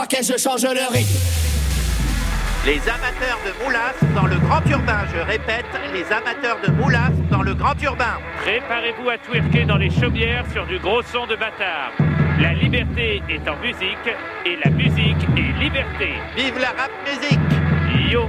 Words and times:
Ok, 0.00 0.16
je 0.22 0.38
change 0.38 0.62
le 0.62 0.92
rythme. 0.92 1.18
Les 2.64 2.78
amateurs 2.88 3.40
de 3.44 3.64
moulas 3.64 3.94
dans 4.14 4.26
le 4.26 4.36
grand 4.36 4.64
urbain, 4.70 5.04
je 5.12 5.18
répète, 5.18 5.66
les 5.92 6.04
amateurs 6.12 6.58
de 6.64 6.70
moulas 6.70 7.10
dans 7.32 7.42
le 7.42 7.52
grand 7.52 7.74
urbain. 7.82 8.14
Préparez-vous 8.42 9.08
à 9.10 9.18
twerker 9.18 9.64
dans 9.64 9.76
les 9.76 9.90
chaumières 9.90 10.44
sur 10.52 10.66
du 10.66 10.78
gros 10.78 11.02
son 11.02 11.26
de 11.26 11.34
bâtard. 11.34 11.90
La 12.40 12.54
liberté 12.54 13.22
est 13.28 13.48
en 13.48 13.56
musique 13.56 14.08
et 14.46 14.56
la 14.64 14.70
musique 14.70 15.26
est 15.36 15.58
liberté. 15.60 16.12
Vive 16.36 16.60
la 16.60 16.68
rap 16.68 16.92
musique 17.04 18.12
Yo 18.12 18.28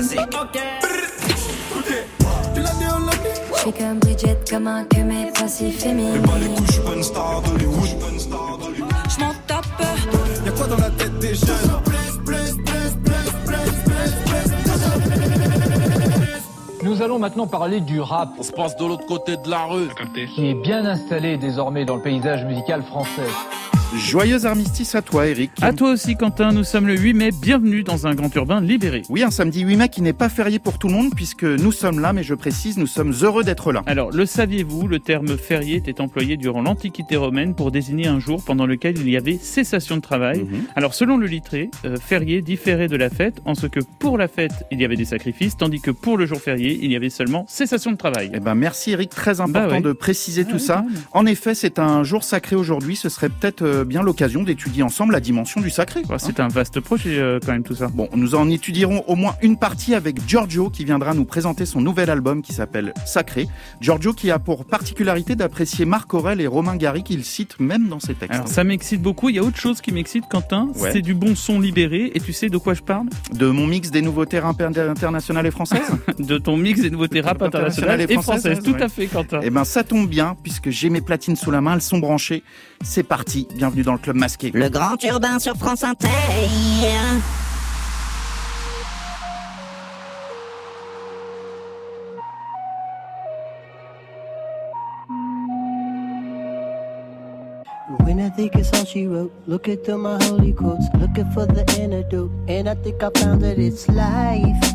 Je 0.00 0.83
suis 3.64 3.72
comme 3.72 3.98
Bridget, 3.98 4.38
comme 4.50 4.66
un 4.66 4.84
que 4.84 5.00
mes 5.00 5.30
passifs 5.32 5.80
féminins. 5.80 6.22
Je 9.08 9.20
m'en 9.20 9.32
tape. 9.46 9.64
Y'a 10.44 10.52
quoi 10.52 10.66
dans 10.66 10.76
la 10.76 10.90
tête 10.90 11.18
des 11.18 11.34
jeunes? 11.34 11.48
Nous 16.82 17.00
allons 17.02 17.18
maintenant 17.18 17.46
parler 17.46 17.80
du 17.80 18.00
rap, 18.00 18.28
On 18.38 18.42
se 18.42 18.52
passe 18.52 18.76
de 18.76 18.84
l'autre 18.84 19.06
côté 19.06 19.36
de 19.38 19.48
la 19.48 19.64
rue. 19.64 19.88
qui 20.34 20.50
est 20.50 20.54
bien 20.54 20.84
installé 20.84 21.38
désormais 21.38 21.86
dans 21.86 21.96
le 21.96 22.02
paysage 22.02 22.44
musical 22.44 22.82
français. 22.82 23.22
Joyeux 23.96 24.44
armistice 24.44 24.94
à 24.96 25.02
toi, 25.02 25.26
Eric. 25.28 25.52
À 25.62 25.72
toi 25.72 25.92
aussi, 25.92 26.16
Quentin. 26.16 26.52
Nous 26.52 26.64
sommes 26.64 26.86
le 26.88 26.96
8 26.98 27.14
mai. 27.14 27.30
Bienvenue 27.30 27.84
dans 27.84 28.06
un 28.08 28.14
grand 28.14 28.34
urbain 28.34 28.60
libéré. 28.60 29.02
Oui, 29.08 29.22
un 29.22 29.30
samedi 29.30 29.62
8 29.62 29.76
mai 29.76 29.88
qui 29.88 30.02
n'est 30.02 30.12
pas 30.12 30.28
férié 30.28 30.58
pour 30.58 30.78
tout 30.78 30.88
le 30.88 30.94
monde 30.94 31.12
puisque 31.14 31.44
nous 31.44 31.70
sommes 31.70 32.00
là, 32.00 32.12
mais 32.12 32.24
je 32.24 32.34
précise, 32.34 32.76
nous 32.76 32.88
sommes 32.88 33.12
heureux 33.22 33.44
d'être 33.44 33.72
là. 33.72 33.82
Alors, 33.86 34.10
le 34.10 34.26
saviez-vous, 34.26 34.88
le 34.88 34.98
terme 34.98 35.36
férié 35.38 35.76
était 35.76 36.00
employé 36.00 36.36
durant 36.36 36.60
l'Antiquité 36.62 37.14
romaine 37.16 37.54
pour 37.54 37.70
désigner 37.70 38.08
un 38.08 38.18
jour 38.18 38.42
pendant 38.44 38.66
lequel 38.66 38.98
il 38.98 39.08
y 39.08 39.16
avait 39.16 39.38
cessation 39.38 39.96
de 39.96 40.00
travail. 40.02 40.40
Mhm. 40.42 40.64
Alors, 40.74 40.92
selon 40.94 41.16
le 41.16 41.26
littré, 41.26 41.70
euh, 41.84 41.96
férié 41.96 42.42
différait 42.42 42.88
de 42.88 42.96
la 42.96 43.10
fête 43.10 43.40
en 43.44 43.54
ce 43.54 43.66
que 43.68 43.80
pour 44.00 44.18
la 44.18 44.26
fête, 44.26 44.64
il 44.72 44.80
y 44.80 44.84
avait 44.84 44.96
des 44.96 45.04
sacrifices, 45.04 45.56
tandis 45.56 45.80
que 45.80 45.92
pour 45.92 46.18
le 46.18 46.26
jour 46.26 46.40
férié, 46.40 46.78
il 46.82 46.90
y 46.90 46.96
avait 46.96 47.10
seulement 47.10 47.44
cessation 47.48 47.92
de 47.92 47.96
travail. 47.96 48.30
Eh 48.34 48.40
ben, 48.40 48.54
merci 48.56 48.90
Eric, 48.90 49.10
très 49.10 49.40
important 49.40 49.68
Bah 49.68 49.74
ouais. 49.76 49.80
de 49.82 49.92
préciser 49.92 50.42
Ah 50.46 50.50
tout 50.50 50.56
oui, 50.56 50.60
ça. 50.62 50.84
En 51.12 51.26
effet, 51.26 51.54
c'est 51.54 51.78
un 51.78 52.02
jour 52.02 52.24
sacré 52.24 52.56
aujourd'hui. 52.56 52.96
Ce 52.96 53.08
serait 53.08 53.28
peut-être 53.28 53.62
euh, 53.62 53.83
bien 53.84 54.02
l'occasion 54.02 54.42
d'étudier 54.42 54.82
ensemble 54.82 55.12
la 55.12 55.20
dimension 55.20 55.60
du 55.60 55.70
sacré. 55.70 56.02
Bah, 56.02 56.14
hein. 56.14 56.18
C'est 56.18 56.40
un 56.40 56.48
vaste 56.48 56.80
projet 56.80 57.18
euh, 57.18 57.38
quand 57.44 57.52
même 57.52 57.62
tout 57.62 57.74
ça. 57.74 57.88
Bon, 57.88 58.08
nous 58.14 58.34
en 58.34 58.50
étudierons 58.50 59.04
au 59.06 59.16
moins 59.16 59.34
une 59.42 59.56
partie 59.56 59.94
avec 59.94 60.26
Giorgio 60.26 60.70
qui 60.70 60.84
viendra 60.84 61.14
nous 61.14 61.24
présenter 61.24 61.66
son 61.66 61.80
nouvel 61.80 62.10
album 62.10 62.42
qui 62.42 62.52
s'appelle 62.52 62.94
Sacré. 63.06 63.48
Giorgio 63.80 64.12
qui 64.12 64.30
a 64.30 64.38
pour 64.38 64.64
particularité 64.64 65.36
d'apprécier 65.36 65.84
Marc 65.84 66.12
Aurel 66.14 66.40
et 66.40 66.46
Romain 66.46 66.76
Gary 66.76 67.02
qu'il 67.02 67.24
cite 67.24 67.60
même 67.60 67.88
dans 67.88 68.00
ses 68.00 68.14
textes. 68.14 68.34
Alors 68.34 68.48
ça 68.48 68.64
m'excite 68.64 69.02
beaucoup. 69.02 69.28
Il 69.28 69.36
y 69.36 69.38
a 69.38 69.42
autre 69.42 69.58
chose 69.58 69.80
qui 69.80 69.92
m'excite, 69.92 70.24
Quentin. 70.30 70.68
Ouais. 70.76 70.92
C'est 70.92 71.02
du 71.02 71.14
bon 71.14 71.34
son 71.34 71.60
libéré. 71.60 72.12
Et 72.14 72.20
tu 72.20 72.32
sais 72.32 72.48
de 72.48 72.58
quoi 72.58 72.74
je 72.74 72.82
parle? 72.82 73.06
De 73.32 73.46
mon 73.48 73.66
mix 73.66 73.90
des 73.90 74.02
nouveautés 74.02 74.38
rap 74.38 74.60
internationales 74.60 75.46
et 75.46 75.50
françaises? 75.50 75.90
De 76.18 76.38
ton 76.38 76.56
mix 76.56 76.80
des 76.80 76.90
nouveautés 76.90 77.20
rap 77.20 77.42
internationales 77.42 78.00
et 78.00 78.14
françaises. 78.14 78.60
Tout 78.62 78.72
ouais. 78.72 78.82
à 78.82 78.88
fait, 78.88 79.06
Quentin. 79.06 79.40
Eh 79.42 79.50
ben, 79.50 79.64
ça 79.64 79.82
tombe 79.84 80.08
bien 80.08 80.36
puisque 80.42 80.70
j'ai 80.70 80.90
mes 80.90 81.00
platines 81.00 81.36
sous 81.36 81.50
la 81.50 81.60
main, 81.60 81.74
elles 81.74 81.82
sont 81.82 81.98
branchées. 81.98 82.42
C'est 82.82 83.02
parti. 83.02 83.48
Bienvenue 83.56 83.73
dans 83.82 83.92
le 83.92 83.98
club 83.98 84.16
masqué. 84.16 84.50
Le 84.54 84.68
grand 84.68 85.02
urbain 85.02 85.38
sur 85.38 85.56
France 85.56 85.82
Inter. 85.82 86.08
When 98.04 98.20
I 98.20 98.28
think 98.30 98.54
it's 98.54 98.72
all 98.72 98.84
she 98.84 99.06
wrote, 99.06 99.32
look 99.46 99.66
into 99.68 99.96
my 99.96 100.22
holy 100.24 100.52
quotes, 100.52 100.86
looking 100.98 101.30
for 101.32 101.46
the 101.46 101.64
antidote, 101.80 102.30
and 102.48 102.68
I 102.68 102.74
think 102.74 103.02
I 103.02 103.10
found 103.18 103.42
that 103.42 103.58
it's 103.58 103.88
life, 103.88 104.74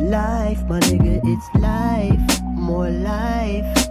life, 0.00 0.62
my 0.68 0.80
nigga, 0.80 1.20
it's 1.24 1.48
life, 1.54 2.42
more 2.42 2.90
life. 2.90 3.85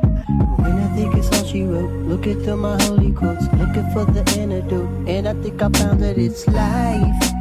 When 0.57 0.72
I 0.73 0.96
think 0.96 1.16
it's 1.16 1.29
all 1.38 1.46
she 1.46 1.63
wrote, 1.63 1.91
look 2.07 2.25
into 2.28 2.56
my 2.56 2.81
holy 2.84 3.12
quotes, 3.12 3.44
looking 3.53 3.90
for 3.91 4.06
the 4.06 4.23
antidote, 4.40 4.90
and 5.07 5.28
I 5.28 5.34
think 5.41 5.62
I 5.62 5.69
found 5.69 6.01
that 6.03 6.18
it's 6.18 6.47
life, 6.47 7.34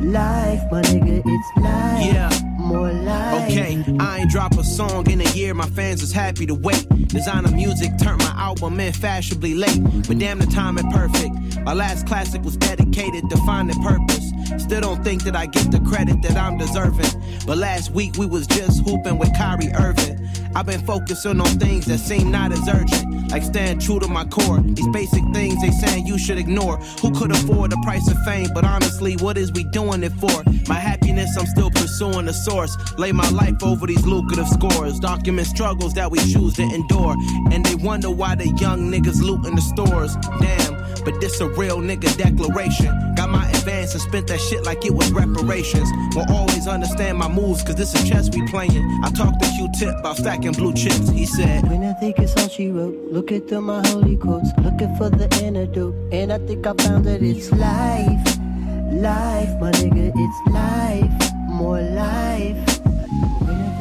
life, 0.00 0.60
my 0.70 0.82
nigga, 0.82 1.22
it's 1.24 1.62
life, 1.62 2.06
Yeah. 2.12 2.30
more 2.58 2.92
life. 2.92 3.50
Okay, 3.50 3.84
I 4.00 4.18
ain't 4.18 4.30
drop 4.30 4.56
a 4.58 4.64
song 4.64 5.08
in 5.10 5.20
a 5.20 5.30
year, 5.30 5.54
my 5.54 5.66
fans 5.66 6.02
is 6.02 6.12
happy 6.12 6.46
to 6.46 6.54
wait. 6.54 6.86
Designer 7.08 7.50
music 7.50 7.90
turned 7.98 8.18
my 8.18 8.32
album 8.36 8.78
in 8.80 8.92
fashionably 8.92 9.54
late, 9.54 9.80
but 10.08 10.18
damn 10.18 10.38
the 10.38 10.46
timing 10.46 10.90
perfect. 10.90 11.34
My 11.64 11.74
last 11.74 12.06
classic 12.06 12.42
was 12.42 12.56
dedicated 12.56 13.28
to 13.30 13.36
finding 13.38 13.80
purpose. 13.82 14.30
Still 14.58 14.80
don't 14.80 15.04
think 15.04 15.22
that 15.24 15.36
I 15.36 15.46
get 15.46 15.70
the 15.70 15.80
credit 15.80 16.22
that 16.22 16.36
I'm 16.36 16.56
deserving. 16.58 17.10
But 17.46 17.58
last 17.58 17.90
week 17.92 18.16
we 18.16 18.26
was 18.26 18.46
just 18.46 18.82
hooping 18.84 19.18
with 19.18 19.32
Kyrie 19.36 19.72
Irving. 19.74 20.19
I've 20.54 20.66
been 20.66 20.84
focusing 20.84 21.40
on 21.40 21.58
things 21.58 21.86
that 21.86 21.98
seem 21.98 22.30
not 22.30 22.52
as 22.52 22.68
urgent, 22.68 23.30
like 23.30 23.42
staying 23.42 23.78
true 23.78 24.00
to 24.00 24.08
my 24.08 24.24
core. 24.24 24.60
These 24.60 24.88
basic 24.88 25.22
things 25.32 25.60
they 25.62 25.70
saying 25.70 26.06
you 26.06 26.18
should 26.18 26.38
ignore. 26.38 26.76
Who 27.02 27.12
could 27.12 27.30
afford 27.30 27.70
the 27.70 27.80
price 27.84 28.10
of 28.10 28.18
fame? 28.24 28.48
But 28.52 28.64
honestly, 28.64 29.16
what 29.16 29.38
is 29.38 29.52
we 29.52 29.64
doing 29.64 30.02
it 30.02 30.12
for? 30.12 30.42
My 30.68 30.74
happiness, 30.74 31.36
I'm 31.38 31.46
still 31.46 31.70
pursuing 31.70 32.26
the 32.26 32.32
source. 32.32 32.76
Lay 32.98 33.12
my 33.12 33.28
life 33.30 33.62
over 33.62 33.86
these 33.86 34.04
lucrative 34.04 34.48
scores. 34.48 34.98
Document 34.98 35.46
struggles 35.46 35.94
that 35.94 36.10
we 36.10 36.18
choose 36.18 36.54
to 36.54 36.62
endure. 36.62 37.14
And 37.52 37.64
they 37.64 37.76
wonder 37.76 38.10
why 38.10 38.34
the 38.34 38.48
young 38.60 38.90
niggas 38.90 39.22
looting 39.22 39.54
the 39.54 39.62
stores. 39.62 40.16
Damn, 40.40 41.04
but 41.04 41.20
this 41.20 41.40
a 41.40 41.48
real 41.48 41.78
nigga 41.78 42.16
declaration. 42.16 43.14
Got 43.16 43.30
my 43.30 43.49
advance 43.60 43.92
and 43.94 44.02
spent 44.02 44.26
that 44.28 44.40
shit 44.40 44.64
like 44.64 44.84
it 44.84 44.94
was 44.94 45.10
reparations. 45.12 45.88
Will 46.14 46.26
always 46.30 46.66
understand 46.66 47.18
my 47.18 47.28
moves, 47.28 47.62
cause 47.62 47.76
this 47.76 47.94
is 47.94 48.08
chess 48.08 48.30
we 48.34 48.46
playing. 48.48 48.84
I 49.04 49.10
talked 49.10 49.42
to 49.42 49.48
Q-Tip 49.50 49.98
about 49.98 50.16
stacking 50.16 50.52
blue 50.52 50.72
chips. 50.72 51.08
He 51.10 51.26
said, 51.26 51.68
When 51.68 51.84
I 51.84 51.92
think 51.94 52.18
it's 52.18 52.34
all 52.36 52.48
she 52.48 52.68
wrote, 52.68 52.96
look 53.12 53.30
into 53.30 53.60
my 53.60 53.86
holy 53.88 54.16
quotes, 54.16 54.50
looking 54.58 54.94
for 54.96 55.10
the 55.10 55.28
antidote, 55.44 55.94
and 56.12 56.32
I 56.32 56.38
think 56.38 56.66
I 56.66 56.72
found 56.74 57.04
that 57.04 57.22
it's 57.22 57.50
life, 57.52 58.24
life, 58.92 59.52
my 59.60 59.70
nigga, 59.72 60.12
it's 60.14 60.40
life, 60.52 61.32
more 61.48 61.80
life. 61.80 62.80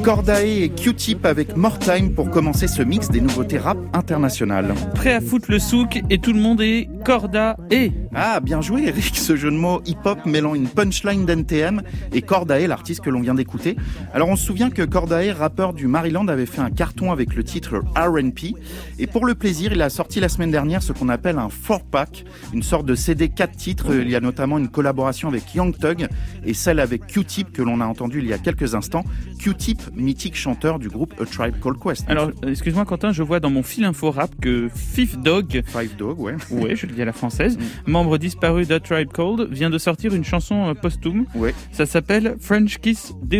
Cordae 0.04 0.64
et 0.64 0.70
Q-Tip 0.70 1.26
avec 1.26 1.58
More 1.58 1.78
Time 1.78 2.14
pour 2.14 2.30
commencer 2.30 2.68
ce 2.68 2.82
mix 2.82 3.10
des 3.10 3.20
nouveautés 3.20 3.58
rap 3.58 3.78
internationales. 3.94 4.74
Prêt 4.96 5.14
à 5.14 5.22
foutre 5.22 5.52
le 5.52 5.60
souk 5.60 6.02
et 6.10 6.20
tout 6.20 6.32
le 6.32 6.40
monde 6.40 6.62
est 6.62 6.88
corda 7.04 7.58
et. 7.72 7.92
Ah, 8.14 8.40
bien 8.40 8.62
joué 8.62 8.88
Eric, 8.88 9.16
ce 9.18 9.36
jeu 9.36 9.52
de 9.52 9.56
mots 9.56 9.82
hip-hop 9.86 10.26
mêlant 10.26 10.56
une 10.56 10.68
punchline 10.68 11.26
d'NTM 11.26 11.82
et 12.14 12.22
Cordae, 12.22 12.68
l'artiste 12.68 13.02
que 13.02 13.10
l'on 13.10 13.22
vient 13.22 13.36
d'écouter. 13.36 13.76
Alors 14.14 14.30
on 14.30 14.36
se 14.36 14.46
souvient 14.46 14.70
que 14.70 14.82
Cordae, 14.82 15.32
rappeur 15.32 15.74
du 15.74 15.88
Maryland, 15.88 16.28
avait 16.28 16.46
fait 16.46 16.62
un 16.62 16.72
carton 16.72 17.12
avec 17.12 17.36
le 17.36 17.44
titre 17.44 17.82
R&P 17.96 18.54
et 18.98 19.08
pour 19.08 19.26
le 19.26 19.36
plaisir, 19.36 19.72
il 19.74 19.82
a 19.82 19.90
sorti 19.90 20.20
la 20.20 20.30
semaine 20.30 20.52
dernière 20.52 20.84
ce 20.84 20.94
qu'on 20.94 21.10
appelle 21.10 21.38
un 21.38 21.48
4-pack, 21.48 22.26
une 22.54 22.64
sorte 22.64 22.86
de 22.86 22.96
CD 22.96 23.30
4 23.30 23.56
titres. 23.56 23.96
Il 23.96 24.10
y 24.10 24.16
a 24.16 24.20
notamment 24.20 24.58
une 24.58 24.70
collaboration 24.70 25.28
avec 25.28 25.54
Young 25.56 25.78
Thug 25.78 26.08
et 26.46 26.54
celle 26.54 26.80
avec 26.80 27.08
Q-Tip 27.08 27.52
que 27.52 27.62
l'on 27.62 27.82
a 27.82 27.86
entendu 27.86 28.20
il 28.20 28.28
y 28.28 28.34
a 28.34 28.38
quelques 28.38 28.76
instants. 28.76 29.04
Q-Tip, 29.40 29.82
mythique 29.96 30.36
chanteur 30.36 30.80
du 30.80 30.90
groupe 30.90 31.14
A 31.22 31.26
Tribe 31.26 31.56
Called 31.62 31.80
Quest. 31.80 32.10
Alors, 32.10 32.32
excuse-moi 32.46 32.86
Quentin, 32.86 33.12
je 33.12 33.24
vois 33.24 33.40
dans 33.40 33.50
mon 33.50 33.64
fil 33.64 33.84
info 33.84 34.12
rap 34.12 34.32
que 34.42 34.70
Fifth 34.74 35.22
Dog, 35.22 35.62
Five 35.66 35.96
Dog, 35.96 36.20
ouais. 36.20 36.36
ouais, 36.52 36.76
je 36.76 36.86
le 36.90 36.96
dis 36.96 37.02
à 37.02 37.06
la 37.06 37.14
française, 37.14 37.58
Mm. 37.58 37.92
membre 37.92 38.18
disparu 38.18 38.66
d'A 38.66 38.80
Tribe 38.80 39.10
Called, 39.12 39.48
vient 39.52 39.70
de 39.70 39.78
sortir 39.78 40.14
une 40.14 40.24
chanson 40.24 40.70
euh, 40.70 40.74
posthume. 40.74 41.26
Ouais. 41.36 41.54
Ça 41.72 41.86
s'appelle 41.86 42.36
French 42.40 42.78
Kiss 42.80 43.14
Deux. 43.24 43.40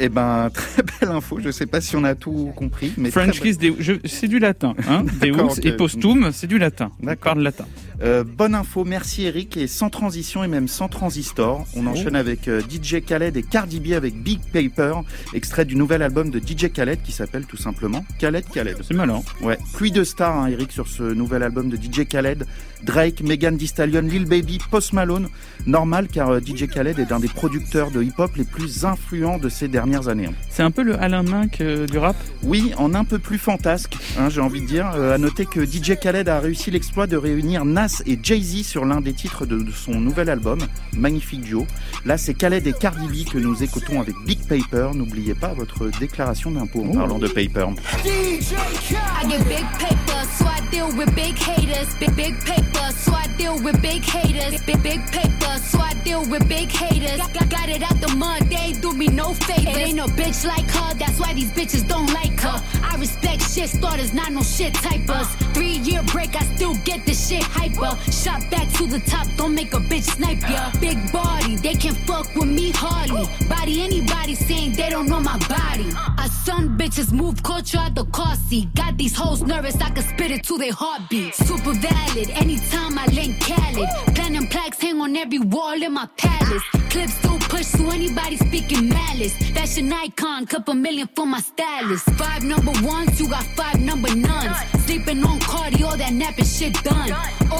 Eh 0.00 0.08
ben, 0.08 0.50
très 0.54 0.82
belle 0.82 1.10
info. 1.10 1.38
Je 1.42 1.50
sais 1.50 1.66
pas 1.66 1.80
si 1.80 1.96
on 1.96 2.04
a 2.04 2.14
tout 2.14 2.52
compris, 2.56 2.92
mais 2.96 3.10
French. 3.10 3.40
Kiss 3.40 3.58
Deux, 3.58 3.76
c'est 4.04 4.28
du 4.28 4.38
latin. 4.38 4.74
Hein 4.88 5.04
Deux 5.20 5.32
et 5.62 5.72
posthume, 5.72 6.30
c'est 6.32 6.46
du 6.46 6.58
latin. 6.58 6.90
D'accord. 7.00 7.32
Parle 7.34 7.42
latin. 7.42 7.66
Euh, 8.00 8.22
bonne 8.24 8.54
info, 8.54 8.84
merci 8.84 9.24
Eric. 9.24 9.56
Et 9.56 9.66
sans 9.66 9.90
transition 9.90 10.44
et 10.44 10.48
même 10.48 10.68
sans 10.68 10.88
transistor, 10.88 11.66
on 11.74 11.86
enchaîne 11.86 12.14
avec 12.14 12.46
euh, 12.46 12.60
DJ 12.60 13.04
Khaled 13.04 13.36
et 13.36 13.42
Cardi 13.42 13.80
B 13.80 13.92
avec 13.92 14.14
Big 14.22 14.40
Paper, 14.52 15.00
extrait 15.34 15.64
du 15.64 15.74
nouvel 15.74 16.02
album 16.02 16.30
de 16.30 16.38
DJ 16.38 16.70
Khaled 16.72 17.02
qui 17.02 17.12
s'appelle 17.12 17.46
tout 17.46 17.56
simplement 17.56 18.04
Khaled 18.20 18.44
Khaled. 18.52 18.76
C'est 18.86 18.94
malin. 18.94 19.20
Ouais, 19.42 19.58
pluie 19.74 19.90
de 19.90 20.04
stars, 20.04 20.36
hein, 20.36 20.46
Eric, 20.46 20.70
sur 20.70 20.86
ce 20.86 21.02
nouvel 21.02 21.42
album 21.42 21.68
de 21.70 21.76
DJ 21.76 22.06
Khaled? 22.06 22.46
Drake, 22.84 23.22
Megan 23.22 23.58
Thee 23.58 23.66
Stallion, 23.66 24.02
Lil 24.02 24.26
Baby, 24.26 24.58
Post 24.70 24.92
Malone. 24.92 25.28
Normal 25.66 26.06
car 26.06 26.30
euh, 26.30 26.40
DJ 26.40 26.68
Khaled 26.68 27.00
est 27.00 27.10
un 27.10 27.18
des 27.18 27.26
producteurs 27.26 27.90
de 27.90 28.00
hip-hop 28.02 28.36
les 28.36 28.44
plus 28.44 28.84
influents 28.84 29.38
de 29.38 29.48
ces 29.48 29.66
dernières 29.66 30.06
années. 30.06 30.26
hein. 30.26 30.34
C'est 30.50 30.62
un 30.62 30.70
peu 30.70 30.82
le 30.82 30.96
Alain 31.00 31.24
Minck 31.24 31.60
euh, 31.60 31.86
du 31.86 31.98
rap? 31.98 32.14
Oui, 32.44 32.72
en 32.78 32.94
un 32.94 33.04
peu 33.04 33.18
plus 33.18 33.38
fantasque, 33.38 33.96
hein, 34.16 34.28
j'ai 34.28 34.40
envie 34.40 34.60
de 34.60 34.66
dire. 34.66 34.92
Euh, 34.94 35.14
à 35.14 35.18
noter 35.18 35.44
que 35.46 35.64
DJ 35.66 35.98
Khaled 36.00 36.28
a 36.28 36.38
réussi 36.38 36.70
l'exploit 36.70 37.08
de 37.08 37.16
réunir 37.16 37.64
Nas 37.64 37.87
et 38.06 38.18
Jay-Z 38.22 38.64
sur 38.64 38.84
l'un 38.84 39.00
des 39.00 39.12
titres 39.12 39.46
de, 39.46 39.58
de 39.60 39.70
son 39.70 40.00
nouvel 40.00 40.30
album, 40.30 40.58
magnifique 40.96 41.42
duo. 41.42 41.66
Là, 42.04 42.18
c'est 42.18 42.34
Khaled 42.34 42.66
et 42.66 42.72
Cardi 42.72 43.06
B 43.06 43.28
que 43.28 43.38
nous 43.38 43.62
écoutons 43.62 44.00
avec 44.00 44.14
Big 44.26 44.40
Paper. 44.46 44.90
N'oubliez 44.94 45.34
pas 45.34 45.54
votre 45.54 45.88
déclaration 45.98 46.50
d'impôt 46.50 46.84
en 46.84 46.92
parlant 46.92 47.18
de 47.18 47.28
paper. 47.28 47.66
I 48.04 49.26
get 49.28 49.44
big 49.48 49.64
paper, 49.78 50.24
so 50.36 50.46
I 50.46 50.60
deal 50.70 50.88
with 50.96 51.14
big 51.14 51.36
haters, 51.36 51.94
big 51.98 52.14
big 52.14 52.34
paper, 52.44 52.92
so 52.92 53.12
I 53.12 53.26
deal 53.36 53.56
with 53.62 53.80
big 53.82 54.04
haters, 54.04 54.62
big 54.64 54.82
big 54.82 55.00
paper, 55.10 55.58
so 55.62 55.80
I 55.80 55.94
deal 56.04 56.22
with 56.30 56.48
big 56.48 56.70
haters. 56.70 57.18
Got, 57.18 57.48
got 57.50 57.68
it 57.68 57.82
out 57.82 58.00
the 58.00 58.14
mud, 58.16 58.48
they 58.48 58.56
ain't 58.56 58.80
do 58.80 58.92
me 58.92 59.08
no 59.08 59.34
favors. 59.34 59.76
It 59.76 59.88
ain't 59.88 59.96
no 59.96 60.06
bitch 60.06 60.46
like 60.46 60.68
her, 60.70 60.94
that's 60.94 61.18
why 61.18 61.34
these 61.34 61.50
bitches 61.52 61.86
don't 61.88 62.12
like 62.12 62.38
her. 62.40 62.62
I 62.82 62.96
respect 62.96 63.42
shit 63.42 63.68
starters, 63.68 64.12
not 64.12 64.32
no 64.32 64.42
shit 64.42 64.74
typers. 64.74 65.26
Three 65.54 65.78
year 65.78 66.02
break, 66.04 66.36
I 66.36 66.44
still 66.56 66.74
get 66.84 67.04
the 67.06 67.14
shit 67.14 67.42
hyper. 67.42 67.77
Shot 68.10 68.42
back 68.50 68.68
to 68.74 68.86
the 68.86 69.00
top, 69.06 69.26
don't 69.36 69.54
make 69.54 69.72
a 69.72 69.78
bitch 69.78 70.16
snipe 70.16 70.40
ya. 70.50 70.70
Big 70.80 71.12
body, 71.12 71.56
they 71.56 71.74
can 71.74 71.94
fuck 71.94 72.26
with 72.34 72.48
me 72.48 72.72
hardly. 72.74 73.24
Body 73.48 73.82
anybody 73.82 74.34
saying 74.34 74.72
they 74.72 74.90
don't 74.90 75.08
know 75.08 75.20
my 75.20 75.38
body. 75.46 75.86
I 76.18 76.28
son 76.44 76.76
bitches 76.76 77.12
move 77.12 77.42
culture 77.42 77.78
out 77.78 77.94
the 77.94 78.04
car 78.06 78.34
seat. 78.34 78.74
Got 78.74 78.98
these 78.98 79.14
hoes 79.16 79.42
nervous, 79.42 79.76
I 79.80 79.90
can 79.90 80.02
spit 80.02 80.30
it 80.32 80.42
to 80.44 80.58
their 80.58 80.72
heartbeat. 80.72 81.34
Super 81.34 81.74
valid, 81.74 82.30
anytime 82.30 82.98
I 82.98 83.06
link 83.06 83.40
Khaled. 83.40 83.88
Platinum 84.14 84.46
plaques 84.48 84.80
hang 84.80 85.00
on 85.00 85.16
every 85.16 85.38
wall 85.38 85.80
in 85.80 85.92
my 85.92 86.06
palace. 86.16 86.62
Clips 86.90 87.14
still 87.14 87.38
push 87.38 87.70
to 87.72 87.90
anybody 87.90 88.36
speaking 88.36 88.88
malice. 88.88 89.36
Fashion 89.52 89.92
icon, 89.92 90.46
couple 90.46 90.74
million 90.74 91.08
for 91.14 91.26
my 91.26 91.40
stylist. 91.40 92.10
Five 92.12 92.42
number 92.42 92.72
ones, 92.82 93.20
you 93.20 93.28
got 93.28 93.44
five 93.56 93.80
number 93.80 94.14
nuns. 94.14 94.56
Sleeping 94.84 95.24
on 95.24 95.38
Cardi, 95.40 95.82
all 95.84 95.96
that 95.96 96.12
napping 96.12 96.44
shit 96.44 96.74
done. 96.82 97.12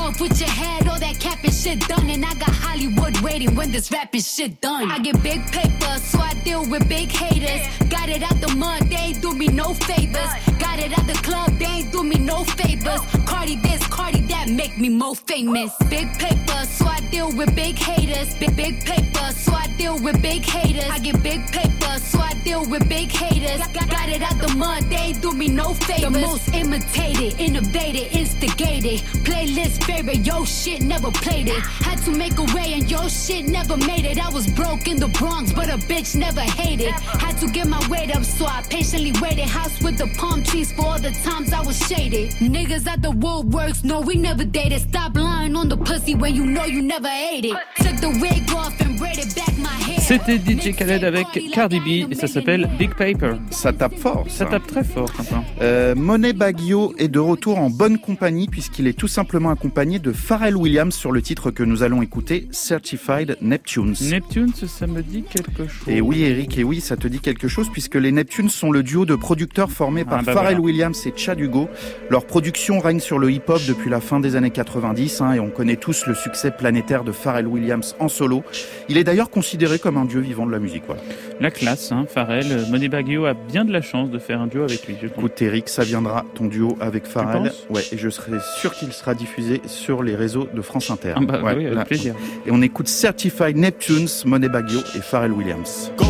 With 0.08 0.40
your 0.40 0.48
head, 0.48 0.88
all 0.88 0.98
that 0.98 1.20
capping 1.20 1.52
shit 1.52 1.80
done. 1.86 2.10
And 2.10 2.24
I 2.24 2.34
got 2.34 2.50
Hollywood 2.50 3.20
waiting 3.20 3.54
when 3.54 3.70
this 3.70 3.92
rapping 3.92 4.22
shit 4.22 4.60
done. 4.60 4.90
I 4.90 4.98
get 4.98 5.22
big 5.22 5.46
paper, 5.52 5.98
so 6.00 6.18
I 6.18 6.32
deal 6.42 6.66
with 6.68 6.88
big 6.88 7.08
haters. 7.12 7.68
Got 7.88 8.08
it 8.08 8.22
out 8.22 8.40
the 8.40 8.48
mud, 8.56 8.88
they 8.90 8.96
ain't 8.96 9.22
do 9.22 9.32
me 9.34 9.46
no 9.46 9.74
favors. 9.74 10.32
Got 10.58 10.80
it 10.80 10.98
at 10.98 11.06
the 11.06 11.12
club, 11.22 11.52
they 11.58 11.66
ain't 11.66 11.92
do 11.92 12.02
me 12.02 12.16
no 12.18 12.42
favors. 12.42 13.00
Cardi 13.26 13.56
this, 13.56 13.86
Cardi 13.88 14.22
that, 14.22 14.48
make 14.48 14.76
me 14.78 14.88
more 14.88 15.14
famous. 15.14 15.70
Big 15.88 16.12
paper, 16.18 16.64
so 16.64 16.86
I 16.86 17.00
deal 17.12 17.30
with 17.30 17.54
big 17.54 17.78
haters. 17.78 18.34
Big 18.36 18.56
big 18.56 18.84
paper, 18.84 19.30
so 19.32 19.52
I 19.52 19.68
deal 19.76 19.98
with 20.00 20.20
big 20.20 20.44
haters. 20.44 20.90
I 20.90 20.98
get 20.98 21.22
big 21.22 21.46
paper, 21.52 21.98
so 22.00 22.18
I 22.18 22.32
deal 22.42 22.64
with 22.64 22.88
big 22.88 23.12
haters. 23.12 23.64
Got, 23.68 23.88
got 23.90 24.08
it 24.08 24.22
out 24.22 24.38
the 24.40 24.52
mud, 24.56 24.82
they 24.84 24.96
ain't 24.96 25.20
do 25.22 25.32
me 25.32 25.48
no 25.48 25.74
favors. 25.74 26.12
The 26.12 26.20
most 26.20 26.48
imitated, 26.54 27.38
innovated, 27.38 28.10
instigated. 28.12 29.00
Playlist 29.22 29.84
favorite, 29.84 29.97
yo 30.06 30.44
shit 30.44 30.82
never 30.82 31.10
played 31.10 31.48
it. 31.48 31.58
Had 31.58 31.98
to 32.04 32.10
make 32.10 32.38
a 32.38 32.44
way 32.54 32.74
and 32.74 32.90
yo 32.90 33.08
shit 33.08 33.46
never 33.46 33.76
made 33.76 34.04
it. 34.04 34.18
I 34.24 34.30
was 34.30 34.46
broke 34.52 34.86
in 34.88 34.98
the 34.98 35.08
Bronx, 35.08 35.52
but 35.52 35.68
a 35.68 35.78
bitch 35.88 36.14
never 36.14 36.40
hated. 36.40 36.92
Had 36.92 37.38
to 37.38 37.48
get 37.48 37.66
my 37.66 37.80
weight 37.88 38.14
up, 38.14 38.24
so 38.24 38.46
I 38.46 38.62
patiently 38.70 39.12
waited. 39.20 39.46
House 39.46 39.80
with 39.82 39.98
the 39.98 40.06
palm 40.18 40.42
trees 40.42 40.72
for 40.72 40.86
all 40.86 40.98
the 40.98 41.10
times 41.24 41.52
I 41.52 41.60
was 41.60 41.78
shaded. 41.86 42.30
Niggas 42.40 42.86
at 42.86 43.02
the 43.02 43.10
woodworks, 43.10 43.84
no, 43.84 44.00
we 44.00 44.14
never 44.16 44.44
dated. 44.44 44.82
Stop 44.82 45.16
lying 45.16 45.56
on 45.56 45.68
the 45.68 45.76
pussy 45.76 46.14
when 46.14 46.34
you 46.34 46.46
know 46.46 46.64
you 46.64 46.82
never 46.82 47.08
ate 47.08 47.44
it. 47.44 47.56
Took 47.76 47.96
the 48.00 48.10
wig 48.20 48.50
off 48.54 48.80
and 48.80 48.98
braided 48.98 49.34
back 49.34 49.56
my 49.58 49.68
hair. 49.68 50.00
C'était 50.00 50.38
DJ 50.38 50.74
Khaled 50.74 51.04
avec 51.04 51.26
Cardi 51.52 51.80
B 51.80 52.10
et 52.10 52.14
ça 52.14 52.26
s'appelle 52.26 52.68
Big 52.78 52.94
Paper. 52.94 53.34
Ça 53.50 53.72
tape 53.72 53.98
fort. 53.98 54.24
Ça 54.28 54.46
tape 54.46 54.66
très 54.66 54.84
fort, 54.84 55.12
Quentin. 55.12 55.44
Euh, 55.60 55.94
Monet 55.94 56.32
Baggio 56.32 56.94
est 56.98 57.08
de 57.08 57.18
retour 57.18 57.58
en 57.58 57.68
bonne 57.68 57.98
compagnie 57.98 58.46
puisqu'il 58.46 58.86
est 58.86 58.96
tout 58.96 59.08
simplement 59.08 59.50
accompagné 59.50 59.87
de 59.96 60.12
Pharrell 60.12 60.54
Williams 60.54 60.94
sur 60.94 61.12
le 61.12 61.22
titre 61.22 61.50
que 61.50 61.62
nous 61.62 61.82
allons 61.82 62.02
écouter, 62.02 62.46
Certified 62.50 63.38
Neptunes. 63.40 63.94
Neptunes, 64.02 64.52
ça 64.54 64.86
me 64.86 65.00
dit 65.02 65.22
quelque 65.22 65.66
chose. 65.66 65.88
Et 65.88 66.02
oui, 66.02 66.24
Eric, 66.24 66.58
et 66.58 66.64
oui, 66.64 66.82
ça 66.82 66.98
te 66.98 67.08
dit 67.08 67.20
quelque 67.20 67.48
chose 67.48 67.68
puisque 67.72 67.94
les 67.94 68.12
Neptunes 68.12 68.50
sont 68.50 68.70
le 68.70 68.82
duo 68.82 69.06
de 69.06 69.14
producteurs 69.14 69.70
formés 69.70 70.04
par 70.04 70.18
Ah, 70.18 70.22
bah 70.22 70.32
Pharrell 70.34 70.56
voilà. 70.56 70.60
Williams 70.60 71.06
et 71.06 71.14
Chad 71.16 71.40
Hugo. 71.40 71.70
Leur 72.10 72.26
production 72.26 72.80
règne 72.80 73.00
sur 73.00 73.18
le 73.18 73.30
hip-hop 73.30 73.62
depuis 73.66 73.88
la 73.88 74.02
fin 74.02 74.20
des 74.20 74.36
années 74.36 74.50
90 74.50 75.22
hein, 75.22 75.32
et 75.32 75.40
on 75.40 75.48
connaît 75.48 75.76
tous 75.76 76.06
le 76.06 76.14
succès 76.14 76.50
planétaire 76.50 77.02
de 77.02 77.12
Pharrell 77.12 77.46
Williams 77.46 77.96
en 77.98 78.08
solo. 78.08 78.42
Il 78.90 78.98
est 78.98 79.04
d'ailleurs 79.04 79.30
considéré 79.30 79.78
comme 79.78 79.96
un 79.96 80.04
dieu 80.04 80.20
vivant 80.20 80.44
de 80.44 80.52
la 80.52 80.58
musique. 80.58 80.82
Voilà. 80.86 81.00
La 81.40 81.50
classe, 81.50 81.92
hein, 81.92 82.04
Pharrell. 82.12 82.66
Monet 82.70 82.88
Baggio 82.88 83.24
a 83.24 83.32
bien 83.32 83.64
de 83.64 83.72
la 83.72 83.80
chance 83.80 84.10
de 84.10 84.18
faire 84.18 84.40
un 84.40 84.48
duo 84.48 84.64
avec 84.64 84.86
lui, 84.86 84.96
je. 85.00 85.06
Écoute 85.06 85.40
Eric, 85.40 85.68
ça 85.70 85.84
viendra 85.84 86.26
ton 86.34 86.46
duo 86.46 86.76
avec 86.80 87.06
Pharrell. 87.06 87.52
Ouais, 87.70 87.82
et 87.92 87.96
je 87.96 88.08
serai 88.10 88.38
sûr 88.60 88.74
qu'il 88.74 88.92
sera 88.92 89.14
diffusé 89.14 89.60
sur 89.68 90.02
les 90.02 90.16
réseaux 90.16 90.46
de 90.52 90.62
France 90.62 90.90
Inter. 90.90 91.14
Ah 91.16 91.20
bah 91.20 91.40
Ouais, 91.42 91.54
oui, 91.56 91.66
avec 91.66 91.84
plaisir. 91.86 92.14
Et 92.46 92.50
on 92.50 92.60
écoute 92.62 92.88
Certified 92.88 93.56
Neptunes, 93.56 94.08
Monet 94.24 94.48
Baggio 94.48 94.80
et 94.96 95.00
Pharrell 95.00 95.32
Williams. 95.32 95.92
Go. 95.96 96.04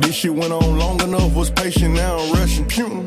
This 0.00 0.14
shit 0.16 0.32
went 0.32 0.52
on 0.52 0.78
long 0.78 1.00
enough, 1.02 1.34
was 1.36 1.50
patient, 1.50 1.94
now 1.94 2.16
I'm 2.18 2.32
rushing. 2.32 2.64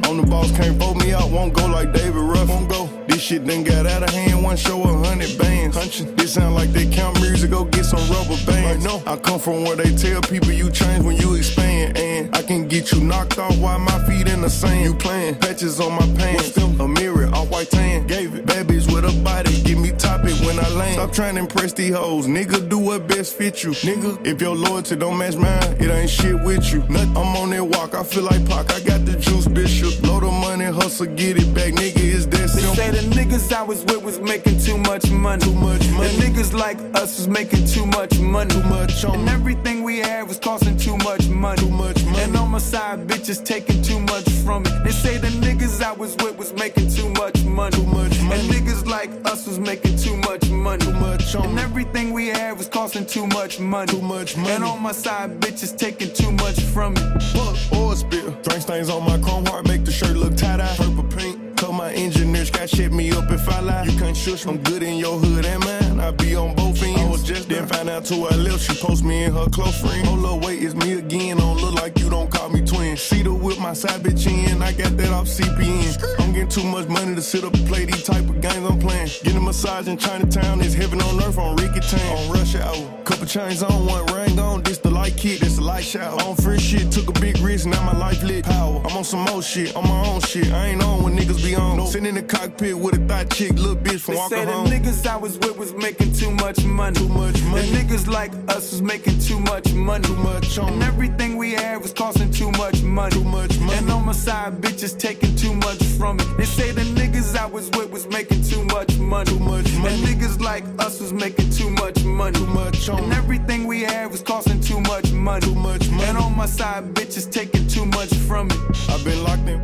On 0.07 0.17
the 0.17 0.23
boss, 0.27 0.51
can't 0.51 0.77
vote 0.77 0.95
me 1.03 1.13
out, 1.13 1.29
won't 1.31 1.53
go 1.53 1.65
like 1.65 1.91
David 1.93 2.15
Ruff. 2.15 2.47
Won't 2.47 2.69
go. 2.69 2.87
This 3.07 3.21
shit 3.21 3.45
done 3.45 3.63
got 3.63 3.85
out 3.87 4.03
of 4.03 4.09
hand, 4.11 4.43
one 4.43 4.55
show 4.55 4.81
a 4.83 4.87
hundred 5.05 5.35
bands. 5.37 5.75
Hunching. 5.75 6.15
This 6.15 6.33
sound 6.33 6.53
like 6.55 6.69
they 6.71 6.85
count 6.85 7.19
music, 7.21 7.49
go 7.49 7.65
get 7.65 7.85
some 7.85 7.99
rubber 8.09 8.37
bands. 8.45 8.85
no, 8.85 9.01
I 9.07 9.17
come 9.17 9.39
from 9.39 9.63
where 9.63 9.75
they 9.75 9.95
tell 9.95 10.21
people 10.21 10.51
you 10.51 10.69
change 10.69 11.03
when 11.03 11.17
you 11.17 11.33
expand. 11.35 11.97
And 11.97 12.33
I 12.35 12.43
can 12.43 12.67
get 12.67 12.91
you 12.91 13.01
knocked 13.01 13.39
off 13.39 13.57
while 13.57 13.79
my 13.79 13.99
feet 14.05 14.27
in 14.29 14.41
the 14.41 14.49
sand. 14.49 14.85
You 14.85 14.93
playing 14.93 15.35
patches 15.35 15.79
on 15.79 15.91
my 15.93 16.07
pants, 16.17 16.55
a 16.57 16.87
mirror, 16.87 17.24
white 17.55 17.69
tan. 17.69 18.05
Gave 18.05 18.35
it, 18.35 18.45
Babies 18.45 18.85
with 18.87 19.05
a 19.05 19.23
body, 19.23 19.61
give 19.63 19.79
me 19.79 19.91
top 19.91 20.24
when 20.45 20.59
I 20.59 20.69
land. 20.69 20.93
Stop 20.93 21.11
trying 21.11 21.35
to 21.35 21.41
impress 21.41 21.73
these 21.73 21.93
hoes, 21.93 22.27
nigga, 22.27 22.69
do 22.69 22.77
what 22.77 23.07
best 23.07 23.35
fit 23.35 23.63
you. 23.63 23.71
Nigga, 23.71 24.25
if 24.25 24.41
your 24.41 24.55
loyalty 24.55 24.95
don't 24.95 25.17
match 25.17 25.35
mine, 25.35 25.77
it 25.79 25.89
ain't 25.89 26.09
shit 26.09 26.41
with 26.43 26.71
you. 26.71 26.79
Nothing, 26.87 27.17
I'm 27.17 27.35
on 27.37 27.49
that 27.51 27.63
walk, 27.63 27.95
I 27.95 28.03
feel 28.03 28.23
like 28.23 28.47
Pac, 28.47 28.71
I 28.71 28.79
got 28.81 29.05
the 29.05 29.17
juice, 29.17 29.47
bishop. 29.47 30.01
Load 30.03 30.23
of 30.23 30.33
money, 30.33 30.65
hustle, 30.65 31.07
get 31.07 31.37
it 31.37 31.53
back, 31.53 31.73
nigga, 31.73 31.97
it's 31.97 32.25
that 32.27 32.49
simple. 32.49 32.75
They 32.75 32.91
say 32.91 32.91
the 32.91 33.15
niggas 33.15 33.53
I 33.53 33.63
was 33.63 33.83
with 33.85 34.03
was 34.03 34.19
making 34.19 34.59
too 34.59 34.77
much 34.77 35.09
money. 35.09 35.43
Too 35.43 35.53
much 35.53 35.87
money. 35.89 36.09
And 36.09 36.17
niggas 36.23 36.53
like 36.53 36.77
us 36.95 37.17
was 37.17 37.27
making 37.27 37.65
too 37.65 37.85
much 37.85 38.17
money. 38.19 38.53
Too 38.53 38.63
much 38.63 39.03
on 39.05 39.19
And 39.19 39.29
everything 39.29 39.83
we 39.83 39.99
had 39.99 40.27
was 40.27 40.39
costing 40.39 40.77
too 40.77 40.97
much 40.97 41.27
money. 41.27 41.61
Too 41.61 41.69
much 41.69 42.03
money. 42.05 42.19
And 42.21 42.35
on 42.37 42.51
my 42.51 42.59
side, 42.59 43.07
bitches 43.07 43.43
taking 43.43 43.81
too 43.81 43.99
much 43.99 44.27
from 44.43 44.63
me. 44.63 44.71
They 44.83 44.91
say 44.91 45.17
the 45.17 45.27
niggas 45.27 45.81
I 45.81 45.93
was 45.93 46.15
with 46.17 46.37
was 46.37 46.53
making 46.53 46.89
too 46.91 47.09
much 47.09 47.43
money. 47.43 47.75
Too 47.75 47.85
much 47.85 48.19
money. 48.21 48.39
And 48.39 48.49
niggas 48.49 48.85
like 48.85 49.09
us 49.25 49.47
was 49.47 49.59
making 49.59 49.97
too 49.97 50.15
much 50.17 50.34
money. 50.49 50.85
Too 50.85 50.93
much 50.93 51.35
on 51.35 51.45
And 51.49 51.59
everything 51.59 52.13
we 52.13 52.27
had 52.27 52.57
was 52.57 52.67
costing 52.67 53.05
too 53.05 53.27
much 53.27 53.59
money. 53.59 53.91
Too 53.91 54.01
much 54.01 54.35
money. 54.37 54.51
And 54.51 54.63
on 54.63 54.81
my 54.81 54.91
side, 54.91 55.39
bitches 55.39 55.77
taking 55.77 56.13
too 56.13 56.31
much 56.31 56.59
from 56.59 56.93
me. 56.93 57.01
Fuck 57.33 57.57
oil 57.73 57.95
spill. 57.95 58.31
Drink 58.43 58.61
stains 58.61 58.89
on 58.89 59.03
my 59.03 59.17
chrome 59.19 59.45
heart, 59.45 59.67
make 59.67 59.85
the 59.85 59.91
shirt 59.91 60.15
look 60.17 60.35
tie 60.35 60.57
dye. 60.57 60.75
Purple 60.77 61.03
pink. 61.03 61.44
Tell 61.55 61.71
my 61.71 61.91
engineers 61.93 62.49
got 62.49 62.69
shit 62.69 62.91
me 62.91 63.11
up 63.11 63.31
if 63.31 63.47
I 63.47 63.59
lie. 63.61 63.83
You 63.83 63.97
can't 63.97 64.15
shush 64.15 64.45
me. 64.45 64.53
I'm 64.53 64.63
good 64.63 64.83
in 64.83 64.97
your 64.97 65.17
hood 65.17 65.45
and 65.45 65.63
mine. 65.63 65.99
I 65.99 66.11
be 66.11 66.35
on 66.35 66.53
both 66.53 66.81
ends. 66.83 66.99
I 66.99 67.09
was 67.09 67.23
just 67.23 67.47
then 67.47 67.65
find 67.67 67.89
out 67.89 68.05
to 68.05 68.15
I 68.25 68.35
left. 68.35 68.61
She 68.61 68.75
post 68.75 69.03
me 69.03 69.23
in 69.23 69.33
her 69.33 69.45
close 69.49 69.79
friend. 69.79 70.05
Hold 70.07 70.25
up, 70.25 70.45
wait, 70.45 70.61
it's 70.61 70.75
me 70.75 70.93
again. 70.93 71.37
Don't 71.37 71.57
look 71.57 71.75
like 71.75 71.97
you 71.99 72.09
don't 72.09 72.29
call 72.29 72.49
me 72.49 72.61
twin. 72.61 72.95
She 72.97 73.23
the 73.23 73.33
whip 73.33 73.57
my 73.59 73.73
side 73.73 74.01
bitch 74.01 74.27
in. 74.27 74.61
I 74.61 74.73
got 74.73 74.97
that 74.97 75.11
off 75.11 75.27
CPN. 75.27 76.19
I'm 76.19 76.33
getting 76.33 76.49
too 76.49 76.63
much 76.65 76.87
money 76.87 77.15
to 77.15 77.21
sit 77.21 77.43
up 77.43 77.53
and 77.53 77.67
play 77.67 77.85
these 77.85 78.03
type 78.03 78.27
of 78.29 78.41
games 78.41 78.69
I'm 78.69 78.79
playing. 78.79 79.07
Getting 79.23 79.37
a 79.37 79.41
massage 79.41 79.87
in 79.87 79.97
Chinatown 79.97 80.61
is 80.61 80.73
heaven 80.73 81.01
on 81.01 81.23
earth 81.23 81.37
on 81.37 81.55
Ricky 81.55 81.79
Town. 81.79 82.17
On 82.17 82.35
hour. 82.61 83.03
Couple 83.03 83.25
chains 83.25 83.63
on, 83.63 83.85
one 83.85 84.05
ring 84.07 84.24
on. 84.39 84.63
This 84.63 84.77
the 84.77 84.89
light 84.89 85.17
kid, 85.17 85.39
this 85.41 85.55
the 85.55 85.63
light 85.63 85.83
shower. 85.83 86.19
On 86.21 86.35
free 86.35 86.59
shit, 86.59 86.91
took 86.91 87.09
a 87.09 87.19
big 87.19 87.37
risk, 87.39 87.65
now 87.65 87.81
my 87.83 87.97
life 87.97 88.21
lit. 88.23 88.45
Power. 88.45 88.81
I'm 88.85 88.97
on 88.97 89.03
some 89.03 89.21
more 89.21 89.41
shit, 89.41 89.75
on 89.75 89.83
my 89.87 90.07
own 90.07 90.21
shit. 90.21 90.51
I 90.51 90.67
ain't 90.67 90.83
on 90.83 91.03
when 91.03 91.17
niggas 91.17 91.43
be 91.43 91.55
on. 91.55 91.85
Sitting 91.87 92.07
in 92.07 92.15
the 92.15 92.23
cockpit 92.23 92.77
with 92.77 92.95
a 92.95 93.05
thought 93.07 93.29
chick, 93.31 93.53
little 93.53 93.75
bitch 93.75 94.01
from 94.01 94.15
They 94.15 94.19
walking 94.19 94.37
say 94.37 94.45
the 94.45 94.51
niggas 94.51 95.07
I 95.07 95.17
was 95.17 95.37
with 95.39 95.57
was 95.57 95.73
making 95.73 96.13
too 96.13 96.31
much 96.31 96.63
money. 96.63 96.95
Too 96.95 97.09
much 97.09 97.41
money. 97.43 97.67
And 97.67 97.77
niggas 97.77 98.07
like 98.07 98.31
us 98.49 98.71
was 98.71 98.81
making 98.81 99.19
too 99.19 99.39
much 99.39 99.73
money. 99.73 100.07
Too 100.07 100.15
much 100.15 100.57
on 100.57 100.73
And 100.73 100.83
everything 100.83 101.37
we 101.37 101.51
had 101.53 101.81
was 101.81 101.93
costing 101.93 102.31
too 102.31 102.51
much 102.51 102.81
money. 102.83 103.15
Too 103.15 103.23
much 103.23 103.57
money. 103.59 103.77
And 103.77 103.89
on 103.91 104.05
my 104.05 104.11
side, 104.11 104.61
bitches 104.61 104.97
taking 104.97 105.35
too 105.35 105.53
much 105.53 105.81
from 105.97 106.19
it. 106.19 106.27
They 106.37 106.45
say 106.45 106.71
the 106.71 106.81
niggas 106.81 107.35
I 107.35 107.45
was 107.45 107.69
with 107.71 107.91
was 107.91 108.07
making 108.07 108.43
too 108.43 108.63
much 108.65 108.97
money. 108.97 109.31
Too 109.31 109.39
much 109.39 109.71
money. 109.77 109.95
And 109.95 110.05
niggas 110.05 110.39
like 110.41 110.63
us 110.79 110.99
was 110.99 111.13
making 111.13 111.49
too 111.51 111.69
much 111.69 112.03
money. 112.03 112.37
Too 112.37 112.47
much 112.47 112.89
on 112.89 113.03
And 113.03 113.13
everything 113.13 113.67
we 113.67 113.81
had 113.81 114.11
was 114.11 114.21
costing 114.25 114.59
too 114.59 114.81
much 114.81 115.11
money. 115.11 115.41
Too 115.41 115.55
much 115.55 115.89
money. 115.89 116.03
And 116.03 116.17
on 116.17 116.35
my 116.35 116.45
side, 116.47 116.93
bitches 116.93 117.31
taking 117.31 117.67
too 117.67 117.85
much 117.85 118.13
from 118.27 118.47
me. 118.47 118.55
I've 118.89 119.03
been 119.05 119.23
locked 119.23 119.47
in. 119.47 119.61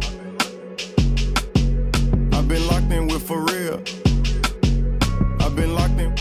I've 2.33 2.47
been 2.47 2.65
locked 2.67 2.91
in 2.91 3.07
with 3.07 3.23
for 3.23 3.41
real. 3.45 3.81
I've 5.41 5.55
been 5.55 5.75
locked 5.75 5.99
in. 5.99 6.13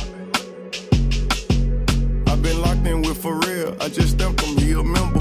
I've 2.27 2.43
been 2.43 2.61
locked 2.63 2.87
in 2.87 3.03
with 3.03 3.19
for 3.23 3.39
real. 3.41 3.77
I 3.81 3.89
just 3.89 4.11
stepped 4.11 4.41
from 4.41 4.57
here, 4.57 4.81
a 4.81 4.85
member. 4.85 5.21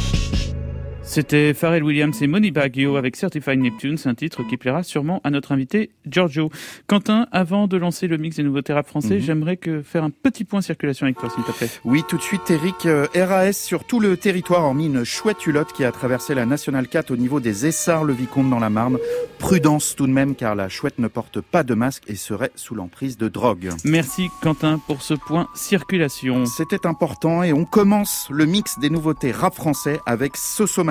C'était 1.11 1.55
Pharrell 1.55 1.83
Williams 1.83 2.21
et 2.21 2.27
Moni 2.27 2.51
Baggio 2.51 2.95
avec 2.95 3.15
Certified 3.15 3.59
Neptune, 3.59 3.97
c'est 3.97 4.09
un 4.09 4.13
titre 4.13 4.43
qui 4.43 4.57
plaira 4.57 4.83
sûrement 4.83 5.21
à 5.23 5.31
notre 5.31 5.51
invité 5.51 5.89
Giorgio. 6.05 6.51
Quentin, 6.85 7.25
avant 7.31 7.65
de 7.67 7.77
lancer 7.77 8.05
le 8.07 8.17
mix 8.17 8.35
des 8.35 8.43
nouveaux 8.43 8.61
rap 8.69 8.85
français, 8.87 9.15
Mhm. 9.15 9.19
j'aimerais 9.21 9.57
que 9.57 9.81
faire 9.81 10.03
un 10.03 10.11
petit 10.11 10.43
point 10.43 10.61
circulation 10.61 11.05
avec 11.07 11.17
toi, 11.17 11.31
s'il 11.31 11.43
te 11.43 11.51
plaît. 11.51 11.67
Oui, 11.83 12.03
tout 12.07 12.17
de 12.17 12.21
suite, 12.21 12.51
Eric. 12.51 12.85
euh, 12.85 13.07
RAS 13.15 13.53
sur 13.53 13.85
tout 13.85 13.99
le 13.99 14.17
territoire, 14.17 14.63
hormis 14.65 14.85
une 14.85 15.03
chouette 15.03 15.45
hulotte 15.47 15.73
qui 15.73 15.83
a 15.83 15.91
traversé 15.91 16.35
la 16.35 16.45
Nationale 16.45 16.87
4 16.87 17.09
au 17.09 17.17
niveau 17.17 17.39
des 17.39 17.65
Essarts-le-Vicomte 17.65 18.49
dans 18.51 18.59
la 18.59 18.69
Marne. 18.69 18.99
Prudence 19.39 19.95
tout 19.95 20.05
de 20.05 20.11
même, 20.11 20.35
car 20.35 20.53
la 20.53 20.69
chouette 20.69 20.99
ne 20.99 21.07
porte 21.07 21.41
pas 21.41 21.63
de 21.63 21.73
masque 21.73 22.03
et 22.07 22.15
serait 22.15 22.51
sous 22.53 22.75
l'emprise 22.75 23.17
de 23.17 23.29
drogue. 23.29 23.69
Merci 23.83 24.29
Quentin 24.43 24.79
pour 24.85 25.01
ce 25.01 25.15
point 25.15 25.47
circulation. 25.55 26.45
C'était 26.45 26.85
important 26.85 27.41
et 27.41 27.51
on 27.51 27.65
commence 27.65 28.27
le 28.29 28.45
mix 28.45 28.77
des 28.77 28.91
nouveautés 28.91 29.31
rap 29.31 29.55
français 29.55 29.99
avec 30.05 30.37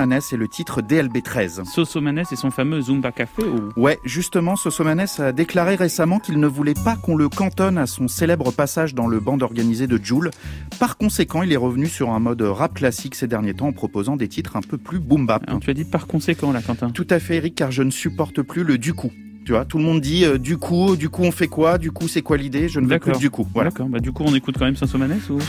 Sosomanes 0.09 0.21
et 0.31 0.37
le 0.37 0.47
titre 0.47 0.81
DLB13. 0.81 1.65
Sosomanes 1.65 2.23
et 2.31 2.35
son 2.35 2.49
fameux 2.49 2.81
Zumba 2.81 3.11
Café 3.11 3.43
ou... 3.43 3.79
Ouais, 3.79 3.99
justement, 4.03 4.55
Sosomanes 4.55 5.05
a 5.19 5.31
déclaré 5.31 5.75
récemment 5.75 6.19
qu'il 6.19 6.39
ne 6.39 6.47
voulait 6.47 6.73
pas 6.73 6.95
qu'on 6.95 7.15
le 7.15 7.29
cantonne 7.29 7.77
à 7.77 7.85
son 7.85 8.07
célèbre 8.07 8.51
passage 8.51 8.95
dans 8.95 9.07
le 9.07 9.19
band 9.19 9.39
organisé 9.41 9.85
de 9.85 9.99
Joule. 10.03 10.31
Par 10.79 10.97
conséquent, 10.97 11.43
il 11.43 11.53
est 11.53 11.57
revenu 11.57 11.87
sur 11.87 12.09
un 12.09 12.19
mode 12.19 12.41
rap 12.41 12.73
classique 12.73 13.13
ces 13.15 13.27
derniers 13.27 13.53
temps 13.53 13.67
en 13.67 13.71
proposant 13.71 14.15
des 14.15 14.27
titres 14.27 14.55
un 14.55 14.61
peu 14.61 14.77
plus 14.77 14.99
boom 14.99 15.27
bap. 15.27 15.43
Alors, 15.47 15.59
tu 15.59 15.69
as 15.69 15.75
dit 15.75 15.85
par 15.85 16.07
conséquent 16.07 16.51
là, 16.51 16.61
Quentin. 16.61 16.89
Tout 16.89 17.07
à 17.09 17.19
fait, 17.19 17.35
Eric, 17.35 17.55
car 17.55 17.71
je 17.71 17.83
ne 17.83 17.91
supporte 17.91 18.41
plus 18.41 18.63
le 18.63 18.77
du 18.77 18.93
coup. 18.93 19.11
Tu 19.45 19.51
vois, 19.51 19.65
tout 19.65 19.77
le 19.77 19.83
monde 19.83 20.01
dit 20.01 20.25
euh, 20.25 20.37
du 20.37 20.57
coup, 20.57 20.95
du 20.95 21.09
coup 21.09 21.23
on 21.23 21.31
fait 21.31 21.47
quoi, 21.47 21.77
du 21.77 21.91
coup 21.91 22.07
c'est 22.07 22.21
quoi 22.21 22.37
l'idée, 22.37 22.69
je 22.69 22.79
ne 22.79 22.87
veux 22.87 22.99
plus 22.99 23.17
du 23.17 23.29
coup. 23.29 23.47
Voilà. 23.53 23.69
D'accord, 23.69 23.87
bah 23.87 23.99
du 23.99 24.11
coup 24.11 24.23
on 24.25 24.35
écoute 24.35 24.55
quand 24.59 24.65
même 24.65 24.75
Sosomanes 24.75 25.19
ou... 25.29 25.39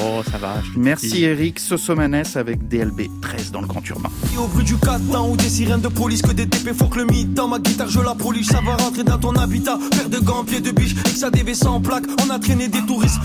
Oh, 0.00 0.22
ça 0.30 0.38
va. 0.38 0.54
Merci 0.76 1.08
dis. 1.08 1.24
Eric, 1.24 1.58
Sosomanes 1.60 2.24
avec 2.34 2.68
DLB 2.68 3.02
13 3.20 3.52
dans 3.52 3.60
le 3.60 3.66
Grand 3.66 3.86
Urbain. 3.88 4.10
Au 4.38 4.46
bruit 4.46 4.64
du 4.64 4.76
catin 4.76 5.22
ou 5.28 5.36
des 5.36 5.48
sirènes 5.48 5.80
de 5.80 5.88
police 5.88 6.22
que 6.22 6.32
des 6.32 6.46
TP 6.46 6.72
faut 6.74 6.86
que 6.86 6.98
le 6.98 7.06
mythe 7.06 7.34
Dans 7.34 7.48
ma 7.48 7.58
guitare 7.58 7.88
je 7.88 8.00
la 8.00 8.14
polish 8.14 8.46
Ça 8.46 8.60
va 8.60 8.76
rentrer 8.76 9.04
dans 9.04 9.18
ton 9.18 9.32
habitat 9.32 9.78
Paire 9.90 10.08
de 10.08 10.18
gants, 10.18 10.44
pieds 10.44 10.60
de 10.60 10.70
biche 10.70 10.92
Et 10.92 11.10
que 11.10 11.18
ça 11.18 11.30
dévait 11.30 11.54
sans 11.54 11.80
plaque 11.80 12.04
On 12.24 12.30
a 12.30 12.38
traîné 12.38 12.68
des 12.68 12.84
touristes 12.86 13.20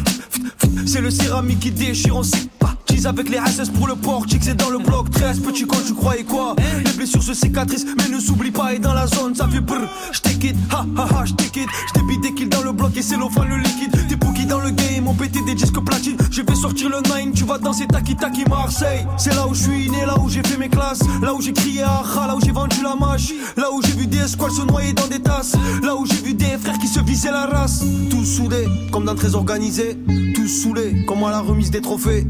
C'est 0.86 1.02
le 1.02 1.10
céramique 1.10 1.60
qui 1.60 1.72
déchire 1.72 2.16
On 2.16 2.24
sait 2.24 2.48
pas 2.60 2.76
Cheese 2.90 3.06
avec 3.06 3.30
les 3.30 3.38
SS 3.38 3.70
pour 3.70 3.88
le 3.88 3.96
portique 3.96 4.44
C'est 4.44 4.56
dans 4.56 4.70
le 4.70 4.80
bloc 4.80 5.10
13 5.12 5.40
Petit 5.42 5.66
con 5.66 5.78
tu 5.86 5.94
croyais 5.94 6.24
quoi? 6.24 6.56
Les 6.86 6.92
blessures 6.94 7.24
se 7.24 7.34
cicatrisent 7.34 7.86
Mais 7.98 8.14
ne 8.14 8.20
s'oublie 8.20 8.52
pas 8.52 8.74
Et 8.74 8.80
dans 8.80 8.94
la 8.94 9.08
zone 9.08 9.36
ça 9.36 9.48
fait 9.48 9.60
brr 9.60 9.88
J't'ai 10.12 10.36
quitte 10.36 10.58
Ha 10.72 10.86
ha 10.98 11.04
ha 11.04 11.26
j't'ai 11.26 11.50
quitte 11.50 11.70
J't'ai 11.90 12.02
bidé 12.04 12.30
des 12.30 12.34
kills 12.34 12.50
dans 12.50 12.64
le 12.64 12.72
bloc 12.72 12.96
Et 12.98 13.02
c'est 13.02 13.18
l'offre 13.18 13.46
le 13.46 13.58
liquide. 13.58 14.08
Des 14.08 14.16
bookies 14.16 14.46
dans 14.46 14.60
le 14.60 14.72
game 14.72 15.08
On 15.08 15.14
pété 15.14 15.40
des 15.46 15.56
disques 15.56 15.80
platine 15.84 16.18
Je 16.32 16.42
vais 16.42 16.56
sortir 16.56 16.90
le 16.90 17.02
9 17.02 17.34
Tu 17.34 17.44
vas 17.44 17.58
danser 17.58 17.86
Taki 17.88 18.16
Taki 18.16 18.46
Marseille. 18.46 19.06
C'est 19.18 19.34
là 19.36 19.48
où 19.48 19.54
je 19.54 19.64
suis 19.64 19.90
né 19.90 20.06
Là 20.06 20.18
où 20.20 20.30
j'ai 20.30 20.42
fait 20.44 20.58
mes 20.58 20.70
classes. 20.70 21.02
Là 21.22 21.34
où 21.34 21.42
j'ai 21.42 21.54
crié 21.54 21.84
ah 21.86 22.04
Là 22.28 22.36
où 22.36 22.42
j'ai 22.44 22.52
vendu 22.52 22.78
la 22.84 22.96
mâche. 22.96 23.34
Là 23.58 23.72
où 23.72 23.82
j'ai 23.82 23.94
vu 23.94 24.08
des 24.08 24.28
squales 24.28 24.52
se 24.52 24.62
noyer 24.62 24.94
dans 24.94 25.08
des 25.08 25.20
tasses. 25.20 25.56
Là 25.84 25.96
où 25.96 26.06
j'ai 26.06 26.22
vu 26.22 26.34
des 26.34 26.58
frères 26.58 26.78
qui 26.80 26.88
se 26.88 27.00
visaient 27.02 27.32
la 27.32 27.46
race. 27.46 27.84
Tous 28.10 28.26
soudés 28.26 28.68
comme 28.92 29.06
dans 29.06 29.16
très 29.16 29.36
organisé. 29.36 29.98
Tous 30.36 30.48
saoulés 30.48 31.06
comme 31.08 31.24
à 31.24 31.32
la 31.32 31.40
remise 31.40 31.72
des 31.72 31.82
trophées 31.82 32.28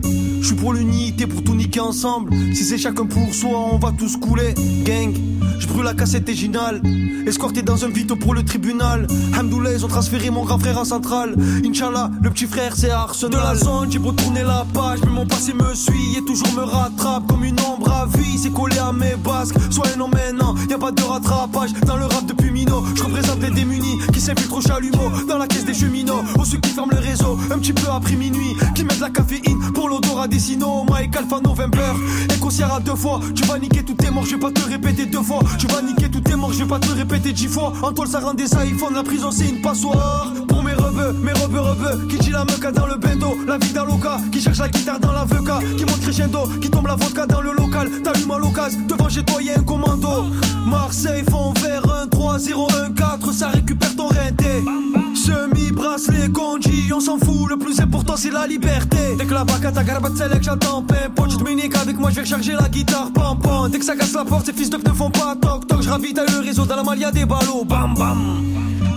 suis 0.50 0.58
pour 0.58 0.74
l'unité 0.74 1.28
pour 1.28 1.44
tout 1.44 1.54
niquer 1.54 1.80
ensemble. 1.80 2.34
Si 2.56 2.64
c'est 2.64 2.78
chacun 2.78 3.06
pour 3.06 3.34
soi 3.34 3.52
on 3.72 3.78
va 3.78 3.92
tous 3.92 4.18
couler. 4.18 4.54
Gang 4.84 5.14
je 5.60 5.68
brûle 5.68 5.84
la 5.84 5.94
cassette 5.94 6.28
originale. 6.28 6.82
Escorté 7.28 7.62
dans 7.62 7.84
un 7.86 7.90
vito 7.90 8.16
pour 8.16 8.34
le 8.34 8.44
tribunal. 8.44 9.06
Hamdoullah 9.38 9.74
ils 9.74 9.86
ont 9.86 9.90
transféré 9.90 10.30
mon 10.32 10.46
grand 10.46 10.58
frère 10.58 10.80
en 10.80 10.86
centrale. 10.86 11.36
Inch'Allah 11.64 12.10
le 12.22 12.30
petit 12.32 12.48
frère 12.48 12.74
c'est 12.76 12.90
Arsenal. 12.90 13.40
De 13.40 13.46
la 13.46 13.56
zone 13.56 13.92
j'ai 13.92 14.00
beau 14.00 14.12
tourner 14.12 14.42
la 14.42 14.66
page 14.74 15.00
Mais 15.06 15.12
mon 15.12 15.28
passé 15.28 15.54
me 15.54 15.76
suit 15.76 16.18
et 16.18 16.26
toujours 16.26 16.52
me 16.54 16.64
rattrape 16.64 17.28
Comme 17.28 17.44
une 17.44 17.60
ombre 17.60 17.92
à 17.92 18.08
vie. 18.18 18.38
C'est 18.38 18.54
collé 18.54 18.78
à 18.80 18.92
mes 18.92 19.16
basques. 19.24 19.56
Un 19.96 20.00
homme 20.00 20.12
maintenant 20.12 20.56
y 20.70 20.74
a 20.74 20.78
pas 20.78 20.92
de 20.92 21.02
rattrapage. 21.04 21.74
Dans 21.86 21.98
le 21.98 22.06
rap 22.06 22.26
depuis 22.26 22.50
Mino 22.50 22.84
Je 22.96 23.04
représente 23.04 23.42
les 23.42 23.52
démunis 23.52 24.00
Qui 24.14 24.20
s'infiltrent 24.20 24.58
au 24.58 24.62
chalumeau. 24.62 25.12
Dans 25.28 25.38
la 25.38 25.48
caisse 25.48 25.66
des 25.66 25.76
cheminots 25.76 26.24
Aux 26.40 26.46
ceux 26.46 26.58
qui 26.58 26.72
ferment 26.72 26.92
le 26.92 27.00
réseau 27.00 27.38
Un 27.52 27.60
petit 27.60 27.74
peu 27.74 27.88
après 27.92 28.16
minuit 28.16 28.56
Qui 28.74 28.84
mettent 28.84 29.02
la 29.02 29.10
caféine 29.10 29.60
pour 29.74 29.90
l'odorat 29.90 30.28
des 30.28 30.39
sinos 30.40 30.86
Mike 30.90 31.16
20 31.16 31.70
peur 31.70 31.96
Et 32.34 32.40
qu'on 32.40 32.50
à 32.50 32.80
deux 32.80 32.96
fois. 32.96 33.20
Tu 33.36 33.44
vas 33.44 33.60
niquer 33.60 33.84
tout 33.84 33.94
tes 33.94 34.10
morts 34.10 34.26
Je 34.26 34.32
vais 34.32 34.40
pas 34.40 34.52
te 34.52 34.62
répéter 34.62 35.06
deux 35.06 35.22
fois. 35.22 35.40
Tu 35.58 35.68
vas 35.68 35.82
niquer 35.82 36.10
tout 36.10 36.22
tes 36.22 36.36
morts 36.36 36.54
Je 36.54 36.60
vais 36.60 36.70
pas 36.70 36.80
te 36.80 36.92
répéter 36.92 37.34
dix 37.34 37.48
fois. 37.48 37.74
En 37.82 37.92
toile 37.92 38.08
ça 38.08 38.20
rend 38.20 38.34
des 38.34 38.46
iPhones 38.46 38.96
La 38.96 39.04
prison 39.04 39.32
c'est 39.32 39.50
une 39.50 39.62
passoire. 39.62 40.34
Pour 40.48 40.64
mes 40.64 40.74
rebeux 40.74 41.14
Mes 41.22 41.34
rebeux 41.34 41.60
rebeux. 41.60 42.08
Qui 42.08 42.18
dit 42.18 42.32
la 42.32 42.46
meuca 42.46 42.72
dans 42.72 42.88
le 42.88 42.96
bendo 42.96 43.38
La 43.48 43.58
vie 43.58 43.74
d'un 43.74 43.86
loca. 43.86 44.18
Qui 44.32 44.42
cherche 44.42 44.60
la 44.60 44.70
guitare 44.70 45.00
dans 45.00 45.12
la 45.12 45.26
Qui 45.26 45.86
monte 45.86 46.02
crescendo 46.02 46.48
Qui 46.62 46.70
tombe 46.70 46.88
la 46.88 46.96
vodka 46.96 47.26
dans 47.26 47.42
le 47.42 47.52
local. 47.52 47.90
T'allumes 48.04 48.32
à 48.32 48.40
l'occasion 48.40 48.80
Devant 48.88 49.10
chez 49.10 49.24
toi 49.24 49.42
y'a 49.42 49.60
un 49.60 49.64
commando. 49.64 50.26
Marseille 50.66 51.24
fond 51.30 51.54
vert 51.62 51.84
1 52.04 52.08
3 52.08 52.40
0 52.40 52.68
1 52.88 52.92
4 52.92 53.34
Ça 53.34 53.50
récupère 53.50 53.96
ton 53.96 54.08
renté 54.08 54.99
Semi 55.30 55.72
bracelet 55.72 56.30
conji 56.30 56.92
On 56.92 57.00
s'en 57.00 57.20
fout 57.20 57.50
Le 57.50 57.58
plus 57.58 57.80
important 57.80 58.16
c'est 58.18 58.32
la 58.32 58.48
liberté. 58.48 58.98
Dès 59.18 59.26
que 59.26 59.34
la 59.34 59.44
bac 59.44 59.62
ta 59.62 59.84
garbat 59.84 60.10
select 60.16 60.44
j'entends 60.44 60.82
pimpo 60.82 61.28
Tu 61.28 61.38
te 61.38 61.44
m'uniques 61.44 61.76
avec 61.76 61.98
moi 62.00 62.10
je 62.10 62.16
vais 62.16 62.22
recharger 62.22 62.54
la 62.54 62.68
guitare 62.68 63.12
pam 63.14 63.38
pam. 63.40 63.70
Dès 63.70 63.80
que 63.80 63.86
ça 63.86 63.96
casse 63.96 64.14
la 64.14 64.26
porte 64.26 64.48
ces 64.48 64.54
fils 64.54 64.70
de 64.70 64.78
ne 64.78 64.94
font 64.94 65.12
pas 65.12 65.36
toc 65.40 65.68
toc. 65.68 65.82
Je 65.84 65.90
ravitaille 65.90 66.32
le 66.32 66.40
réseau 66.40 66.66
dans 66.66 66.76
la 66.76 66.84
malia 66.84 67.12
des 67.12 67.26
ballots 67.26 67.64
Bam 67.64 67.94
bam. 67.96 68.44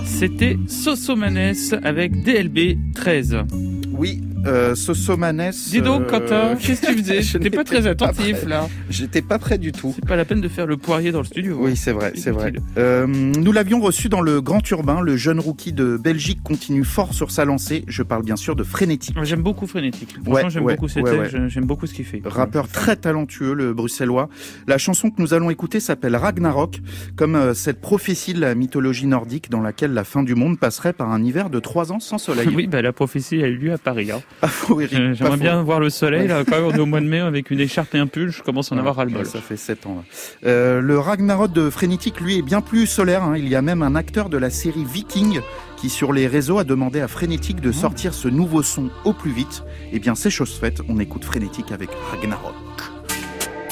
C'était 0.07 0.59
Sosomanes 0.69 1.55
avec 1.83 2.23
DLB 2.23 2.95
13. 2.95 3.39
Oui, 3.93 4.23
euh, 4.47 4.75
Sosomanes. 4.75 5.51
Dis 5.71 5.81
donc, 5.81 6.03
euh, 6.03 6.07
Quentin, 6.07 6.57
qu'est-ce 6.57 6.83
que 6.83 6.93
tu 6.93 6.99
faisais 7.05 7.21
T'étais 7.39 7.51
pas 7.51 7.65
très 7.65 7.87
attentif, 7.87 8.45
là. 8.47 8.69
J'étais 8.91 9.23
pas 9.23 9.39
prêt 9.39 9.59
du 9.59 9.73
tout. 9.73 9.93
C'est 9.95 10.07
pas 10.07 10.17
la 10.17 10.25
peine 10.25 10.41
de 10.41 10.49
faire 10.49 10.67
le 10.67 10.77
poirier 10.77 11.13
dans 11.13 11.21
le 11.21 11.25
studio. 11.25 11.57
Oui, 11.61 11.77
c'est 11.77 11.93
vrai, 11.93 12.13
c'est 12.17 12.31
vrai. 12.31 12.53
Euh, 12.79 13.07
nous 13.07 13.53
l'avions 13.53 13.81
reçu 13.81 14.09
dans 14.09 14.21
le 14.21 14.41
Grand 14.41 14.69
Urbain. 14.71 15.01
Le 15.01 15.17
jeune 15.17 15.41
rookie 15.41 15.73
de 15.73 15.97
Belgique 15.97 16.43
continue 16.43 16.85
fort 16.85 17.15
sur 17.15 17.31
sa 17.31 17.45
lancée. 17.45 17.85
Je 17.89 18.03
parle 18.03 18.25
bien 18.25 18.37
sûr 18.37 18.57
de 18.57 18.65
Frénétique. 18.65 19.17
J'aime 19.23 19.43
beaucoup 19.43 19.67
Frénétique. 19.67 20.17
Ouais, 20.27 20.43
j'aime 20.49 20.65
ouais, 20.65 20.77
beaucoup 20.77 20.87
ouais, 20.87 21.31
j'aime 21.49 21.65
beaucoup 21.65 21.87
ce 21.87 21.95
qu'il 21.95 22.05
fait. 22.05 22.23
Rappeur 22.25 22.69
très 22.69 22.97
talentueux, 22.97 23.55
le 23.55 23.73
bruxellois. 23.75 24.29
La 24.67 24.79
chanson 24.79 25.11
que 25.11 25.21
nous 25.21 25.35
allons 25.35 25.51
écouter 25.51 25.81
s'appelle 25.81 26.17
Ragnarok, 26.17 26.81
comme 27.17 27.37
euh, 27.37 27.55
cette 27.55 27.81
prophétie 27.81 28.35
de 28.35 28.41
la 28.41 28.55
mythologie 28.55 29.07
nordique 29.07 29.51
dans 29.51 29.61
laquelle 29.61 29.93
la 29.93 30.05
fin 30.05 30.23
du 30.23 30.35
monde 30.35 30.59
passerait 30.59 30.93
par 30.93 31.11
un 31.11 31.23
hiver 31.23 31.51
de 31.51 31.61
trois 31.61 31.93
ans 31.93 32.01
sans 32.01 32.19
soleil. 32.19 32.49
Oui, 32.55 32.67
bah, 32.67 32.83
la 32.83 32.93
prophétie 32.93 33.43
a 33.43 33.47
eu 33.47 33.57
lieu 33.57 33.73
à 33.73 33.79
Paris. 33.79 34.11
hein. 34.11 34.21
Euh, 34.43 35.15
J'aimerais 35.15 35.37
bien 35.37 35.63
voir 35.63 35.81
le 35.81 35.91
soleil, 35.91 36.29
là, 36.29 36.45
quand 36.45 36.57
on 36.63 36.71
est 36.73 36.79
au 36.79 36.87
mois 36.87 37.01
de 37.01 37.07
mai 37.07 37.21
avec 37.21 37.51
une 37.51 37.61
écharpe 37.61 37.95
et 37.95 37.99
un 37.99 38.07
pull, 38.07 38.31
je 38.31 38.43
commence 38.43 38.73
à 38.73 38.75
en 38.75 38.79
avoir 38.79 38.97
ras 38.97 39.05
le 39.05 39.11
bol. 39.11 39.21
Ouais, 39.23 39.25
Ça 39.29 39.41
fait 39.41 39.57
7 39.57 39.87
ans. 39.87 39.97
Là. 39.97 40.49
Euh, 40.49 40.81
le 40.81 40.99
Ragnarok 40.99 41.53
de 41.53 41.71
Frénétique, 41.71 42.21
lui, 42.21 42.39
est 42.39 42.43
bien 42.43 42.61
plus 42.61 42.87
solaire. 42.87 43.23
hein. 43.23 43.35
Il 43.37 43.49
y 43.49 43.55
a 43.55 43.63
même 43.63 43.83
un 43.83 43.95
acteur 43.95 44.29
de 44.29 44.37
la 44.39 44.51
série 44.51 44.85
Viking 44.85 45.41
qui, 45.77 45.89
sur 45.91 46.13
les 46.13 46.27
réseaux, 46.27 46.59
a 46.59 46.65
demandé 46.65 47.01
à 47.01 47.09
Frénétique 47.09 47.57
Ah. 47.61 47.67
de 47.67 47.73
sortir 47.73 48.15
ce 48.15 48.29
nouveau 48.29 48.63
son 48.63 48.91
au 49.05 49.13
plus 49.13 49.33
vite. 49.33 49.63
Eh 49.93 49.99
bien, 49.99 50.15
c'est 50.15 50.31
chose 50.31 50.55
faite. 50.59 50.81
On 50.89 50.99
écoute 50.99 51.25
Frénétique 51.25 51.73
avec 51.73 51.91
Ragnarok. 52.11 52.55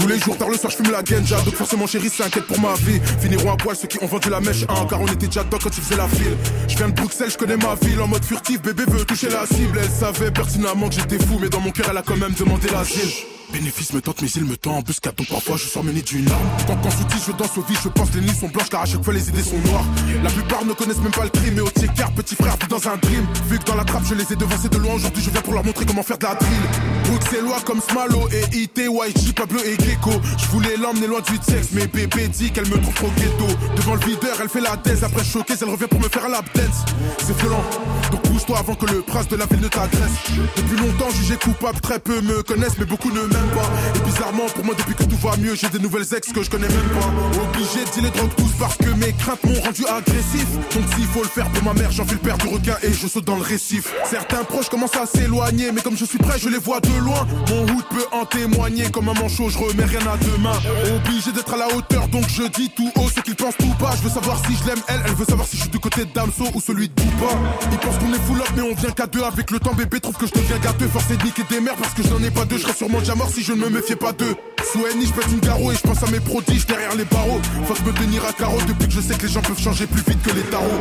Tous 0.00 0.08
les 0.08 0.18
jours, 0.18 0.36
tard 0.36 0.48
le 0.48 0.56
soir, 0.56 0.72
je 0.72 0.76
fume 0.76 0.92
la 0.92 1.04
genja. 1.04 1.40
Donc 1.42 1.54
forcément, 1.54 1.86
chérie, 1.86 2.08
s'inquiète 2.08 2.46
pour 2.46 2.58
ma 2.58 2.74
vie. 2.74 3.00
Finiront 3.20 3.52
à 3.52 3.56
poil 3.56 3.76
ceux 3.76 3.86
qui 3.86 4.02
ont 4.02 4.06
vendu 4.06 4.30
la 4.30 4.40
mèche 4.40 4.64
1. 4.68 4.86
Car 4.86 5.00
on 5.00 5.06
était 5.06 5.26
déjà 5.26 5.44
dedans 5.44 5.58
quand 5.62 5.70
tu 5.70 5.80
faisais 5.80 5.96
la 5.96 6.08
file. 6.08 6.36
Je 6.68 6.76
viens 6.76 6.88
de 6.88 6.94
Bruxelles, 6.94 7.30
je 7.30 7.36
connais 7.36 7.58
ma 7.58 7.74
ville. 7.74 8.00
En 8.00 8.08
mode 8.08 8.24
furtif, 8.24 8.62
bébé 8.62 8.84
veut 8.88 9.04
toucher 9.04 9.28
la 9.28 9.46
cible. 9.46 9.78
Elle 9.82 9.90
savait 9.90 10.30
pertinemment 10.30 10.88
que 10.88 10.94
j'étais 10.94 11.18
fou. 11.18 11.38
Mais 11.40 11.50
dans 11.50 11.60
mon 11.60 11.70
cœur, 11.70 11.86
elle 11.90 11.98
a 11.98 12.02
quand 12.02 12.16
même 12.16 12.32
demandé 12.32 12.68
l'asile. 12.70 13.39
Bénéfice 13.52 13.92
me 13.92 14.00
tente, 14.00 14.22
mais 14.22 14.28
il 14.28 14.44
me 14.44 14.56
tend 14.56 14.76
en 14.76 14.82
buscade. 14.82 15.14
Donc 15.16 15.28
parfois, 15.28 15.56
je 15.56 15.64
sors 15.66 15.82
mené 15.82 16.02
d'une 16.02 16.30
arme. 16.30 16.48
Quand 16.66 16.90
sous 16.90 17.26
je 17.26 17.32
danse 17.32 17.58
au 17.58 17.62
vide. 17.62 17.78
Je 17.82 17.88
pense 17.88 18.12
les 18.14 18.20
nuits 18.20 18.34
sont 18.38 18.48
blanches 18.48 18.68
car 18.70 18.82
à 18.82 18.86
chaque 18.86 19.02
fois, 19.02 19.12
les 19.12 19.28
idées 19.28 19.42
sont 19.42 19.58
noires. 19.66 19.84
La 20.22 20.30
plupart 20.30 20.64
ne 20.64 20.72
connaissent 20.72 21.00
même 21.00 21.12
pas 21.12 21.24
le 21.24 21.30
crime. 21.30 21.54
Mais 21.54 21.60
au 21.60 21.70
car 21.96 22.12
petit 22.12 22.36
frère, 22.36 22.56
vit 22.60 22.68
dans 22.68 22.88
un 22.88 22.96
dream. 22.96 23.26
Vu 23.48 23.58
que 23.58 23.64
dans 23.64 23.74
la 23.74 23.84
trappe, 23.84 24.04
je 24.08 24.14
les 24.14 24.32
ai 24.32 24.36
devancés 24.36 24.68
de 24.68 24.78
loin. 24.78 24.94
Aujourd'hui, 24.94 25.22
je 25.22 25.30
viens 25.30 25.40
pour 25.40 25.54
leur 25.54 25.64
montrer 25.64 25.84
comment 25.84 26.02
faire 26.02 26.18
de 26.18 26.24
la 26.24 26.34
drill. 26.34 26.62
Bruxellois 27.04 27.60
comme 27.64 27.80
Smalo 27.80 28.28
et 28.32 28.56
IT, 28.56 28.78
YG, 28.78 29.34
Pablo 29.34 29.58
et 29.64 29.76
Gecko. 29.82 30.12
Je 30.38 30.46
voulais 30.46 30.76
l'emmener 30.76 31.08
loin 31.08 31.20
du 31.20 31.36
sexe, 31.42 31.68
mais 31.72 31.86
bébé 31.86 32.28
dit 32.28 32.52
qu'elle 32.52 32.68
me 32.68 32.80
trouve 32.80 32.94
trop 32.94 33.10
ghetto. 33.16 33.46
Devant 33.76 33.94
le 33.94 34.00
videur, 34.00 34.36
elle 34.40 34.48
fait 34.48 34.60
la 34.60 34.76
thèse. 34.76 35.02
Après 35.02 35.24
choquée, 35.24 35.54
elle 35.60 35.68
revient 35.68 35.88
pour 35.88 36.00
me 36.00 36.08
faire 36.08 36.28
lap 36.28 36.44
dance. 36.54 36.84
C'est 37.18 37.36
violent, 37.38 37.64
donc 38.12 38.22
pousse-toi 38.22 38.58
avant 38.58 38.74
que 38.74 38.86
le 38.86 39.02
prince 39.02 39.28
de 39.28 39.36
la 39.36 39.46
ville 39.46 39.60
ne 39.60 39.68
t'agresse. 39.68 40.12
Depuis 40.56 40.76
longtemps, 40.76 41.10
jugé 41.10 41.36
coupable, 41.36 41.80
très 41.80 41.98
peu 41.98 42.20
me 42.20 42.42
connaissent, 42.42 42.78
mais 42.78 42.84
beaucoup 42.84 43.10
ne 43.10 43.22
m'aiment 43.22 43.39
Et 43.94 44.00
bizarrement, 44.00 44.46
pour 44.54 44.64
moi, 44.64 44.74
depuis 44.76 44.94
que 44.94 45.04
tout 45.04 45.16
va 45.16 45.36
mieux, 45.36 45.54
j'ai 45.54 45.68
des 45.68 45.78
nouvelles 45.78 46.06
ex 46.16 46.32
que 46.32 46.42
je 46.42 46.50
connais 46.50 46.68
même 46.68 46.88
pas. 46.90 47.40
Obligé 47.42 47.84
de 47.84 48.02
les 48.02 48.10
drogues 48.10 48.34
tous 48.36 48.50
parce 48.58 48.76
que 48.76 48.90
mes 48.90 49.12
craintes 49.12 49.42
m'ont 49.44 49.60
rendu 49.60 49.84
agressif. 49.86 50.46
Donc 50.74 50.84
s'il 50.94 51.06
faut 51.06 51.22
le 51.22 51.28
faire 51.28 51.48
pour 51.50 51.62
ma 51.64 51.72
mère, 51.74 51.90
j'enfile 51.90 52.18
le 52.22 52.28
père 52.28 52.38
du 52.38 52.48
requin 52.48 52.76
et 52.82 52.92
je 52.92 53.06
saute 53.06 53.24
dans 53.24 53.36
le 53.36 53.42
récif. 53.42 53.92
Certains 54.08 54.44
proches 54.44 54.68
commencent 54.68 54.96
à 54.96 55.06
s'éloigner, 55.06 55.72
mais 55.72 55.80
comme 55.80 55.96
je 55.96 56.04
suis 56.04 56.18
prêt, 56.18 56.38
je 56.38 56.48
les 56.48 56.58
vois 56.58 56.80
de 56.80 56.92
loin. 57.00 57.26
Mon 57.48 57.62
hood 57.62 57.84
peut 57.90 58.06
en 58.12 58.24
témoigner, 58.24 58.90
comme 58.90 59.08
un 59.08 59.14
manchot, 59.14 59.48
je 59.48 59.58
remets 59.58 59.84
rien 59.84 60.00
à 60.00 60.16
demain. 60.16 60.58
Obligé 60.96 61.32
d'être 61.32 61.54
à 61.54 61.56
la 61.56 61.68
hauteur, 61.74 62.08
donc 62.08 62.24
je 62.28 62.42
dis 62.44 62.70
tout 62.76 62.90
haut 62.96 63.08
ce 63.14 63.20
qu'ils 63.20 63.36
pensent 63.36 63.56
tout 63.58 63.74
bas. 63.80 63.92
Je 63.96 64.02
veux 64.08 64.14
savoir 64.14 64.40
si 64.46 64.56
je 64.56 64.66
l'aime, 64.66 64.80
elle, 64.88 65.00
elle 65.06 65.14
veut 65.14 65.24
savoir 65.24 65.46
si 65.46 65.56
je 65.56 65.62
suis 65.62 65.70
du 65.70 65.78
côté 65.78 66.04
Damso 66.14 66.44
ou 66.54 66.60
celui 66.60 66.88
de 66.88 66.94
Booba. 66.94 67.32
Ils 67.72 67.78
pensent 67.78 67.98
qu'on 67.98 68.12
est 68.12 68.26
full 68.26 68.40
up, 68.40 68.48
mais 68.56 68.62
on 68.62 68.74
vient 68.74 68.90
qu'à 68.90 69.06
deux 69.06 69.22
avec 69.22 69.50
le 69.50 69.58
temps. 69.58 69.74
Bébé 69.74 70.00
trouve 70.00 70.16
que 70.16 70.26
je 70.26 70.32
deviens 70.32 70.58
gâteux, 70.58 70.88
forcé 70.88 71.16
de 71.16 71.24
niquer 71.24 71.42
des 71.48 71.60
mères 71.60 71.76
parce 71.76 71.94
que 71.94 72.02
je 72.02 72.08
n'en 72.08 72.22
ai 72.22 72.30
pas 72.30 72.44
deux. 72.44 72.56
Je 72.56 72.62
serais 72.62 72.74
sûrement 72.74 72.98
déjà 72.98 73.14
mort 73.14 73.29
si 73.30 73.42
je 73.42 73.52
ne 73.52 73.58
me 73.58 73.70
méfiais 73.70 73.96
pas 73.96 74.12
d'eux. 74.12 74.34
Sous 74.72 74.84
Annie, 74.86 75.06
je 75.06 75.12
pète 75.12 75.30
une 75.32 75.40
garrot 75.40 75.72
et 75.72 75.74
je 75.74 75.80
pense 75.80 76.02
à 76.02 76.10
mes 76.10 76.20
prodiges 76.20 76.66
derrière 76.66 76.94
les 76.96 77.04
barreaux. 77.04 77.40
Faut 77.64 77.84
me 77.84 77.92
tenir 77.92 78.24
à 78.24 78.32
carreau 78.32 78.58
depuis 78.66 78.88
que 78.88 78.94
je 78.94 79.00
sais 79.00 79.14
que 79.14 79.26
les 79.26 79.32
gens 79.32 79.42
peuvent 79.42 79.60
changer 79.60 79.86
plus 79.86 80.02
vite 80.02 80.22
que 80.22 80.34
les 80.34 80.42
tarots. 80.42 80.80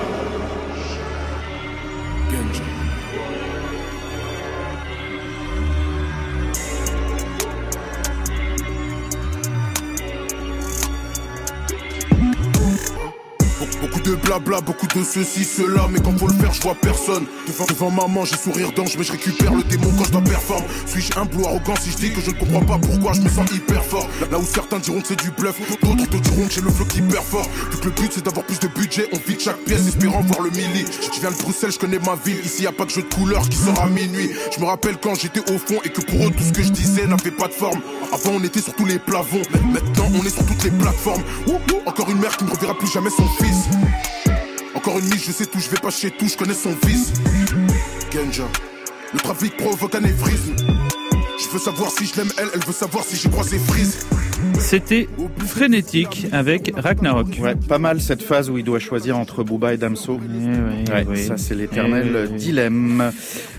De 14.10 14.16
blabla, 14.16 14.62
beaucoup 14.62 14.88
de 14.88 15.04
ceci, 15.04 15.44
cela, 15.44 15.88
mais 15.92 16.00
quand 16.00 16.18
faut 16.18 16.28
le 16.28 16.34
faire, 16.34 16.52
je 16.52 16.62
vois 16.62 16.76
personne. 16.76 17.26
Devant, 17.48 17.92
maman, 17.92 18.26
j'ai 18.26 18.38
sourire 18.38 18.72
d'ange, 18.72 18.98
mais 18.98 19.04
je 19.04 19.12
récupère 19.12 19.54
le 19.54 19.64
démon 19.64 19.92
quand 19.98 20.06
je 20.06 20.12
dois 20.12 20.22
performer. 20.22 20.66
Suis-je 20.88 21.20
humble 21.20 21.36
ou 21.38 21.46
arrogant 21.46 21.76
si 21.80 21.92
je 21.92 21.98
dis 21.98 22.12
que 22.12 22.22
je 22.22 22.32
ne 22.32 22.36
comprends 22.36 22.62
pas 22.62 22.78
pourquoi 22.80 23.14
je 23.14 23.22
me 23.22 23.30
sens 23.30 23.52
hyper 23.52 23.84
fort? 23.84 24.08
Là 24.32 24.40
où 24.40 24.46
certains 24.46 24.80
diront 24.80 25.02
que 25.02 25.10
c'est 25.10 25.22
du 25.22 25.32
bluff, 25.32 25.60
d'autres 25.82 26.10
te 26.10 26.18
diront 26.18 26.48
que 26.48 26.54
j'ai 26.54 26.62
le 26.62 26.72
flow 26.72 26.86
hyper 26.96 27.24
fort. 27.24 27.48
Vu 27.72 27.78
que 27.78 27.86
le 27.86 27.92
but 27.92 28.12
c'est 28.14 28.26
d'avoir 28.26 28.46
plus 28.46 28.60
de 28.60 28.68
budget, 28.68 29.08
on 29.14 29.18
vide 29.28 29.40
chaque 29.40 29.60
pièce 29.66 29.88
espérant 29.88 30.22
voir 30.22 30.42
le 30.42 30.50
milli. 30.52 30.86
Je 31.14 31.20
viens 31.20 31.32
de 31.32 31.38
Bruxelles, 31.38 31.72
je 31.72 31.80
connais 31.80 32.00
ma 32.00 32.16
ville, 32.16 32.40
ici 32.44 32.64
y 32.64 32.68
a 32.68 32.72
pas 32.72 32.86
de 32.86 32.90
jeu 32.90 33.04
de 33.04 33.14
couleurs 33.14 33.48
qui 33.48 33.58
sort 33.58 33.80
à 33.80 33.88
minuit. 33.88 34.32
Je 34.56 34.60
me 34.60 34.66
rappelle 34.66 34.98
quand 34.98 35.16
j'étais 35.16 35.42
au 35.52 35.58
fond 35.58 35.80
et 35.84 35.90
que 35.90 36.02
pour 36.02 36.26
eux 36.26 36.32
tout 36.32 36.44
ce 36.44 36.52
que 36.52 36.64
je 36.64 36.72
disais 36.72 37.06
n'avait 37.06 37.32
pas 37.32 37.48
de 37.48 37.54
forme. 37.54 37.82
Avant 38.12 38.32
on 38.32 38.44
était 38.44 38.62
sur 38.62 38.74
tous 38.74 38.86
les 38.86 38.98
plafonds, 38.98 39.42
maintenant 39.72 40.10
on 40.14 40.26
est 40.26 40.30
sur 40.30 40.46
toutes 40.46 40.64
les 40.64 40.72
plateformes. 40.72 41.24
Encore 41.86 42.10
une 42.10 42.20
mère 42.20 42.36
qui 42.36 42.46
ne 42.46 42.50
reverra 42.50 42.78
plus 42.78 42.92
jamais 42.92 43.10
son 43.10 43.28
fils. 43.28 43.70
Encore 44.74 44.98
une 45.00 45.06
mise, 45.06 45.24
je 45.26 45.32
sais 45.32 45.46
tout, 45.46 45.60
je 45.60 45.70
vais 45.70 45.80
pas 45.80 45.92
chez 45.92 46.12
tout, 46.12 46.28
je 46.28 46.38
connais 46.38 46.54
son 46.54 46.76
vice. 46.86 47.14
Genja, 48.12 48.46
le 49.14 49.20
trafic 49.20 49.56
provoque 49.58 49.96
un 49.96 50.02
névrisme. 50.02 50.56
Je 51.40 51.50
veux 51.50 51.60
savoir 51.60 51.92
si 51.92 52.06
je 52.06 52.16
l'aime 52.18 52.32
elle, 52.38 52.50
elle 52.54 52.66
veut 52.66 52.74
savoir 52.74 53.04
si 53.04 53.16
j'ai 53.16 53.30
croisé 53.30 53.60
Freeze. 53.60 54.00
C'était 54.60 55.08
frénétique 55.46 56.28
avec 56.32 56.72
Ragnarok. 56.76 57.28
Ouais, 57.42 57.56
pas 57.56 57.80
mal 57.80 58.02
cette 58.02 58.22
phase 58.22 58.50
où 58.50 58.58
il 58.58 58.64
doit 58.64 58.80
choisir 58.80 59.18
entre 59.18 59.44
Booba 59.44 59.74
et 59.74 59.78
Damso. 59.78 60.14
Ouais, 60.14 61.06
oui. 61.08 61.24
Ça, 61.24 61.38
c'est 61.38 61.56
l'éternel 61.56 62.30
Eh 62.32 62.36
dilemme. 62.36 63.12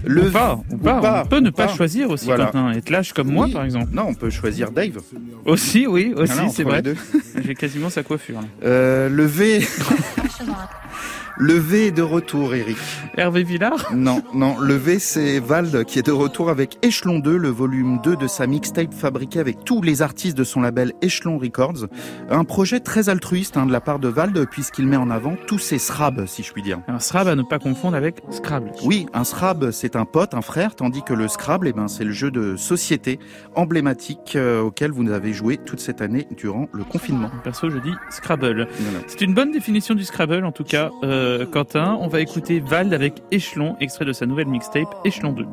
Le 0.04 0.28
Ou 0.28 0.30
pas, 0.30 0.60
ou 0.70 0.76
pas. 0.76 1.22
On 1.24 1.28
peut 1.28 1.40
ne 1.40 1.50
pas 1.50 1.68
choisir 1.68 2.10
aussi, 2.10 2.26
Voilà. 2.26 2.46
Quentin. 2.46 2.72
Être 2.72 2.90
lâche 2.90 3.12
comme 3.12 3.30
moi, 3.30 3.48
par 3.52 3.64
exemple. 3.64 3.88
Non, 3.92 4.06
on 4.08 4.14
peut 4.14 4.30
choisir 4.30 4.70
Dave. 4.70 4.98
Aussi, 5.44 5.86
oui, 5.86 6.12
aussi, 6.16 6.50
c'est 6.52 6.64
vrai. 6.64 6.82
J'ai 7.44 7.54
quasiment 7.54 7.90
sa 7.90 8.02
coiffure. 8.02 8.40
Euh, 8.64 9.08
le 9.08 9.24
V. 9.24 9.60
le 11.36 11.54
V 11.54 11.86
est 11.86 11.90
de 11.90 12.02
retour, 12.02 12.54
Eric. 12.54 12.76
Hervé 13.16 13.42
Villard 13.42 13.92
Non, 13.94 14.22
non, 14.34 14.58
le 14.58 14.74
V 14.74 14.98
c'est 14.98 15.38
Vald 15.38 15.84
qui 15.84 15.98
est 15.98 16.06
de 16.06 16.12
retour 16.12 16.50
avec 16.50 16.78
Échelon 16.82 17.18
2, 17.18 17.36
le 17.36 17.48
volume 17.48 18.00
2 18.02 18.16
de 18.16 18.26
sa 18.26 18.46
mixtape 18.46 18.92
fabriquée 18.92 19.40
avec 19.40 19.64
tous 19.64 19.82
les 19.82 20.02
artistes 20.02 20.36
de 20.36 20.44
son 20.44 20.60
label 20.60 20.92
Échelon 21.02 21.38
Records. 21.38 21.86
Un 22.30 22.44
projet 22.44 22.80
très 22.80 23.08
altruiste 23.08 23.56
hein, 23.56 23.66
de 23.66 23.72
la 23.72 23.80
part 23.80 23.98
de 23.98 24.08
Vald 24.08 24.46
puisqu'il 24.50 24.86
met 24.86 24.96
en 24.96 25.10
avant 25.10 25.36
tous 25.46 25.58
ses 25.58 25.78
SRAB, 25.78 26.26
si 26.26 26.42
je 26.42 26.52
puis 26.52 26.62
dire. 26.62 26.80
Un 26.88 26.98
Srab 26.98 27.28
à 27.28 27.36
ne 27.36 27.42
pas 27.42 27.58
confondre 27.58 27.96
avec 27.96 28.22
Scrabble. 28.30 28.72
Oui, 28.84 29.06
un 29.14 29.24
SRAB 29.24 29.70
c'est 29.70 29.96
un 29.96 30.04
pote, 30.04 30.34
un 30.34 30.42
frère, 30.42 30.74
tandis 30.74 31.02
que 31.02 31.14
le 31.14 31.28
Scrabble, 31.28 31.68
eh 31.68 31.72
ben, 31.72 31.88
c'est 31.88 32.04
le 32.04 32.12
jeu 32.12 32.30
de 32.30 32.56
société 32.56 33.18
emblématique 33.54 34.36
euh, 34.36 34.60
auquel 34.62 34.90
vous 34.90 35.10
avez 35.10 35.32
joué 35.32 35.56
toute 35.58 35.80
cette 35.80 36.00
année 36.00 36.26
durant 36.36 36.68
le 36.72 36.84
confinement. 36.84 37.30
Perso, 37.44 37.70
je 37.70 37.78
dis 37.78 37.92
Scrabble. 38.10 38.68
C'est 39.06 39.20
une 39.20 39.34
bonne 39.34 39.52
définition 39.52 39.94
du 39.94 40.04
Scrabble, 40.04 40.44
en 40.44 40.52
tout 40.52 40.64
cas, 40.64 40.90
euh, 41.02 41.29
Quentin. 41.50 41.96
On 42.00 42.08
va 42.08 42.20
écouter 42.20 42.60
Vald 42.60 42.92
avec 42.94 43.22
Échelon, 43.30 43.76
extrait 43.80 44.04
de 44.04 44.12
sa 44.12 44.26
nouvelle 44.26 44.46
mixtape 44.48 44.94
Échelon 45.04 45.32
2. 45.32 45.46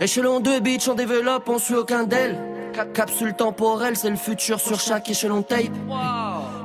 Échelon 0.00 0.40
2, 0.40 0.60
bitch, 0.60 0.88
on 0.88 0.94
développe, 0.94 1.48
on 1.48 1.58
suit 1.58 1.74
aucun 1.74 2.04
d'elles. 2.04 2.36
Cap- 2.74 2.92
Capsule 2.92 3.34
temporelle, 3.34 3.96
c'est 3.96 4.10
le 4.10 4.16
futur 4.16 4.60
sur 4.60 4.78
chaque 4.78 5.08
échelon 5.10 5.42
tape. 5.42 5.70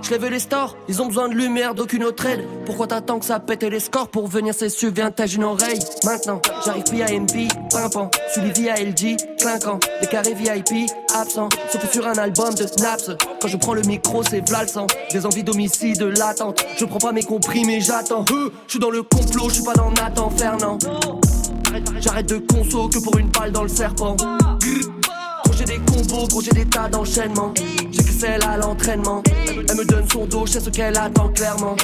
Je 0.01 0.15
les 0.15 0.39
stores, 0.39 0.75
ils 0.89 1.01
ont 1.01 1.07
besoin 1.07 1.29
de 1.29 1.35
lumière 1.35 1.73
d'aucune 1.73 2.03
autre 2.03 2.25
aide. 2.25 2.45
Pourquoi 2.65 2.87
t'attends 2.87 3.19
que 3.19 3.25
ça 3.25 3.39
pète 3.39 3.63
les 3.63 3.79
scores 3.79 4.09
pour 4.09 4.27
venir 4.27 4.53
s'essuyer 4.53 4.91
vintage 4.91 5.35
une 5.35 5.43
oreille? 5.43 5.79
Maintenant, 6.03 6.41
j'arrive 6.65 6.83
PIMP, 6.83 7.47
pimpant, 7.71 8.09
suivi 8.31 8.51
via 8.51 8.75
LG, 8.75 9.17
clinquant, 9.39 9.79
des 10.01 10.07
carrés 10.07 10.33
VIP, 10.33 10.89
absent, 11.15 11.49
sauf 11.71 11.91
sur 11.91 12.07
un 12.07 12.17
album 12.17 12.53
de 12.53 12.67
Snaps. 12.67 13.11
Quand 13.41 13.47
je 13.47 13.57
prends 13.57 13.73
le 13.73 13.83
micro, 13.83 14.23
c'est 14.23 14.47
vlalsant, 14.47 14.87
des 15.11 15.25
envies 15.25 15.43
d'homicide 15.43 16.01
latentes. 16.01 16.65
Je 16.77 16.85
prends 16.85 16.99
pas 16.99 17.11
mes 17.11 17.23
comprimés, 17.23 17.79
j'attends. 17.79 18.25
Je 18.27 18.71
suis 18.71 18.79
dans 18.79 18.91
le 18.91 19.03
complot, 19.03 19.49
je 19.49 19.55
suis 19.55 19.63
pas 19.63 19.73
dans 19.73 19.91
Nathan 19.91 20.29
Fernand. 20.31 20.77
J'arrête 21.99 22.27
de 22.27 22.37
conso 22.37 22.89
que 22.89 22.99
pour 22.99 23.17
une 23.17 23.29
balle 23.29 23.51
dans 23.51 23.63
le 23.63 23.69
serpent. 23.69 24.17
J'ai 25.57 25.65
des 25.65 25.79
combos, 25.79 26.27
gros 26.27 26.41
j'ai 26.41 26.51
des 26.51 26.65
tas 26.65 26.89
d'enchaînements. 26.89 27.53
J'ai 27.91 28.03
que 28.03 28.11
celle 28.11 28.43
à 28.43 28.57
l'entraînement. 28.57 29.23
Elle 29.47 29.75
me 29.75 29.85
donne 29.85 30.09
son 30.09 30.25
dos, 30.25 30.45
je 30.45 30.53
sais 30.53 30.59
ce 30.59 30.69
qu'elle 30.69 30.97
attend 30.97 31.29
clairement. 31.29 31.75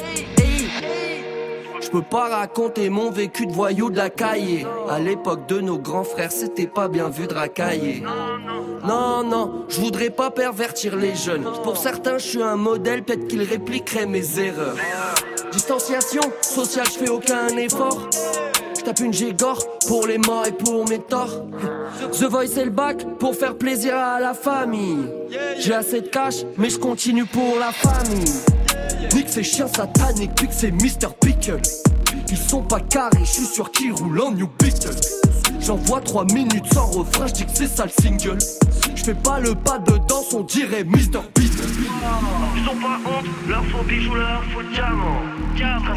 Je 1.88 1.92
peux 1.92 2.02
pas 2.02 2.28
raconter 2.28 2.90
mon 2.90 3.12
vécu 3.12 3.46
de 3.48 3.54
voyou 3.54 3.90
de 3.90 3.96
la 3.96 4.10
cahier. 4.10 4.66
À 4.90 5.00
l'époque 5.00 5.48
de 5.48 5.62
nos 5.62 5.78
grands 5.78 6.04
frères, 6.04 6.34
c'était 6.34 6.68
pas 6.68 6.90
bien 6.90 7.08
vu 7.08 7.28
de 7.28 7.34
racailler. 7.34 8.04
Non, 8.86 9.24
non, 9.24 9.66
je 9.70 9.80
voudrais 9.80 10.10
pas 10.10 10.30
pervertir 10.30 10.98
les 10.98 11.16
jeunes. 11.16 11.46
Pour 11.64 11.78
certains, 11.78 12.18
je 12.18 12.28
suis 12.28 12.44
un 12.44 12.58
modèle, 12.58 13.04
peut-être 13.04 13.28
qu'ils 13.28 13.44
répliqueraient 13.44 14.06
mes 14.06 14.38
erreurs. 14.38 14.76
Distanciation 15.54 16.22
sociale, 16.42 16.88
je 16.92 17.06
fais 17.06 17.10
aucun 17.10 17.48
effort. 17.56 18.10
Tape 18.88 19.02
une 19.02 19.12
Gégor 19.12 19.60
pour 19.86 20.08
les 20.08 20.18
morts 20.18 20.46
et 20.48 20.54
pour 20.54 20.88
mes 20.88 21.00
torts. 21.00 21.44
The 22.14 22.24
Voice 22.24 22.58
et 22.58 22.64
le 22.64 22.70
bac 22.70 23.06
pour 23.20 23.36
faire 23.36 23.58
plaisir 23.58 23.98
à 23.98 24.22
la 24.22 24.34
famille. 24.34 25.10
J'ai 25.60 25.74
assez 25.74 26.00
de 26.00 26.08
cash, 26.08 26.36
mais 26.58 26.70
je 26.70 26.80
continue 26.80 27.26
pour 27.26 27.58
la 27.60 27.74
famille. 27.74 28.32
Nique 29.14 29.28
ces 29.28 29.44
chiens 29.44 29.68
sataniques, 29.68 30.34
pique 30.36 30.54
ces 30.54 30.72
Mr. 30.72 31.10
Pickle. 31.20 31.60
Ils 32.30 32.38
sont 32.38 32.62
pas 32.62 32.80
carrés, 32.80 33.26
je 33.26 33.30
suis 33.30 33.46
sûr 33.46 33.70
qu'ils 33.72 33.92
roulent 33.92 34.22
en 34.22 34.32
New 34.32 34.48
Beetle. 34.58 34.96
J'envoie 35.60 36.00
3 36.00 36.24
minutes 36.32 36.74
sans 36.74 36.86
refrain, 36.86 37.28
je 37.28 37.44
que 37.44 37.52
c'est 37.54 37.68
ça 37.68 37.84
le 37.84 37.92
single. 38.02 38.38
Je 38.96 39.04
fais 39.04 39.16
pas 39.16 39.42
le 39.42 39.54
pas 39.54 39.80
de 39.80 39.98
danse, 40.08 40.34
on 40.34 40.44
dirait 40.44 40.86
Mr. 40.86 41.20
Beetle. 41.36 41.68
Ils 42.56 42.70
ont 42.70 42.82
pas 42.82 43.00
honte, 43.06 43.26
leur 43.50 43.66
faux 43.66 43.84
bijoux, 43.84 44.16
leur 44.16 44.42
faux 44.54 44.64
diamant. 44.74 45.20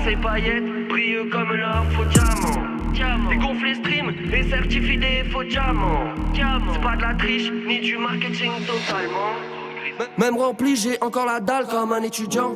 Ces 0.05 0.16
paillettes 0.16 0.88
brillent 0.88 1.29
comme 1.31 1.53
leur 1.53 1.85
faux 1.92 2.05
diamant. 2.11 2.50
Les 3.31 3.37
gonflés 3.37 3.74
stream, 3.74 4.12
les 4.31 4.48
certifient 4.50 4.98
des 4.98 5.24
faux 5.31 5.44
diamants. 5.44 6.12
C'est 6.35 6.81
pas 6.83 6.96
de 6.96 7.03
la 7.03 7.14
triche, 7.14 7.50
ni 7.66 7.81
du 7.81 7.96
marketing 7.96 8.50
totalement. 8.66 9.33
Même 10.18 10.37
rempli, 10.37 10.76
j'ai 10.76 10.98
encore 11.03 11.26
la 11.26 11.40
dalle 11.40 11.66
comme 11.66 11.92
un 11.92 12.03
étudiant. 12.03 12.55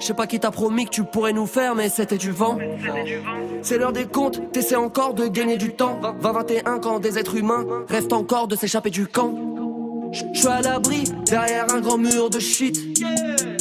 Je 0.00 0.06
sais 0.06 0.14
pas 0.14 0.26
qui 0.26 0.40
t'a 0.40 0.50
promis 0.50 0.86
que 0.86 0.90
tu 0.90 1.04
pourrais 1.04 1.32
nous 1.32 1.46
faire, 1.46 1.74
mais 1.74 1.88
c'était 1.88 2.16
du 2.18 2.30
vent. 2.32 2.58
C'est 3.62 3.78
l'heure 3.78 3.92
des 3.92 4.06
comptes, 4.06 4.40
t'essaies 4.52 4.76
encore 4.76 5.14
de 5.14 5.26
gagner 5.28 5.56
du 5.58 5.70
temps. 5.74 6.00
20-21 6.20 6.80
quand 6.80 6.98
des 6.98 7.18
êtres 7.18 7.36
humains 7.36 7.64
rêvent 7.88 8.12
encore 8.12 8.48
de 8.48 8.56
s'échapper 8.56 8.90
du 8.90 9.06
camp. 9.06 9.34
Je 10.12 10.24
suis 10.38 10.48
à 10.48 10.60
l'abri 10.60 11.04
derrière 11.26 11.72
un 11.72 11.80
grand 11.80 11.98
mur 11.98 12.28
de 12.30 12.38
shit. 12.38 12.78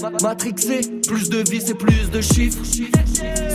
Ma- 0.01 0.09
Matrixé, 0.21 0.81
plus 1.07 1.29
de 1.29 1.37
vie 1.49 1.61
c'est 1.61 1.77
plus 1.77 2.09
de 2.11 2.19
chiffres. 2.21 2.63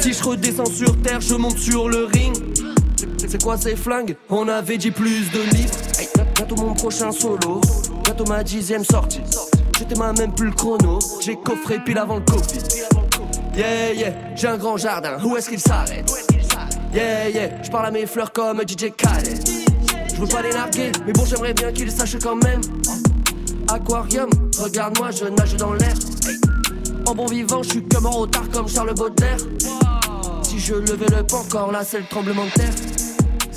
Si 0.07 0.12
je 0.12 0.23
redescends 0.23 0.66
sur 0.66 1.03
terre, 1.03 1.21
je 1.21 1.35
monte 1.35 1.59
sur 1.59 1.88
le 1.88 2.05
ring. 2.05 2.33
C'est- 3.19 3.42
quoi 3.42 3.57
ces 3.57 3.75
flingues? 3.75 4.14
On 4.31 4.47
avait 4.47 4.79
dit 4.79 4.92
plus 4.92 5.29
de 5.33 5.40
livres. 5.40 5.75
Hey, 5.99 6.07
bientôt 6.37 6.55
mon 6.55 6.75
prochain 6.75 7.11
solo, 7.11 7.61
bientôt 8.05 8.25
ma 8.27 8.45
dixième 8.45 8.85
sortie. 8.85 9.23
J'étais 9.77 9.97
ma 9.97 10.12
même 10.12 10.33
plus 10.33 10.47
le 10.47 10.53
chrono, 10.53 11.01
j'ai 11.21 11.35
coffré 11.35 11.81
pile 11.85 11.99
avant 11.99 12.19
le 12.19 12.21
Covid. 12.21 12.61
Yeah, 13.57 13.95
yeah, 13.95 14.12
j'ai 14.37 14.47
un 14.47 14.57
grand 14.57 14.77
jardin, 14.77 15.19
où 15.25 15.37
est-ce 15.37 15.49
qu'il 15.49 15.59
s'arrête? 15.59 16.09
Yeah, 16.95 17.29
yeah, 17.31 17.62
je 17.64 17.69
parle 17.69 17.87
à 17.87 17.90
mes 17.90 18.07
fleurs 18.07 18.33
comme 18.33 18.61
DJ 18.61 18.92
Khaled. 18.97 19.40
Je 20.14 20.21
veux 20.21 20.29
pas 20.29 20.42
les 20.42 20.53
larguer, 20.53 20.92
mais 21.05 21.14
bon, 21.14 21.25
j'aimerais 21.25 21.53
bien 21.53 21.73
qu'ils 21.73 21.90
sachent 21.90 22.21
quand 22.23 22.37
même. 22.37 22.61
Aquarium, 23.66 24.31
regarde-moi, 24.57 25.11
je 25.11 25.25
nage 25.25 25.57
dans 25.57 25.73
l'air. 25.73 25.95
En 27.09 27.14
bon 27.14 27.27
vivant, 27.27 27.64
je 27.64 27.71
suis 27.71 27.85
comme 27.88 28.07
en 28.07 28.11
retard, 28.11 28.49
comme 28.53 28.69
Charles 28.69 28.95
Baudelaire. 28.95 29.38
Je 30.59 30.75
levais 30.75 31.07
le 31.14 31.23
pas 31.23 31.37
encore, 31.37 31.71
là, 31.71 31.85
c'est 31.85 32.01
le 32.01 32.07
tremblement 32.07 32.45
de 32.47 32.51
terre. 32.51 33.06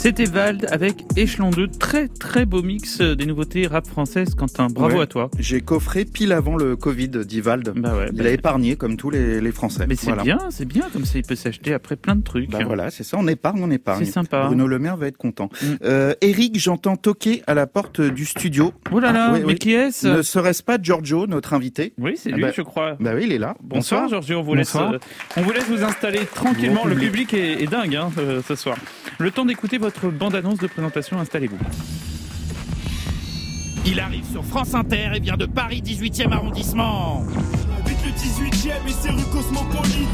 C'était 0.01 0.23
Vald 0.23 0.65
avec 0.71 1.03
Échelon 1.17 1.49
2. 1.49 1.67
Très 1.67 2.07
très 2.07 2.45
beau 2.45 2.61
mix 2.61 3.01
euh, 3.01 3.15
des 3.17 3.25
nouveautés 3.25 3.67
rap 3.67 3.85
françaises. 3.85 4.33
Quentin, 4.33 4.67
bravo 4.67 4.95
Ouais. 4.95 5.01
à 5.03 5.07
toi. 5.07 5.29
J'ai 5.37 5.59
coffré 5.59 6.05
pile 6.05 6.31
avant 6.31 6.55
le 6.55 6.77
Covid, 6.77 7.09
dit 7.09 7.41
Vald. 7.41 7.73
Bah 7.75 7.93
ouais, 7.97 8.05
il 8.13 8.17
bah- 8.17 8.29
a 8.29 8.29
épargné 8.29 8.77
comme 8.77 8.95
tous 8.95 9.09
les, 9.09 9.41
les 9.41 9.51
Français. 9.51 9.85
Mais 9.89 9.95
c'est 9.95 10.05
Voilà. 10.07 10.23
bien, 10.23 10.39
c'est 10.51 10.63
bien, 10.65 10.85
comme 10.93 11.03
ça 11.03 11.19
il 11.19 11.25
peut 11.25 11.35
s'acheter 11.35 11.73
après 11.73 11.97
plein 11.97 12.15
de 12.15 12.23
trucs. 12.23 12.49
Bah 12.49 12.59
voilà, 12.65 12.91
c'est 12.91 13.03
ça, 13.03 13.17
on 13.19 13.27
épargne, 13.27 13.61
on 13.61 13.69
épargne. 13.71 14.05
C'est 14.05 14.11
sympa. 14.11 14.45
Bruno 14.45 14.67
Le 14.67 14.79
Maire 14.79 14.95
va 14.95 15.07
être 15.07 15.17
content. 15.17 15.49
Euh, 15.83 16.13
Eric, 16.21 16.57
j'entends 16.57 16.95
toquer 16.95 17.43
à 17.45 17.53
la 17.53 17.67
porte 17.67 17.99
du 17.99 18.23
studio. 18.25 18.71
Oh 18.93 19.01
là 19.01 19.11
là, 19.11 19.31
oui, 19.33 19.39
mais 19.41 19.45
oui. 19.47 19.55
qui 19.55 19.73
est-ce 19.73 20.07
Ne 20.07 20.21
serait-ce 20.21 20.63
pas 20.63 20.77
Giorgio, 20.81 21.27
notre 21.27 21.53
invité 21.53 21.91
Oui, 21.97 22.13
c'est 22.15 22.31
Ah 22.31 22.35
lui, 22.37 22.43
bah- 22.43 22.51
je 22.55 22.61
crois. 22.61 22.95
Bah 23.01 23.11
oui, 23.15 23.23
il 23.25 23.33
est 23.33 23.37
là. 23.37 23.53
Bonsoir, 23.61 24.07
Giorgio, 24.07 24.39
on 24.39 24.43
vous, 24.43 24.55
laisse, 24.55 24.73
euh, 24.77 24.97
on 25.35 25.41
vous 25.41 25.51
laisse 25.51 25.67
vous 25.67 25.83
installer 25.83 26.19
tranquillement. 26.33 26.83
Bon 26.83 26.87
Le 26.87 26.95
public. 26.95 27.27
public 27.27 27.33
est, 27.33 27.63
est 27.63 27.67
dingue 27.67 27.97
hein, 27.97 28.09
euh, 28.17 28.41
ce 28.47 28.55
soir. 28.55 28.77
Le 29.17 29.29
temps 29.31 29.43
d'écouter 29.43 29.77
votre 29.77 29.88
bande-annonce 30.11 30.59
de 30.59 30.67
présentation, 30.67 31.19
installez-vous. 31.19 31.57
Il 33.85 33.99
arrive 33.99 34.25
sur 34.31 34.43
France 34.45 34.73
Inter 34.73 35.11
et 35.15 35.19
vient 35.19 35.37
de 35.37 35.45
Paris 35.45 35.81
18e 35.83 36.31
arrondissement. 36.31 37.25
Le 38.03 38.11
18ème 38.11 38.87
et 38.87 38.93
c'est 39.01 39.11
rue 39.11 39.23
Cosmopolite. 39.31 40.09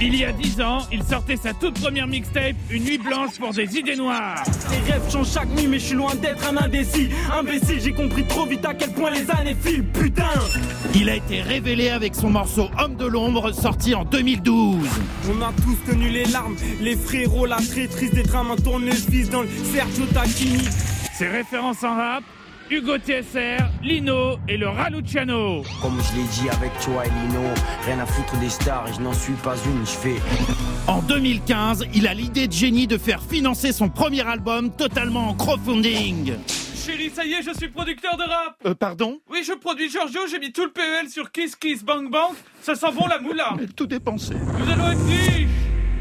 Il 0.00 0.16
y 0.16 0.24
a 0.24 0.32
10 0.32 0.60
ans, 0.60 0.78
il 0.92 1.02
sortait 1.02 1.36
sa 1.36 1.52
toute 1.52 1.80
première 1.80 2.06
mixtape, 2.06 2.56
Une 2.70 2.84
nuit 2.84 2.98
blanche 2.98 3.38
pour 3.38 3.52
des 3.52 3.76
idées 3.76 3.96
noires. 3.96 4.42
Les 4.70 4.92
rêves 4.92 5.10
changent 5.10 5.32
chaque 5.32 5.48
nuit, 5.50 5.66
mais 5.66 5.78
je 5.78 5.86
suis 5.86 5.94
loin 5.94 6.14
d'être 6.14 6.46
un 6.48 6.56
indécis. 6.56 7.08
Imbécile, 7.32 7.80
j'ai 7.80 7.92
compris 7.92 8.26
trop 8.26 8.46
vite 8.46 8.64
à 8.64 8.74
quel 8.74 8.92
point 8.92 9.10
les 9.10 9.30
années 9.30 9.56
filent, 9.60 9.84
putain. 9.84 10.30
Il 10.94 11.08
a 11.08 11.16
été 11.16 11.40
révélé 11.40 11.90
avec 11.90 12.14
son 12.14 12.30
morceau 12.30 12.68
Homme 12.78 12.96
de 12.96 13.06
l'ombre 13.06 13.52
sorti 13.52 13.94
en 13.94 14.04
2012. 14.04 14.76
On 15.30 15.42
a 15.42 15.52
tous 15.64 15.90
tenu 15.90 16.08
les 16.08 16.24
larmes, 16.26 16.56
les 16.80 16.96
frérots, 16.96 17.46
la 17.46 17.56
traîtrise 17.56 18.12
des 18.12 18.22
drames, 18.22 18.50
un 18.50 18.56
tournevis 18.56 19.30
dans 19.30 19.42
le 19.42 19.48
Sergio 19.72 20.04
Tacchini. 20.06 20.64
Ses 21.14 21.28
références 21.28 21.84
en 21.84 21.94
rap, 21.94 22.24
Hugo 22.72 22.96
TSR, 22.96 23.68
Lino 23.82 24.38
et 24.48 24.56
le 24.56 24.66
Raluciano. 24.66 25.62
Comme 25.82 26.00
je 26.00 26.16
l'ai 26.16 26.26
dit 26.28 26.48
avec 26.48 26.72
toi 26.80 27.04
et 27.04 27.10
Lino, 27.10 27.42
rien 27.84 27.98
à 27.98 28.06
foutre 28.06 28.34
des 28.38 28.48
stars 28.48 28.88
et 28.88 28.94
je 28.94 29.00
n'en 29.02 29.12
suis 29.12 29.34
pas 29.34 29.56
une, 29.66 29.84
je 29.84 29.90
fais. 29.90 30.16
En 30.86 31.02
2015, 31.02 31.84
il 31.92 32.06
a 32.06 32.14
l'idée 32.14 32.48
de 32.48 32.52
génie 32.52 32.86
de 32.86 32.96
faire 32.96 33.22
financer 33.22 33.72
son 33.72 33.90
premier 33.90 34.26
album 34.26 34.70
totalement 34.70 35.28
en 35.28 35.34
crowdfunding. 35.34 36.32
Chérie, 36.74 37.10
ça 37.10 37.26
y 37.26 37.34
est, 37.34 37.42
je 37.42 37.52
suis 37.54 37.68
producteur 37.68 38.16
de 38.16 38.22
rap. 38.22 38.56
Euh, 38.64 38.74
pardon? 38.74 39.20
Oui, 39.30 39.42
je 39.46 39.52
produis 39.52 39.90
Giorgio, 39.90 40.20
j'ai 40.30 40.38
mis 40.38 40.50
tout 40.50 40.64
le 40.64 40.70
PEL 40.70 41.10
sur 41.10 41.30
Kiss 41.30 41.54
Kiss 41.56 41.84
Bang 41.84 42.10
Bang. 42.10 42.32
Ça 42.62 42.74
sent 42.74 42.92
bon 42.98 43.06
la 43.06 43.18
moula. 43.18 43.52
Tout 43.76 43.86
dépensé. 43.86 44.32
Nous 44.32 44.72
allons 44.72 44.90
être 44.90 45.04
riches. 45.04 45.46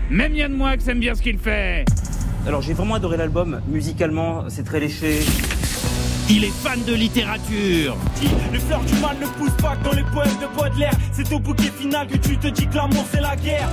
Même 0.10 0.34
Yann 0.36 0.53
Moix 0.53 0.75
aime 0.88 1.01
bien 1.01 1.15
ce 1.15 1.21
qu'il 1.21 1.38
fait. 1.38 1.84
Alors 2.47 2.62
j'ai 2.62 2.73
vraiment 2.73 2.95
adoré 2.95 3.17
l'album, 3.17 3.60
musicalement 3.67 4.45
c'est 4.47 4.63
très 4.63 4.79
léché. 4.79 5.19
Il 6.34 6.46
est 6.46 6.63
fan 6.63 6.82
de 6.86 6.94
littérature. 6.94 7.98
Les 8.54 8.60
fleurs 8.60 8.80
du 8.86 8.94
mal 9.02 9.17
ne 9.20 9.26
poussent 9.26 9.62
pas 9.62 9.76
que 9.76 9.84
dans 9.84 9.91
les 9.91 10.04
poèmes 10.04 10.38
de 10.39 10.58
Baudelaire. 10.58 10.94
C'est 11.12 11.30
au 11.34 11.39
bouquet 11.39 11.70
final 11.78 12.08
que 12.08 12.15
tu 12.15 12.38
te 12.38 12.48
dis 12.48 12.67
que 12.67 12.76
l'amour 12.78 13.06
c'est 13.12 13.20
la 13.20 13.36
guerre. 13.36 13.67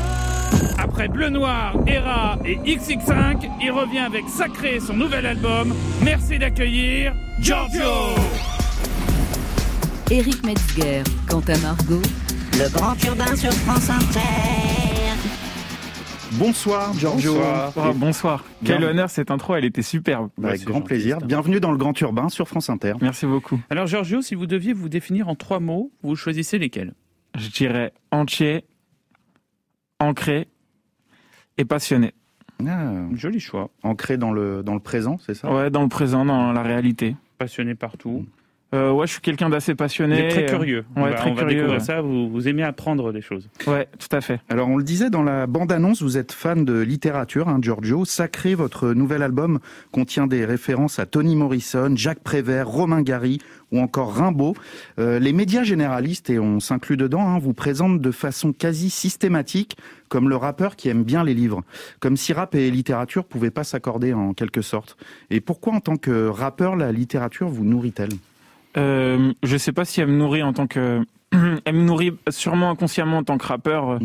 Après 0.77 1.07
Bleu 1.07 1.29
Noir, 1.29 1.75
Era 1.87 2.37
et 2.45 2.57
XX5, 2.57 3.49
il 3.63 3.71
revient 3.71 4.01
avec 4.01 4.25
Sacré, 4.29 4.81
son 4.85 4.95
nouvel 4.95 5.27
album. 5.27 5.73
Merci 6.03 6.41
d'accueillir 6.41 7.15
Giorgio. 7.39 8.17
Éric 10.11 10.45
Metzger, 10.45 11.05
Quentin 11.29 11.59
Margot. 11.59 12.03
Le 12.55 12.69
grand 12.71 12.97
urbain 13.05 13.37
sur 13.37 13.53
France 13.53 13.89
Inter. 13.89 14.88
Bonsoir 16.33 16.93
Giorgio. 16.95 17.35
Bonsoir. 17.95 18.45
Quel 18.65 18.85
honneur 18.85 19.09
cette 19.09 19.31
intro, 19.31 19.55
elle 19.57 19.65
était 19.65 19.83
superbe. 19.83 20.31
Avec 20.43 20.63
grand 20.65 20.83
plaisir. 20.83 21.19
Bienvenue 21.19 21.59
dans 21.61 21.73
le 21.73 21.79
Grand 21.79 21.99
Urbain 22.01 22.29
sur 22.29 22.49
France 22.49 22.69
Inter. 22.69 22.95
Merci 23.01 23.27
beaucoup. 23.27 23.59
Alors 23.71 23.87
Giorgio, 23.87 24.21
si 24.21 24.35
vous 24.35 24.47
deviez 24.47 24.73
vous 24.73 24.89
définir 24.89 25.29
en 25.29 25.35
trois 25.35 25.61
mots, 25.61 25.91
vous 26.03 26.17
choisissez 26.17 26.59
lesquels? 26.59 26.93
Je 27.37 27.49
dirais 27.49 27.93
entier, 28.11 28.65
ancré 30.01 30.49
et 31.57 31.65
passionné. 31.65 32.13
Ah, 32.67 32.93
Joli 33.15 33.41
choix. 33.41 33.71
ancré 33.83 34.19
dans 34.19 34.33
le, 34.33 34.63
dans 34.63 34.75
le 34.75 34.81
présent, 34.81 35.19
c'est 35.25 35.35
ça? 35.35 35.53
Ouais, 35.53 35.71
dans 35.71 35.83
le 35.83 35.89
présent, 35.89 36.25
dans 36.25 36.53
la 36.53 36.63
réalité. 36.63 37.17
Passionné 37.39 37.75
partout. 37.75 38.27
Euh, 38.75 38.91
ouais, 38.93 39.07
je 39.07 39.13
suis 39.13 39.21
quelqu'un 39.23 39.49
d'assez 39.49 39.75
passionné. 39.75 40.29
très 40.29 40.45
curieux. 40.45 40.85
On 40.95 41.05
Ouais, 41.05 41.11
va, 41.11 41.17
très 41.17 41.31
on 41.31 41.35
va 41.35 41.41
curieux. 41.43 41.55
découvrir 41.57 41.79
ouais. 41.81 41.85
ça. 41.85 42.03
Vous, 42.03 42.29
vous 42.29 42.49
aimez 42.49 42.63
apprendre 42.63 43.13
des 43.15 43.23
choses. 43.23 43.49
Ouais, 43.67 43.89
tout 43.99 44.15
à 44.15 44.21
fait. 44.21 44.41
Alors 44.51 44.69
on 44.69 44.77
le 44.77 44.85
disait 44.85 45.09
dans 45.09 45.23
la 45.23 45.47
bande-annonce, 45.47 46.03
vous 46.03 46.19
êtes 46.19 46.33
fan 46.33 46.67
de 46.67 46.79
littérature, 46.79 47.49
hein, 47.49 47.59
Giorgio. 47.63 48.05
Sacré, 48.05 48.55
votre 48.55 48.91
nouvel 48.93 49.23
album 49.23 49.59
contient 49.91 50.27
des 50.27 50.45
références 50.45 50.99
à 50.99 51.07
Toni 51.07 51.35
Morrison, 51.35 51.93
Jacques 51.97 52.21
Prévert, 52.23 52.69
Romain 52.69 53.01
Gary 53.01 53.39
ou 53.73 53.81
encore 53.81 54.15
Rimbaud. 54.15 54.55
Euh, 54.99 55.19
les 55.19 55.33
médias 55.33 55.63
généralistes, 55.63 56.29
et 56.29 56.39
on 56.39 56.61
s'inclut 56.61 56.97
dedans, 56.99 57.27
hein, 57.27 57.39
vous 57.39 57.55
présentent 57.55 58.01
de 58.03 58.11
façon 58.11 58.53
quasi 58.53 58.91
systématique 58.91 59.77
comme 60.11 60.29
le 60.29 60.37
rappeur 60.37 60.77
qui 60.77 60.89
aime 60.91 61.05
bien 61.05 61.25
les 61.25 61.35
livres. 61.35 61.63
Comme 62.01 62.17
si 62.19 62.33
rap 62.35 62.55
et 62.55 62.71
littérature 62.71 63.25
pouvaient 63.25 63.51
pas 63.51 63.65
s'accorder 63.65 64.13
en 64.13 64.35
quelque 64.35 64.61
sorte. 64.63 64.97
Et 65.31 65.41
pourquoi 65.41 65.73
en 65.75 65.81
tant 65.81 65.97
que 65.97 66.27
rappeur, 66.29 66.77
la 66.77 66.93
littérature 66.93 67.49
vous 67.49 67.65
nourrit-elle? 67.65 68.11
Euh, 68.77 69.33
je 69.43 69.57
sais 69.57 69.73
pas 69.73 69.85
si 69.85 70.01
elle 70.01 70.09
me 70.09 70.17
nourrit 70.19 70.43
en 70.43 70.53
tant 70.53 70.67
que. 70.67 71.03
elle 71.65 71.75
me 71.75 71.83
nourrit 71.83 72.13
sûrement 72.31 72.71
inconsciemment 72.71 73.19
en 73.19 73.25
tant 73.25 73.39
que 73.39 73.47
rappeur 73.47 73.91
euh, 73.91 73.99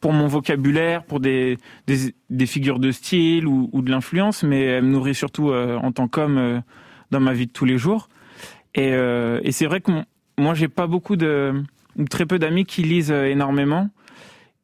pour 0.00 0.12
mon 0.12 0.26
vocabulaire, 0.26 1.04
pour 1.04 1.18
des, 1.20 1.58
des, 1.86 2.14
des 2.30 2.46
figures 2.46 2.78
de 2.78 2.90
style 2.92 3.46
ou, 3.46 3.68
ou 3.72 3.82
de 3.82 3.90
l'influence, 3.90 4.42
mais 4.42 4.62
elle 4.62 4.84
me 4.84 4.90
nourrit 4.90 5.14
surtout 5.14 5.50
euh, 5.50 5.76
en 5.76 5.92
tant 5.92 6.06
qu'homme 6.08 6.38
euh, 6.38 6.60
dans 7.10 7.20
ma 7.20 7.32
vie 7.32 7.46
de 7.46 7.52
tous 7.52 7.64
les 7.64 7.78
jours. 7.78 8.08
Et, 8.74 8.92
euh, 8.92 9.40
et 9.42 9.50
c'est 9.52 9.66
vrai 9.66 9.80
que 9.80 9.90
mon- 9.90 10.04
moi, 10.38 10.54
j'ai 10.54 10.68
pas 10.68 10.86
beaucoup 10.86 11.16
de. 11.16 11.64
ou 11.96 12.04
très 12.04 12.26
peu 12.26 12.38
d'amis 12.38 12.64
qui 12.64 12.82
lisent 12.82 13.10
énormément. 13.10 13.88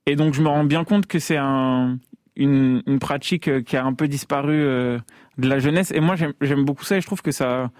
Et 0.06 0.14
donc, 0.14 0.34
je 0.34 0.42
me 0.42 0.48
rends 0.48 0.62
bien 0.64 0.84
compte 0.84 1.06
que 1.06 1.18
c'est 1.18 1.38
un, 1.38 1.98
une, 2.36 2.82
une 2.86 2.98
pratique 3.00 3.64
qui 3.64 3.76
a 3.76 3.84
un 3.84 3.92
peu 3.94 4.06
disparu 4.06 4.52
euh, 4.54 4.98
de 5.38 5.48
la 5.48 5.58
jeunesse. 5.58 5.90
Et 5.92 5.98
moi, 6.00 6.14
j'aime 6.14 6.34
j'aime 6.42 6.64
beaucoup 6.64 6.84
ça 6.84 6.96
et 6.96 7.00
je 7.00 7.06
trouve 7.06 7.22
que 7.22 7.32
ça 7.32 7.70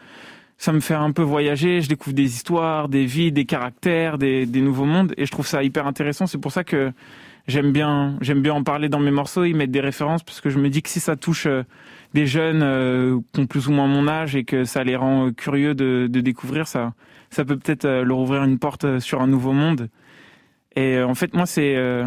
ça 0.57 0.73
me 0.73 0.81
fait 0.81 0.95
un 0.95 1.13
peu 1.13 1.23
voyager, 1.23 1.81
je 1.81 1.89
découvre 1.89 2.15
des 2.15 2.35
histoires, 2.35 2.89
des 2.89 3.07
vies, 3.07 3.33
des 3.33 3.45
caractères, 3.45 4.19
des, 4.19 4.47
des 4.47 4.61
nouveaux 4.61 4.85
mondes, 4.85 5.15
et 5.17 5.27
je 5.27 5.31
trouve 5.31 5.47
ça 5.47 5.63
hyper 5.63 5.87
intéressant. 5.87 6.27
C'est 6.27 6.39
pour 6.39 6.53
ça 6.53 6.65
que 6.65 6.93
j'aime 7.47 7.73
bien, 7.73 8.17
j'aime 8.21 8.41
bien 8.41 8.55
en 8.55 8.63
parler 8.63 8.89
dans 8.89 9.01
mes 9.01 9.11
morceaux, 9.11 9.45
y 9.45 9.53
mettre 9.53 9.73
des 9.73 9.81
références, 9.81 10.23
parce 10.23 10.41
que 10.41 10.51
je 10.51 10.59
me 10.59 10.69
dis 10.71 10.83
que 10.83 10.89
si 10.89 11.01
ça 11.01 11.17
touche 11.17 11.47
euh, 11.47 11.65
des 12.15 12.27
jeunes 12.27 12.63
euh, 12.63 13.19
qui 13.33 13.41
ont 13.41 13.47
plus 13.47 13.69
ou 13.69 13.73
moins 13.73 13.89
mon 13.89 14.09
âge 14.09 14.37
et 14.37 14.45
que 14.45 14.65
ça 14.65 14.85
les 14.85 14.97
rend 14.97 15.27
euh, 15.27 15.33
curieux 15.33 15.75
de, 15.75 16.09
de 16.11 16.21
découvrir, 16.21 16.67
ça, 16.69 16.95
ça 17.31 17.45
peut 17.45 17.59
peut-être 17.59 17.85
euh, 17.85 18.05
leur 18.05 18.19
ouvrir 18.19 18.45
une 18.45 18.59
porte 18.59 19.01
sur 19.01 19.21
un 19.21 19.27
nouveau 19.27 19.53
monde. 19.53 19.91
Et 20.77 21.01
en 21.01 21.15
fait, 21.15 21.35
moi, 21.35 21.47
c'est 21.47 21.77
euh, 21.77 22.07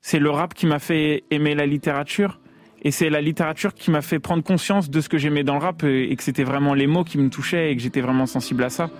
c'est 0.00 0.18
le 0.18 0.30
rap 0.30 0.54
qui 0.54 0.66
m'a 0.66 0.78
fait 0.78 1.24
aimer 1.30 1.54
la 1.54 1.66
littérature. 1.66 2.40
Et 2.84 2.90
c'est 2.90 3.10
la 3.10 3.20
littérature 3.20 3.74
qui 3.74 3.90
m'a 3.92 4.02
fait 4.02 4.18
prendre 4.18 4.42
conscience 4.42 4.90
de 4.90 5.00
ce 5.00 5.08
que 5.08 5.16
j'aimais 5.16 5.44
dans 5.44 5.54
le 5.54 5.60
rap 5.60 5.84
et 5.84 6.14
que 6.16 6.22
c'était 6.22 6.42
vraiment 6.42 6.74
les 6.74 6.88
mots 6.88 7.04
qui 7.04 7.16
me 7.16 7.30
touchaient 7.30 7.70
et 7.70 7.76
que 7.76 7.82
j'étais 7.82 8.00
vraiment 8.00 8.26
sensible 8.26 8.64
à 8.64 8.70
ça. 8.70 8.90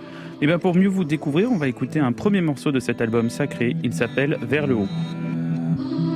Et 0.41 0.47
bien 0.47 0.59
pour 0.59 0.77
mieux 0.77 0.89
vous 0.89 1.05
découvrir, 1.05 1.51
on 1.51 1.57
va 1.57 1.67
écouter 1.69 1.99
un 1.99 2.13
premier 2.13 2.41
morceau 2.41 2.71
de 2.71 2.79
cet 2.79 3.01
album 3.01 3.29
sacré. 3.29 3.77
Il 3.83 3.93
s'appelle 3.93 4.39
Vers 4.43 4.69
le 4.69 4.77
haut. 4.77 4.89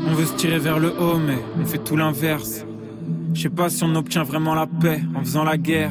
On 0.09 0.15
veut 0.15 0.25
se 0.25 0.35
tirer 0.37 0.61
vers 0.61 0.79
le 0.79 0.91
haut, 0.91 1.19
mais 1.19 1.37
on 1.61 1.65
fait 1.65 1.83
tout 1.83 1.97
l'inverse. 1.97 2.65
Je 3.35 3.43
sais 3.43 3.51
pas 3.51 3.69
si 3.69 3.83
on 3.83 3.95
obtient 3.97 4.23
vraiment 4.23 4.55
la 4.55 4.67
paix 4.67 5.01
en 5.17 5.21
faisant 5.21 5.43
la 5.43 5.59
guerre. 5.59 5.91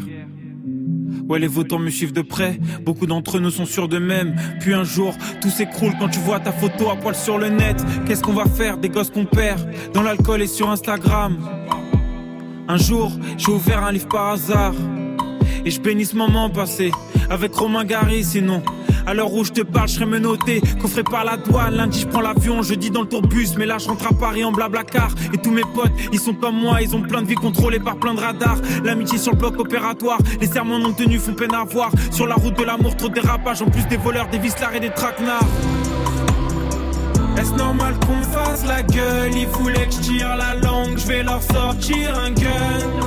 Ouais, 1.28 1.40
les 1.40 1.48
votants 1.48 1.80
me 1.80 1.90
suivent 1.90 2.14
de 2.14 2.22
près. 2.22 2.60
Beaucoup 2.84 3.08
d'entre 3.08 3.38
eux 3.38 3.40
ne 3.40 3.50
sont 3.50 3.66
sûrs 3.66 3.88
d'eux-mêmes. 3.88 4.36
Puis 4.60 4.74
un 4.74 4.84
jour, 4.84 5.16
tout 5.42 5.50
s'écroule 5.50 5.94
quand 6.00 6.10
tu 6.10 6.20
vois 6.20 6.40
ta 6.40 6.52
photo 6.52 6.90
à 6.92 6.96
poil 6.96 7.16
sur 7.16 7.38
le 7.38 7.50
net. 7.50 7.84
Qu'est-ce 8.06 8.22
qu'on 8.22 8.34
va 8.34 8.46
faire 8.46 8.78
des 8.78 8.90
gosses 8.90 9.10
qu'on 9.10 9.26
perd 9.26 9.68
dans 9.94 10.04
l'alcool 10.04 10.42
et 10.42 10.48
sur 10.48 10.70
Instagram? 10.70 11.38
Un 12.68 12.78
jour, 12.78 13.12
j'ai 13.38 13.52
ouvert 13.52 13.84
un 13.84 13.92
livre 13.92 14.08
par 14.08 14.30
hasard. 14.34 14.74
Et 15.66 15.72
je 15.72 15.82
bénis 15.82 16.06
ce 16.06 16.16
moment 16.16 16.50
passé 16.50 16.92
avec 17.30 17.56
Romain 17.56 17.86
Gary, 17.86 18.24
sinon. 18.24 18.62
À 19.08 19.14
l'heure 19.16 19.34
où 19.34 19.44
je 19.44 19.52
te 19.52 19.62
parle, 19.62 19.88
je 19.88 19.96
serais 19.96 20.06
menotté, 20.06 20.62
coffré 20.80 21.04
par 21.04 21.26
la 21.26 21.38
douane. 21.38 21.76
Lundi, 21.76 22.02
je 22.02 22.08
prends 22.08 22.22
l'avion, 22.22 22.62
jeudi 22.62 22.92
dans 22.92 23.02
le 23.02 23.08
tourbus. 23.08 23.50
Mais 23.58 23.66
là, 23.66 23.78
je 23.80 23.88
rentre 23.88 24.08
à 24.08 24.14
Paris 24.14 24.44
en 24.44 24.52
blablacar. 24.52 25.10
Et 25.34 25.38
tous 25.38 25.52
mes 25.52 25.64
potes, 25.74 25.92
ils 26.12 26.20
sont 26.20 26.36
comme 26.36 26.60
moi, 26.60 26.82
ils 26.84 26.96
ont 26.96 27.02
plein 27.02 27.24
de 27.24 27.28
vies 27.28 27.36
contrôlées 27.36 27.80
par 27.80 27.98
plein 27.98 28.14
de 28.14 28.20
radars. 28.20 28.58
L'amitié 28.84 29.18
sur 29.18 29.32
le 29.32 29.38
bloc 29.38 29.60
opératoire, 29.60 30.20
les 30.40 30.48
serments 30.48 30.80
non 30.80 30.94
tenus 30.94 31.22
font 31.22 31.34
peine 31.34 31.54
à 31.54 31.64
voir. 31.64 31.92
Sur 32.12 32.28
la 32.28 32.36
route 32.36 32.58
de 32.58 32.64
l'amour, 32.64 32.96
trop 32.96 33.10
dérapage. 33.10 33.64
En 33.64 33.70
plus 33.70 33.88
des 33.88 33.98
voleurs, 33.98 34.28
des 34.28 34.40
vislards 34.40 34.76
et 34.76 34.80
des 34.80 34.92
traquenards. 34.92 35.48
Est-ce 37.38 37.54
normal 37.54 37.96
qu'on 38.06 38.22
fasse 38.22 38.66
la 38.66 38.84
gueule? 38.84 39.36
Ils 39.36 39.48
voulaient 39.48 39.88
que 39.88 39.94
je 39.94 40.00
tire 40.00 40.36
la 40.38 40.56
langue, 40.56 40.98
je 40.98 41.08
vais 41.08 41.24
leur 41.24 41.42
sortir 41.42 42.18
un 42.18 42.32
gun 42.32 43.06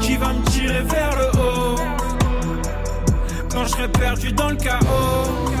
Qui 0.00 0.16
va 0.16 0.32
me 0.32 0.42
tirer 0.50 0.82
vers 0.82 1.16
le 1.16 1.38
haut. 1.40 1.76
Quand 3.50 3.64
je 3.64 3.68
serai 3.68 3.88
perdu 3.88 4.32
dans 4.32 4.50
le 4.50 4.56
chaos. 4.56 5.54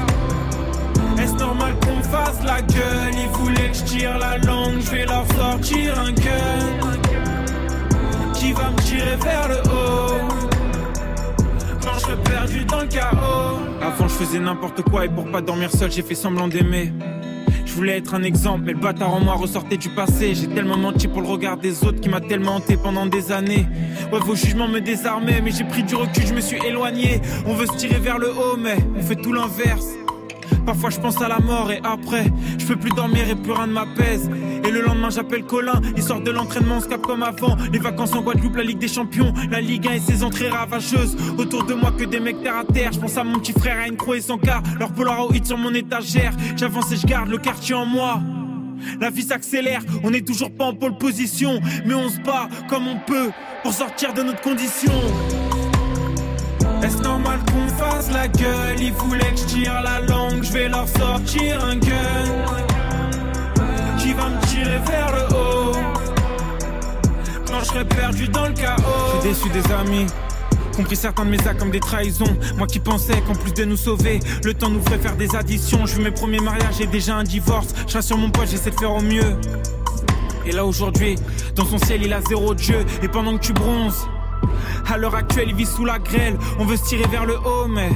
Est-ce 1.18 1.34
normal 1.34 1.74
qu'on 1.80 2.02
fasse 2.02 2.42
la 2.44 2.60
gueule? 2.60 3.14
Ils 3.14 3.28
voulaient 3.38 3.70
que 3.70 3.76
je 3.76 3.84
tire 3.84 4.18
la 4.18 4.36
langue, 4.38 4.80
je 4.80 4.90
vais 4.90 5.06
leur 5.06 5.24
sortir 5.32 5.98
un 5.98 6.12
gun 6.12 6.90
Qui 8.34 8.52
va 8.52 8.70
me 8.70 8.76
tirer 8.82 9.16
vers 9.16 9.48
le 9.48 9.58
haut? 9.70 10.18
Quand 11.82 11.94
je 11.94 12.00
serai 12.00 12.16
perdu 12.16 12.64
dans 12.64 12.80
le 12.80 12.86
chaos. 12.88 13.58
Avant, 13.80 14.08
je 14.08 14.14
faisais 14.14 14.40
n'importe 14.40 14.82
quoi 14.82 15.04
et 15.04 15.08
pour 15.08 15.30
pas 15.30 15.40
dormir 15.40 15.70
seul, 15.70 15.90
j'ai 15.90 16.02
fait 16.02 16.14
semblant 16.14 16.48
d'aimer. 16.48 16.92
Je 17.74 17.78
voulais 17.80 17.96
être 17.98 18.14
un 18.14 18.22
exemple, 18.22 18.62
mais 18.66 18.72
le 18.72 18.78
bâtard 18.78 19.12
en 19.12 19.18
moi 19.18 19.34
ressortait 19.34 19.76
du 19.76 19.88
passé. 19.88 20.32
J'ai 20.36 20.46
tellement 20.46 20.76
menti 20.76 21.08
pour 21.08 21.22
le 21.22 21.26
regard 21.26 21.56
des 21.56 21.82
autres 21.82 22.00
qui 22.00 22.08
m'a 22.08 22.20
tellement 22.20 22.54
hanté 22.54 22.76
pendant 22.76 23.04
des 23.04 23.32
années. 23.32 23.66
Ouais, 24.12 24.20
vos 24.20 24.36
jugements 24.36 24.68
me 24.68 24.80
désarmaient, 24.80 25.40
mais 25.40 25.50
j'ai 25.50 25.64
pris 25.64 25.82
du 25.82 25.96
recul, 25.96 26.24
je 26.24 26.34
me 26.34 26.40
suis 26.40 26.64
éloigné. 26.64 27.20
On 27.46 27.54
veut 27.54 27.66
se 27.66 27.72
tirer 27.72 27.98
vers 27.98 28.18
le 28.18 28.30
haut, 28.30 28.56
mais 28.56 28.76
on 28.96 29.02
fait 29.02 29.16
tout 29.16 29.32
l'inverse. 29.32 29.88
Parfois 30.66 30.90
je 30.90 30.98
pense 30.98 31.20
à 31.20 31.28
la 31.28 31.38
mort 31.38 31.70
et 31.70 31.80
après, 31.84 32.24
je 32.58 32.66
peux 32.66 32.76
plus 32.76 32.90
dormir 32.90 33.28
et 33.28 33.34
plus 33.34 33.52
rien 33.52 33.66
ne 33.66 33.72
m'apaise. 33.72 34.30
Et 34.64 34.70
le 34.70 34.80
lendemain 34.80 35.10
j'appelle 35.10 35.44
Colin, 35.44 35.80
il 35.96 36.02
sort 36.02 36.20
de 36.20 36.30
l'entraînement, 36.30 36.76
on 36.76 36.80
se 36.80 36.88
comme 36.96 37.22
avant. 37.22 37.56
Les 37.72 37.78
vacances 37.78 38.14
en 38.14 38.22
Guadeloupe, 38.22 38.56
la 38.56 38.62
Ligue 38.62 38.78
des 38.78 38.88
Champions, 38.88 39.32
la 39.50 39.60
Ligue 39.60 39.86
1 39.86 39.92
et 39.92 40.00
ses 40.00 40.22
entrées 40.22 40.48
ravageuses. 40.48 41.16
Autour 41.38 41.64
de 41.64 41.74
moi 41.74 41.92
que 41.92 42.04
des 42.04 42.20
mecs 42.20 42.42
terre 42.42 42.56
à 42.56 42.64
terre, 42.64 42.92
je 42.92 43.00
pense 43.00 43.16
à 43.16 43.24
mon 43.24 43.38
petit 43.38 43.52
frère 43.52 43.78
à 43.78 43.86
une 43.86 43.96
croix 43.96 44.16
et 44.16 44.20
son 44.20 44.38
car. 44.38 44.62
Leur 44.78 44.92
Polaroid 44.92 45.44
sur 45.44 45.58
mon 45.58 45.74
étagère, 45.74 46.32
j'avance 46.56 46.90
et 46.92 46.96
je 46.96 47.06
garde 47.06 47.28
le 47.28 47.38
quartier 47.38 47.74
en 47.74 47.86
moi. 47.86 48.20
La 49.00 49.10
vie 49.10 49.22
s'accélère, 49.22 49.82
on 50.02 50.10
n'est 50.10 50.22
toujours 50.22 50.50
pas 50.50 50.64
en 50.64 50.74
pole 50.74 50.96
position, 50.96 51.60
mais 51.86 51.94
on 51.94 52.08
se 52.08 52.20
bat 52.20 52.48
comme 52.68 52.86
on 52.86 52.98
peut 53.06 53.30
pour 53.62 53.72
sortir 53.72 54.12
de 54.14 54.22
notre 54.22 54.40
condition. 54.40 54.92
Est-ce 56.84 56.98
normal 56.98 57.40
qu'on 57.50 57.66
fasse 57.82 58.10
la 58.10 58.28
gueule? 58.28 58.78
Ils 58.78 58.92
voulaient 58.92 59.32
que 59.32 59.38
je 59.38 59.44
tire 59.46 59.80
la 59.82 60.00
langue, 60.00 60.42
je 60.42 60.52
vais 60.52 60.68
leur 60.68 60.86
sortir 60.86 61.64
un 61.64 61.76
gun 61.76 62.44
qui 63.98 64.12
va 64.12 64.28
me 64.28 64.46
tirer 64.48 64.78
vers 64.86 65.10
le 65.16 65.34
haut? 65.34 65.72
Quand 67.46 67.60
je 67.60 67.64
serai 67.64 67.84
perdu 67.86 68.28
dans 68.28 68.48
le 68.48 68.52
chaos. 68.52 69.20
Suis 69.22 69.30
déçu 69.30 69.48
des 69.48 69.72
amis 69.72 70.06
compris 70.76 70.96
certains 70.96 71.24
de 71.24 71.30
mes 71.30 71.46
actes 71.46 71.60
comme 71.60 71.70
des 71.70 71.80
trahisons. 71.80 72.36
Moi 72.58 72.66
qui 72.66 72.80
pensais 72.80 73.18
qu'en 73.22 73.34
plus 73.34 73.54
de 73.54 73.64
nous 73.64 73.76
sauver, 73.76 74.20
le 74.44 74.52
temps 74.52 74.68
nous 74.68 74.82
ferait 74.82 74.98
faire 74.98 75.16
des 75.16 75.34
additions. 75.34 75.86
Je 75.86 75.94
veux 75.94 76.02
mes 76.02 76.10
premiers 76.10 76.40
mariages 76.40 76.80
et 76.80 76.86
déjà 76.86 77.16
un 77.16 77.22
divorce. 77.22 77.68
Je 77.86 77.98
sur 78.00 78.18
mon 78.18 78.28
pote, 78.28 78.48
j'essaie 78.50 78.72
de 78.72 78.78
faire 78.78 78.92
au 78.92 79.00
mieux. 79.00 79.38
Et 80.44 80.52
là 80.52 80.66
aujourd'hui, 80.66 81.14
dans 81.54 81.64
son 81.64 81.78
ciel, 81.78 82.02
il 82.02 82.12
a 82.12 82.20
zéro 82.20 82.54
dieu. 82.54 82.84
Et 83.02 83.08
pendant 83.08 83.38
que 83.38 83.42
tu 83.42 83.52
bronzes, 83.54 84.06
à 84.92 84.98
l'heure 84.98 85.14
actuelle, 85.14 85.48
il 85.48 85.54
vit 85.54 85.66
sous 85.66 85.84
la 85.84 85.98
grêle. 85.98 86.38
On 86.58 86.64
veut 86.64 86.76
se 86.76 86.84
tirer 86.84 87.08
vers 87.10 87.26
le 87.26 87.36
haut, 87.36 87.68
mais. 87.68 87.90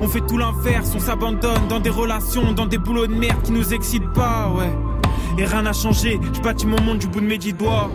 On 0.00 0.06
fait 0.06 0.20
tout 0.20 0.38
l'inverse, 0.38 0.92
on 0.94 1.00
s'abandonne 1.00 1.66
dans 1.68 1.80
des 1.80 1.90
relations, 1.90 2.52
dans 2.52 2.66
des 2.66 2.78
boulots 2.78 3.08
de 3.08 3.14
merde 3.14 3.42
qui 3.42 3.52
nous 3.52 3.74
excitent 3.74 4.12
pas, 4.12 4.48
ouais. 4.48 4.72
Et 5.38 5.44
rien 5.44 5.62
n'a 5.62 5.72
changé, 5.72 6.20
je 6.32 6.40
bâtis 6.40 6.66
mon 6.66 6.80
monde 6.80 6.98
du 6.98 7.08
bout 7.08 7.20
de 7.20 7.26
mes 7.26 7.38
dix 7.38 7.52
doigts. 7.52 7.90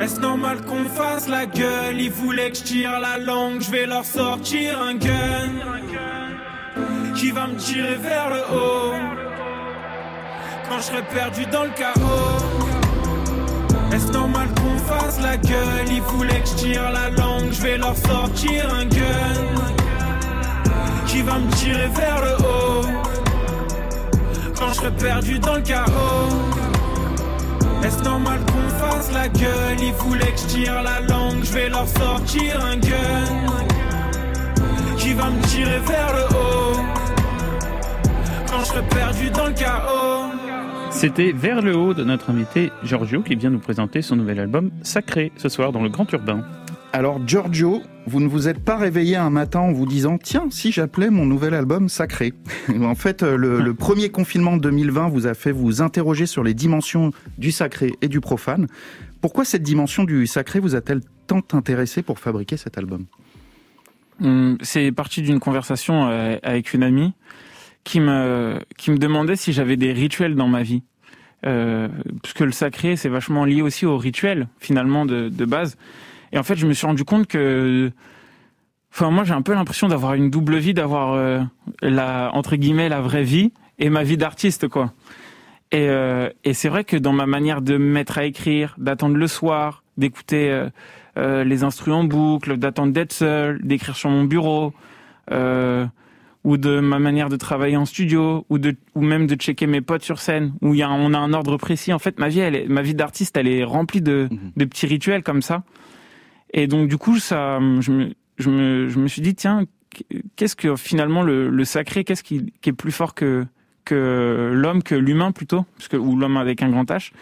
Est-ce 0.00 0.20
normal 0.20 0.64
qu'on 0.64 0.84
fasse 0.84 1.28
la 1.28 1.46
gueule? 1.46 2.00
Ils 2.00 2.10
voulaient 2.10 2.50
que 2.50 2.58
je 2.58 2.62
tire 2.62 3.00
la 3.00 3.18
langue, 3.18 3.60
je 3.60 3.70
vais 3.70 3.86
leur 3.86 4.04
sortir 4.04 4.80
un 4.80 4.94
gun 4.94 5.52
qui 7.16 7.32
va 7.32 7.48
me 7.48 7.56
tirer 7.56 7.96
vers 7.96 8.30
le 8.30 8.40
haut? 8.54 8.94
Quand 10.68 10.78
je 10.78 10.82
serai 10.82 11.02
perdu 11.02 11.46
dans 11.46 11.64
le 11.64 11.70
chaos. 11.70 12.44
Est-ce 13.92 14.12
normal 14.12 14.48
fasse 14.88 15.20
la 15.20 15.36
gueule. 15.36 15.88
Ils 15.90 16.02
voulaient 16.02 16.40
que 16.40 16.48
je 16.48 16.54
tire 16.54 16.90
la 16.90 17.10
langue, 17.10 17.50
je 17.52 17.62
vais 17.62 17.78
leur 17.78 17.96
sortir 17.96 18.74
un 18.74 18.86
gun. 18.86 19.44
Qui 21.06 21.22
va 21.22 21.38
me 21.38 21.50
tirer 21.52 21.88
vers 21.88 22.20
le 22.20 22.34
haut 22.44 22.86
quand 24.58 24.68
je 24.68 24.74
serai 24.74 24.90
perdu 24.90 25.38
dans 25.38 25.54
le 25.54 25.62
chaos? 25.62 26.28
Est-ce 27.84 28.02
normal 28.02 28.40
qu'on 28.48 28.68
fasse 28.84 29.10
la 29.12 29.28
gueule? 29.28 29.80
Ils 29.80 29.92
voulaient 29.94 30.32
que 30.32 30.40
je 30.40 30.46
tire 30.46 30.82
la 30.82 31.00
langue, 31.00 31.42
je 31.42 31.52
vais 31.52 31.68
leur 31.68 31.86
sortir 31.86 32.64
un 32.64 32.76
gun. 32.76 33.24
Qui 34.98 35.14
va 35.14 35.30
me 35.30 35.40
tirer 35.46 35.78
vers 35.86 36.12
le 36.12 36.24
haut 36.36 36.76
quand 38.50 38.60
je 38.60 38.64
serai 38.64 38.82
perdu 38.82 39.30
dans 39.30 39.46
le 39.46 39.52
chaos? 39.52 40.17
C'était 40.90 41.32
Vers 41.32 41.62
le 41.62 41.76
haut 41.76 41.94
de 41.94 42.02
notre 42.02 42.30
invité 42.30 42.72
Giorgio 42.82 43.22
qui 43.22 43.36
vient 43.36 43.50
nous 43.50 43.58
présenter 43.58 44.02
son 44.02 44.16
nouvel 44.16 44.40
album 44.40 44.70
Sacré 44.82 45.32
ce 45.36 45.48
soir 45.48 45.70
dans 45.70 45.82
le 45.82 45.88
Grand 45.88 46.10
Urbain. 46.12 46.44
Alors 46.92 47.20
Giorgio, 47.26 47.82
vous 48.06 48.20
ne 48.20 48.26
vous 48.26 48.48
êtes 48.48 48.58
pas 48.58 48.76
réveillé 48.76 49.16
un 49.16 49.30
matin 49.30 49.60
en 49.60 49.72
vous 49.72 49.86
disant 49.86 50.18
tiens 50.18 50.48
si 50.50 50.72
j'appelais 50.72 51.10
mon 51.10 51.26
nouvel 51.26 51.54
album 51.54 51.88
Sacré. 51.88 52.32
en 52.82 52.94
fait 52.94 53.22
le, 53.22 53.60
le, 53.60 53.74
premier 53.74 54.08
confinement 54.08 54.56
2020 54.56 55.08
vous 55.08 55.26
a 55.26 55.34
fait 55.34 55.52
vous 55.52 55.82
interroger 55.82 56.26
sur 56.26 56.42
les 56.42 56.54
dimensions 56.54 57.12
du 57.36 57.52
sacré 57.52 57.92
et 58.00 58.08
du 58.08 58.20
profane. 58.20 58.66
Pourquoi 59.20 59.44
cette 59.44 59.62
dimension 59.62 60.04
du 60.04 60.26
sacré 60.26 60.58
vous 60.58 60.74
a-t-elle 60.74 61.00
tant 61.26 61.42
intéressé 61.52 62.02
pour 62.02 62.18
fabriquer 62.18 62.56
cet 62.56 62.78
album? 62.78 63.04
Hum, 64.22 64.58
C'est 64.62 64.90
parti 64.92 65.22
d'une 65.22 65.38
conversation 65.38 66.08
euh, 66.08 66.36
avec 66.42 66.72
une 66.72 66.82
amie 66.82 67.12
qui 67.84 68.00
me 68.00 68.60
qui 68.76 68.90
me 68.90 68.98
demandait 68.98 69.36
si 69.36 69.52
j'avais 69.52 69.76
des 69.76 69.92
rituels 69.92 70.34
dans 70.34 70.48
ma 70.48 70.62
vie. 70.62 70.82
Euh, 71.46 71.88
puisque 72.22 72.40
le 72.40 72.50
sacré 72.50 72.96
c'est 72.96 73.08
vachement 73.08 73.44
lié 73.44 73.62
aussi 73.62 73.86
au 73.86 73.96
rituel 73.96 74.48
finalement 74.58 75.06
de, 75.06 75.28
de 75.28 75.44
base. 75.44 75.76
Et 76.32 76.38
en 76.38 76.42
fait, 76.42 76.56
je 76.56 76.66
me 76.66 76.72
suis 76.72 76.86
rendu 76.86 77.04
compte 77.04 77.26
que, 77.26 77.90
enfin, 78.92 79.10
moi, 79.10 79.24
j'ai 79.24 79.32
un 79.32 79.42
peu 79.42 79.54
l'impression 79.54 79.88
d'avoir 79.88 80.14
une 80.14 80.30
double 80.30 80.56
vie, 80.56 80.74
d'avoir 80.74 81.12
euh, 81.12 81.40
la 81.80 82.30
entre 82.34 82.56
guillemets 82.56 82.88
la 82.88 83.00
vraie 83.00 83.22
vie 83.22 83.52
et 83.78 83.90
ma 83.90 84.02
vie 84.02 84.16
d'artiste, 84.16 84.68
quoi. 84.68 84.92
Et, 85.70 85.88
euh, 85.88 86.30
et 86.44 86.54
c'est 86.54 86.68
vrai 86.68 86.84
que 86.84 86.96
dans 86.96 87.12
ma 87.12 87.26
manière 87.26 87.60
de 87.60 87.76
me 87.76 87.92
mettre 87.92 88.18
à 88.18 88.24
écrire, 88.24 88.74
d'attendre 88.78 89.16
le 89.16 89.26
soir, 89.26 89.82
d'écouter 89.98 90.50
euh, 90.50 90.68
euh 91.18 91.44
les 91.44 91.62
instruments 91.62 92.00
en 92.00 92.04
boucle, 92.04 92.56
d'attendre 92.56 92.92
d'être 92.92 93.12
seul, 93.12 93.60
d'écrire 93.62 93.94
sur 93.94 94.08
mon 94.08 94.24
bureau, 94.24 94.72
euh, 95.30 95.86
ou 96.48 96.56
de 96.56 96.80
ma 96.80 96.98
manière 96.98 97.28
de 97.28 97.36
travailler 97.36 97.76
en 97.76 97.84
studio, 97.84 98.46
ou 98.48 98.58
de, 98.58 98.74
ou 98.94 99.02
même 99.02 99.26
de 99.26 99.34
checker 99.34 99.66
mes 99.66 99.82
potes 99.82 100.02
sur 100.02 100.18
scène, 100.18 100.54
où 100.62 100.72
il 100.72 100.78
y 100.78 100.82
a, 100.82 100.90
on 100.90 101.12
a 101.12 101.18
un 101.18 101.34
ordre 101.34 101.58
précis. 101.58 101.92
En 101.92 101.98
fait, 101.98 102.18
ma 102.18 102.30
vie, 102.30 102.38
elle 102.38 102.54
est, 102.54 102.66
ma 102.68 102.80
vie 102.80 102.94
d'artiste, 102.94 103.36
elle 103.36 103.48
est 103.48 103.64
remplie 103.64 104.00
de, 104.00 104.28
mhm. 104.30 104.52
de 104.56 104.64
petits 104.64 104.86
rituels 104.86 105.22
comme 105.22 105.42
ça. 105.42 105.62
Et 106.54 106.66
donc 106.66 106.88
du 106.88 106.96
coup, 106.96 107.18
ça, 107.18 107.58
je 107.80 107.92
me, 107.92 108.14
je 108.38 108.48
me, 108.48 108.88
je 108.88 108.98
me 108.98 109.08
suis 109.08 109.20
dit 109.20 109.34
tiens, 109.34 109.66
qu'est-ce 110.36 110.56
que 110.56 110.74
finalement 110.76 111.22
le, 111.22 111.50
le 111.50 111.64
sacré, 111.66 112.02
qu'est-ce 112.02 112.22
qui, 112.22 112.50
qui, 112.62 112.70
est 112.70 112.72
plus 112.72 112.92
fort 112.92 113.14
que 113.14 113.44
que 113.84 114.50
l'homme, 114.54 114.82
que 114.82 114.94
l'humain 114.94 115.32
plutôt, 115.32 115.66
parce 115.76 115.88
que 115.88 115.98
ou 115.98 116.16
l'homme 116.16 116.38
avec 116.38 116.62
un 116.62 116.70
grand 116.70 116.90
H. 116.90 117.12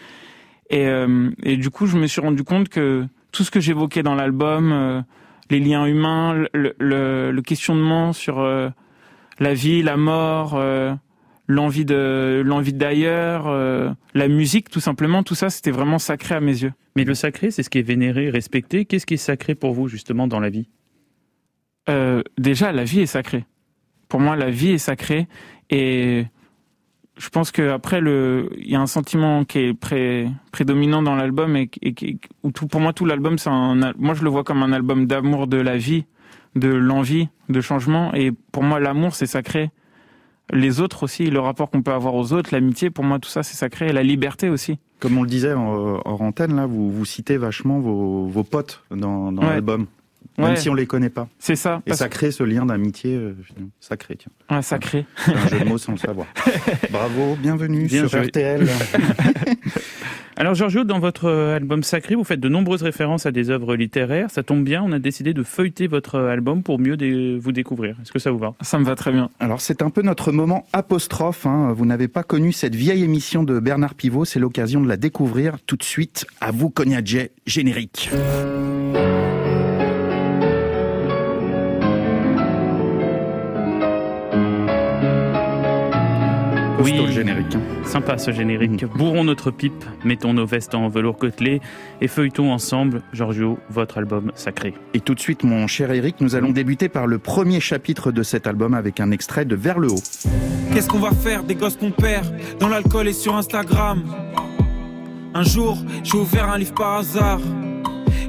Et, 0.69 0.87
euh, 0.87 1.31
et 1.43 1.57
du 1.57 1.69
coup, 1.69 1.85
je 1.85 1.97
me 1.97 2.07
suis 2.07 2.21
rendu 2.21 2.45
compte 2.45 2.69
que 2.69 3.05
tout 3.33 3.43
ce 3.43 3.51
que 3.51 3.59
j'évoquais 3.59 4.03
dans 4.03 4.15
l'album, 4.15 4.71
euh, 4.71 5.01
les 5.49 5.59
liens 5.59 5.85
humains, 5.85 6.45
le, 6.53 6.75
le, 6.79 7.31
le 7.31 7.41
questionnement 7.41 8.13
sur 8.13 8.39
euh, 8.39 8.69
la 9.39 9.53
vie, 9.53 9.83
la 9.83 9.97
mort, 9.97 10.55
euh, 10.55 10.93
l'envie 11.47 11.85
de 11.85 12.41
l'envie 12.45 12.73
d'ailleurs, 12.73 13.47
la 14.13 14.27
musique, 14.27 14.69
tout 14.69 14.79
simplement, 14.79 15.23
tout 15.23 15.35
ça, 15.35 15.49
c'était 15.49 15.71
vraiment 15.71 15.99
sacré 15.99 16.35
à 16.35 16.41
mes 16.41 16.63
yeux. 16.63 16.73
Mais 16.97 17.03
le 17.03 17.13
sacré, 17.13 17.51
c'est 17.51 17.63
ce 17.63 17.69
qui 17.69 17.77
est 17.77 17.83
vénéré, 17.83 18.29
respecté. 18.29 18.85
Qu'est-ce 18.85 19.05
qui 19.05 19.13
est 19.13 19.17
sacré 19.17 19.55
pour 19.55 19.73
vous, 19.73 19.87
justement, 19.87 20.27
dans 20.27 20.39
la 20.39 20.49
vie? 20.49 20.67
Euh, 21.89 22.23
Déjà, 22.37 22.71
la 22.71 22.83
vie 22.83 23.01
est 23.01 23.05
sacrée. 23.05 23.45
Pour 24.09 24.19
moi, 24.19 24.35
la 24.35 24.49
vie 24.49 24.71
est 24.71 24.77
sacrée. 24.77 25.27
Et 25.69 26.25
je 27.17 27.29
pense 27.29 27.51
qu'après, 27.51 27.99
il 27.99 28.69
y 28.69 28.75
a 28.75 28.81
un 28.81 28.87
sentiment 28.87 29.45
qui 29.45 29.59
est 29.59 29.73
pré, 29.73 30.27
prédominant 30.51 31.01
dans 31.01 31.15
l'album 31.15 31.55
et, 31.55 31.69
et, 31.81 32.17
où 32.43 32.51
tout, 32.51 32.67
pour 32.67 32.81
moi, 32.81 32.93
tout 32.93 33.05
l'album, 33.05 33.37
c'est 33.37 33.49
un, 33.49 33.93
moi, 33.97 34.13
je 34.13 34.23
le 34.23 34.29
vois 34.29 34.43
comme 34.43 34.63
un 34.63 34.71
album 34.71 35.05
d'amour 35.05 35.47
de 35.47 35.57
la 35.57 35.77
vie, 35.77 36.05
de 36.57 36.69
l'envie, 36.69 37.29
de 37.49 37.61
changement. 37.61 38.13
Et 38.13 38.31
pour 38.51 38.63
moi, 38.63 38.79
l'amour, 38.79 39.15
c'est 39.15 39.27
sacré 39.27 39.71
les 40.53 40.79
autres 40.79 41.03
aussi, 41.03 41.29
le 41.29 41.39
rapport 41.39 41.69
qu'on 41.69 41.81
peut 41.81 41.91
avoir 41.91 42.15
aux 42.15 42.33
autres, 42.33 42.49
l'amitié, 42.53 42.89
pour 42.89 43.03
moi 43.03 43.19
tout 43.19 43.29
ça 43.29 43.43
c'est 43.43 43.55
sacré, 43.55 43.87
et 43.87 43.93
la 43.93 44.03
liberté 44.03 44.49
aussi. 44.49 44.79
Comme 44.99 45.17
on 45.17 45.23
le 45.23 45.29
disait 45.29 45.53
en, 45.53 46.01
antenne, 46.05 46.55
là, 46.55 46.65
vous, 46.65 46.91
vous 46.91 47.05
citez 47.05 47.37
vachement 47.37 47.79
vos, 47.79 48.25
vos 48.27 48.43
potes 48.43 48.83
dans, 48.89 49.31
dans 49.31 49.43
l'album. 49.43 49.87
Même 50.37 50.55
si 50.55 50.69
on 50.69 50.73
les 50.73 50.85
connaît 50.85 51.09
pas. 51.09 51.27
C'est 51.39 51.55
ça. 51.55 51.81
Et 51.85 51.93
ça 51.93 52.09
crée 52.09 52.31
ce 52.31 52.43
lien 52.43 52.65
d'amitié 52.65 53.15
euh, 53.15 53.35
sacré. 53.79 54.17
Tiens. 54.17 54.31
Ouais, 54.49 54.61
sacré. 54.61 55.05
C'est 55.25 55.33
un 55.33 55.47
jeu 55.47 55.59
de 55.59 55.65
mots 55.65 55.77
sans 55.77 55.93
le 55.93 55.97
savoir. 55.97 56.27
Bravo, 56.91 57.35
bienvenue 57.41 57.89
sur 57.89 58.07
RTL. 58.07 58.67
Alors 60.39 60.53
Giorgio, 60.53 60.83
dans 60.83 60.99
votre 60.99 61.25
euh, 61.25 61.55
album 61.55 61.81
Sacré, 61.81 62.13
vous 62.13 62.23
faites 62.23 62.39
de 62.39 62.47
nombreuses 62.47 62.83
références 62.83 63.25
à 63.25 63.31
des 63.31 63.49
œuvres 63.49 63.75
littéraires. 63.75 64.29
Ça 64.29 64.43
tombe 64.43 64.63
bien, 64.63 64.83
on 64.83 64.91
a 64.91 64.99
décidé 64.99 65.33
de 65.33 65.41
feuilleter 65.41 65.87
votre 65.87 66.13
euh, 66.13 66.29
album 66.29 66.61
pour 66.61 66.77
mieux 66.77 66.95
vous 67.39 67.51
découvrir. 67.51 67.95
Est-ce 68.03 68.11
que 68.11 68.19
ça 68.19 68.29
vous 68.29 68.37
va? 68.37 68.53
Ça 68.61 68.77
me 68.77 68.85
va 68.85 68.93
très 68.93 69.11
bien. 69.11 69.31
Alors 69.39 69.61
c'est 69.61 69.81
un 69.81 69.89
peu 69.89 70.03
notre 70.03 70.31
moment 70.31 70.67
apostrophe. 70.73 71.47
Hein. 71.47 71.73
Vous 71.75 71.87
n'avez 71.87 72.07
pas 72.07 72.21
connu 72.21 72.51
cette 72.51 72.75
vieille 72.75 73.03
émission 73.03 73.41
de 73.43 73.59
Bernard 73.59 73.95
Pivot, 73.95 74.25
c'est 74.25 74.39
l'occasion 74.39 74.79
de 74.79 74.87
la 74.87 74.97
découvrir 74.97 75.57
tout 75.65 75.75
de 75.75 75.83
suite. 75.83 76.27
À 76.39 76.51
vous, 76.51 76.69
Cognadjet, 76.69 77.31
générique. 77.47 78.11
Oui, 86.79 86.93
le 86.93 87.11
générique. 87.11 87.57
Sympa 87.83 88.17
ce 88.19 88.31
générique. 88.31 88.83
Mmh. 88.83 88.97
Bourrons 88.97 89.23
notre 89.23 89.49
pipe, 89.49 89.83
mettons 90.05 90.33
nos 90.33 90.45
vestes 90.45 90.75
en 90.75 90.89
velours 90.89 91.17
côtelé 91.17 91.59
et 92.01 92.07
feuilletons 92.07 92.51
ensemble, 92.51 93.01
Giorgio, 93.13 93.57
votre 93.69 93.97
album 93.97 94.31
sacré. 94.35 94.75
Et 94.93 94.99
tout 94.99 95.15
de 95.15 95.19
suite, 95.19 95.43
mon 95.43 95.65
cher 95.65 95.91
Eric, 95.91 96.17
nous 96.21 96.35
allons 96.35 96.51
débuter 96.51 96.87
par 96.87 97.07
le 97.07 97.17
premier 97.17 97.59
chapitre 97.59 98.11
de 98.11 98.21
cet 98.21 98.45
album 98.45 98.75
avec 98.75 98.99
un 98.99 99.09
extrait 99.09 99.45
de 99.45 99.55
Vers 99.55 99.79
le 99.79 99.87
haut. 99.87 100.03
Qu'est-ce 100.71 100.87
qu'on 100.87 100.99
va 100.99 101.11
faire 101.11 101.43
des 101.43 101.55
gosses 101.55 101.77
qu'on 101.77 101.91
perd 101.91 102.27
dans 102.59 102.69
l'alcool 102.69 103.07
et 103.07 103.13
sur 103.13 103.35
Instagram? 103.35 104.03
Un 105.33 105.43
jour, 105.43 105.77
j'ai 106.03 106.17
ouvert 106.17 106.51
un 106.51 106.59
livre 106.59 106.75
par 106.75 106.97
hasard 106.97 107.39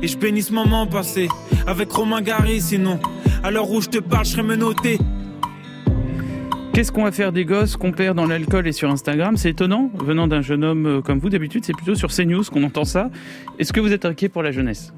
et 0.00 0.08
je 0.08 0.16
bénis 0.16 0.42
ce 0.42 0.54
moment 0.54 0.86
passé 0.86 1.28
avec 1.66 1.92
Romain 1.92 2.22
Gary 2.22 2.62
sinon. 2.62 2.98
À 3.42 3.50
l'heure 3.50 3.70
où 3.70 3.82
je 3.82 3.88
te 3.88 3.98
parle, 3.98 4.24
je 4.24 4.30
serais 4.30 4.42
menotté 4.42 4.98
Qu'est-ce 6.78 6.92
qu'on 6.92 7.02
va 7.02 7.10
faire 7.10 7.32
des 7.32 7.44
gosses 7.44 7.76
qu'on 7.76 7.90
perd 7.90 8.16
dans 8.16 8.26
l'alcool 8.26 8.68
et 8.68 8.70
sur 8.70 8.88
Instagram? 8.88 9.36
C'est 9.36 9.50
étonnant, 9.50 9.90
venant 9.94 10.28
d'un 10.28 10.42
jeune 10.42 10.62
homme 10.62 10.86
euh, 10.86 11.00
comme 11.00 11.18
vous. 11.18 11.28
D'habitude, 11.28 11.64
c'est 11.64 11.72
plutôt 11.72 11.96
sur 11.96 12.08
CNews 12.14 12.44
qu'on 12.44 12.62
entend 12.62 12.84
ça. 12.84 13.10
Est-ce 13.58 13.72
que 13.72 13.80
vous 13.80 13.92
êtes 13.92 14.04
inquiet 14.04 14.28
pour 14.28 14.44
la 14.44 14.52
jeunesse? 14.52 14.94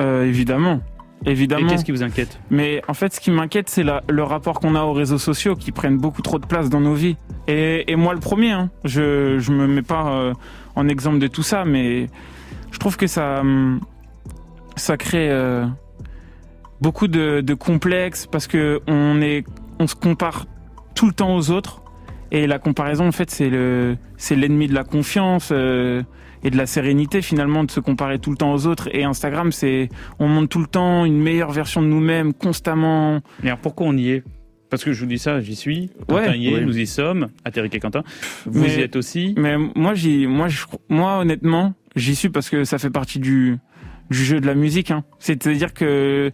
Euh, 0.00 0.24
Évidemment. 0.24 0.80
Évidemment. 1.24 1.68
Et 1.68 1.70
qu'est-ce 1.70 1.84
qui 1.84 1.92
vous 1.92 2.02
inquiète? 2.02 2.40
Mais 2.50 2.82
en 2.88 2.94
fait, 2.94 3.14
ce 3.14 3.20
qui 3.20 3.30
m'inquiète, 3.30 3.70
c'est 3.70 3.84
le 3.84 4.22
rapport 4.24 4.58
qu'on 4.58 4.74
a 4.74 4.82
aux 4.82 4.92
réseaux 4.92 5.18
sociaux 5.18 5.54
qui 5.54 5.70
prennent 5.70 5.98
beaucoup 5.98 6.20
trop 6.20 6.40
de 6.40 6.46
place 6.46 6.68
dans 6.68 6.80
nos 6.80 6.94
vies. 6.94 7.14
Et, 7.46 7.94
moi, 7.94 8.12
le 8.12 8.18
premier, 8.18 8.50
hein, 8.50 8.68
je 8.84 9.38
je 9.38 9.52
me 9.52 9.68
mets 9.68 9.82
pas 9.82 10.08
euh, 10.08 10.34
en 10.74 10.88
exemple 10.88 11.20
de 11.20 11.28
tout 11.28 11.44
ça, 11.44 11.64
mais 11.64 12.08
je 12.72 12.78
trouve 12.80 12.96
que 12.96 13.06
ça 13.06 13.38
hum, 13.38 13.78
ça 14.74 14.96
crée 14.96 15.30
euh, 15.30 15.64
beaucoup 16.80 17.06
de, 17.06 17.40
de, 17.40 17.54
complexes 17.54 18.26
parce 18.26 18.48
que 18.48 18.80
on 18.88 19.22
est 19.22 19.44
on 19.78 19.86
se 19.86 19.94
compare 19.94 20.46
tout 20.94 21.06
le 21.06 21.12
temps 21.12 21.34
aux 21.36 21.50
autres 21.50 21.82
et 22.30 22.46
la 22.46 22.58
comparaison 22.58 23.08
en 23.08 23.12
fait 23.12 23.30
c'est 23.30 23.50
le 23.50 23.96
c'est 24.16 24.36
l'ennemi 24.36 24.66
de 24.68 24.74
la 24.74 24.84
confiance. 24.84 25.50
Euh, 25.52 26.02
et 26.44 26.50
de 26.50 26.56
la 26.56 26.66
sérénité 26.66 27.22
finalement 27.22 27.64
de 27.64 27.70
se 27.70 27.80
comparer 27.80 28.18
tout 28.18 28.30
le 28.30 28.36
temps 28.36 28.52
aux 28.52 28.66
autres. 28.66 28.88
Et 28.92 29.04
Instagram, 29.04 29.52
c'est 29.52 29.88
on 30.18 30.28
montre 30.28 30.48
tout 30.48 30.58
le 30.58 30.66
temps 30.66 31.04
une 31.04 31.20
meilleure 31.20 31.52
version 31.52 31.82
de 31.82 31.86
nous-mêmes 31.86 32.34
constamment. 32.34 33.20
Et 33.42 33.46
alors 33.46 33.58
pourquoi 33.58 33.86
on 33.86 33.96
y 33.96 34.10
est? 34.10 34.24
Parce 34.70 34.84
que 34.84 34.92
je 34.92 35.00
vous 35.00 35.06
dis 35.06 35.18
ça, 35.18 35.40
j'y 35.40 35.54
suis. 35.54 35.90
Quentin 36.08 36.34
y 36.34 36.48
est, 36.48 36.60
nous 36.62 36.78
y 36.78 36.86
sommes. 36.86 37.28
Atéric 37.44 37.74
et 37.74 37.78
Quentin, 37.78 38.02
vous 38.46 38.64
y 38.64 38.80
êtes 38.80 38.96
aussi. 38.96 39.34
Mais 39.36 39.56
moi, 39.58 39.92
j'y, 39.92 40.26
moi, 40.26 40.48
je, 40.48 40.64
moi, 40.88 41.18
honnêtement, 41.18 41.74
j'y 41.94 42.16
suis 42.16 42.30
parce 42.30 42.48
que 42.48 42.64
ça 42.64 42.78
fait 42.78 42.88
partie 42.88 43.18
du, 43.18 43.58
du 44.10 44.24
jeu 44.24 44.40
de 44.40 44.46
la 44.46 44.54
musique. 44.54 44.90
Hein. 44.90 45.04
C'est-à-dire 45.18 45.74
que 45.74 46.32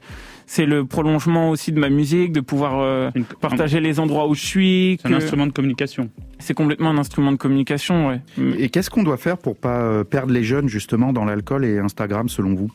c'est 0.49 0.65
le 0.65 0.87
prolongement 0.87 1.51
aussi 1.51 1.73
de 1.73 1.79
ma 1.79 1.91
musique, 1.91 2.33
de 2.33 2.41
pouvoir 2.41 2.81
euh, 2.81 3.11
partager 3.43 3.81
les 3.81 4.01
endroits 4.01 4.27
où 4.29 4.35
je 4.35 4.45
suis. 4.45 4.99
C'est 5.03 5.13
un 5.13 5.13
instrument 5.13 5.47
de 5.47 5.53
communication. 5.53 6.09
C'est 6.39 6.55
complètement 6.55 6.89
un 6.89 6.97
instrument 6.97 7.33
de 7.33 7.37
communication, 7.37 8.09
ouais. 8.09 8.23
Et 8.59 8.71
qu'est-ce 8.71 8.89
qu'on 8.89 9.03
doit 9.03 9.19
faire 9.19 9.37
pour 9.37 9.57
pas 9.57 9.83
euh, 9.83 10.05
perdre 10.05 10.33
les 10.33 10.45
jeunes 10.45 10.67
justement 10.67 11.13
dans 11.13 11.27
l'alcool 11.27 11.67
et 11.67 11.79
Instagram, 11.79 12.31
selon 12.31 12.55
vous? 12.55 12.73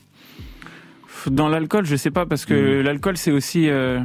Dans 1.32 1.50
l'alcool, 1.50 1.86
je 1.86 1.96
sais 1.96 2.12
pas, 2.12 2.28
parce 2.28 2.46
que 2.46 2.54
mmh. 2.54 2.84
l'alcool, 2.84 3.18
c'est 3.18 3.32
aussi. 3.32 3.68
Euh, 3.68 4.02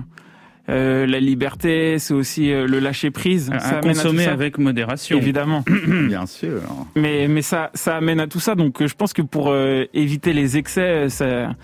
la 0.68 1.20
liberté, 1.20 1.98
c'est 1.98 2.14
aussi 2.14 2.48
le 2.50 2.78
lâcher 2.78 3.10
prise. 3.10 3.50
À, 3.52 3.58
ça 3.58 3.80
consommer 3.80 4.26
avec 4.26 4.56
modération. 4.56 5.18
Évidemment. 5.18 5.62
Bien 6.08 6.26
sûr. 6.26 6.60
Mais 6.96 7.26
mais 7.28 7.42
ça 7.42 7.70
ça 7.74 7.96
amène 7.96 8.20
à 8.20 8.26
tout 8.26 8.40
ça. 8.40 8.54
Donc 8.54 8.86
je 8.86 8.94
pense 8.94 9.12
que 9.12 9.22
pour 9.22 9.54
éviter 9.94 10.34
les 10.34 10.56
excès, 10.58 11.08
ça 11.08 11.54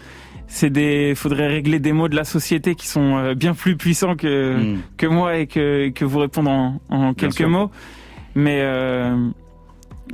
c'est 0.47 0.71
des 0.71 1.15
faudrait 1.15 1.49
régler 1.49 1.79
des 1.79 1.93
mots 1.93 2.09
de 2.09 2.17
la 2.17 2.25
société 2.25 2.75
qui 2.75 2.87
sont 2.87 3.17
euh, 3.17 3.35
bien 3.35 3.55
plus 3.55 3.77
puissants 3.77 4.17
que 4.17 4.57
hmm. 4.57 4.79
que 4.97 5.07
moi 5.07 5.37
et 5.37 5.47
que 5.47 5.89
que 5.91 6.05
vous 6.05 6.19
répondre 6.19 6.51
en, 6.51 6.81
en 6.91 7.15
quelques 7.15 7.43
mots 7.43 7.71
mais 8.35 8.61
euh, 8.63 9.17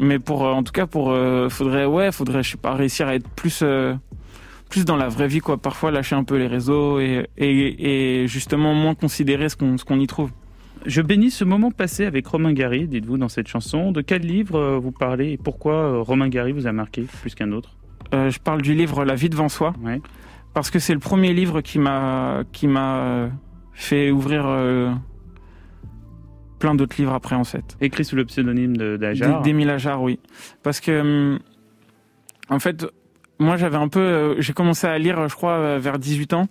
mais 0.01 0.19
pour 0.19 0.47
euh, 0.47 0.53
en 0.53 0.62
tout 0.62 0.73
cas 0.73 0.87
pour 0.87 1.14
faudrait 1.49 1.87
ouais 1.87 2.12
faudrait 2.12 2.43
je 2.43 2.53
sais 2.53 2.57
pas 2.57 2.75
réussir 2.75 3.09
à 3.09 3.14
être 3.14 3.29
plus 3.29 3.64
plus 4.69 4.85
dans 4.85 4.97
la 4.97 5.09
vraie 5.09 5.29
vie 5.29 5.40
quoi 5.40 5.57
parfois 5.57 5.90
lâcher 5.90 6.14
un 6.14 6.25
peu 6.25 6.37
les 6.37 6.47
réseaux 6.47 7.01
et 7.01 7.27
et, 7.37 8.23
et 8.23 8.29
justement 8.29 8.75
moins 8.75 8.95
considérer 8.95 9.49
ce 9.49 9.57
qu'on 9.57 9.79
ce 9.79 9.85
qu'on 9.85 9.99
y 9.99 10.07
trouve 10.07 10.31
je 10.87 11.03
bénis 11.03 11.31
ce 11.31 11.45
moment 11.45 11.71
passé 11.71 12.07
avec 12.07 12.27
Romain 12.27 12.55
Gary, 12.55 12.88
dites-vous 12.88 13.19
dans 13.19 13.29
cette 13.29 13.49
chanson. 13.49 13.93
De 13.93 14.01
quel 14.01 14.23
livre 14.23 14.79
vous 14.79 14.93
parlez 14.93 15.33
et 15.33 15.37
pourquoi 15.37 16.01
Romain 16.01 16.29
Gary 16.29 16.53
vous 16.53 16.66
a 16.66 16.73
marqué 16.73 17.03
plus 17.21 17.35
qu'un 17.35 17.53
autre? 17.53 17.77
Je 18.14 18.38
parle 18.38 18.62
du 18.62 18.73
livre 18.73 19.05
La 19.05 19.14
vie 19.14 19.29
devant 19.29 19.51
soi. 19.51 19.75
Ouais 19.83 20.01
parce 20.54 20.70
que 20.70 20.78
c'est 20.78 20.94
le 20.94 21.00
premier 21.00 21.32
livre 21.32 21.60
qui 21.60 21.78
m'a 21.78 22.42
qui 22.52 22.66
m'a 22.66 23.30
fait 23.72 24.10
ouvrir 24.10 24.44
euh, 24.46 24.92
plein 26.58 26.74
d'autres 26.74 26.96
livres 26.98 27.14
après 27.14 27.36
en 27.36 27.44
fait. 27.44 27.76
Écrit 27.80 28.04
sous 28.04 28.16
le 28.16 28.24
pseudonyme 28.24 28.76
d'Ajar. 28.98 29.42
D'Émile 29.42 29.70
Ajar, 29.70 30.02
oui. 30.02 30.20
Parce 30.62 30.80
que 30.80 31.00
hum, 31.00 31.38
en 32.48 32.58
fait, 32.58 32.86
moi 33.38 33.56
j'avais 33.56 33.76
un 33.76 33.88
peu, 33.88 34.00
euh, 34.00 34.34
j'ai 34.40 34.52
commencé 34.52 34.86
à 34.86 34.98
lire, 34.98 35.28
je 35.28 35.34
crois, 35.34 35.54
euh, 35.54 35.78
vers 35.80 35.98
18 35.98 36.34
ans. 36.34 36.46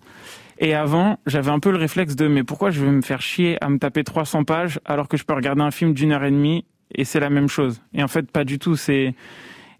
Et 0.61 0.73
avant, 0.73 1.19
j'avais 1.25 1.51
un 1.51 1.59
peu 1.59 1.71
le 1.71 1.77
réflexe 1.77 2.17
de 2.17 2.27
mais 2.27 2.43
pourquoi 2.43 2.69
je 2.69 2.83
vais 2.83 2.91
me 2.91 3.01
faire 3.01 3.21
chier 3.21 3.57
à 3.63 3.69
me 3.69 3.77
taper 3.77 4.03
300 4.03 4.43
pages 4.43 4.79
alors 4.83 5.07
que 5.07 5.15
je 5.15 5.23
peux 5.23 5.33
regarder 5.33 5.61
un 5.61 5.71
film 5.71 5.93
d'une 5.93 6.11
heure 6.11 6.25
et 6.25 6.31
demie 6.31 6.65
et 6.93 7.05
c'est 7.05 7.21
la 7.21 7.29
même 7.29 7.47
chose? 7.47 7.81
Et 7.93 8.03
en 8.03 8.09
fait, 8.09 8.29
pas 8.29 8.43
du 8.43 8.59
tout. 8.59 8.75
C'est 8.75 9.13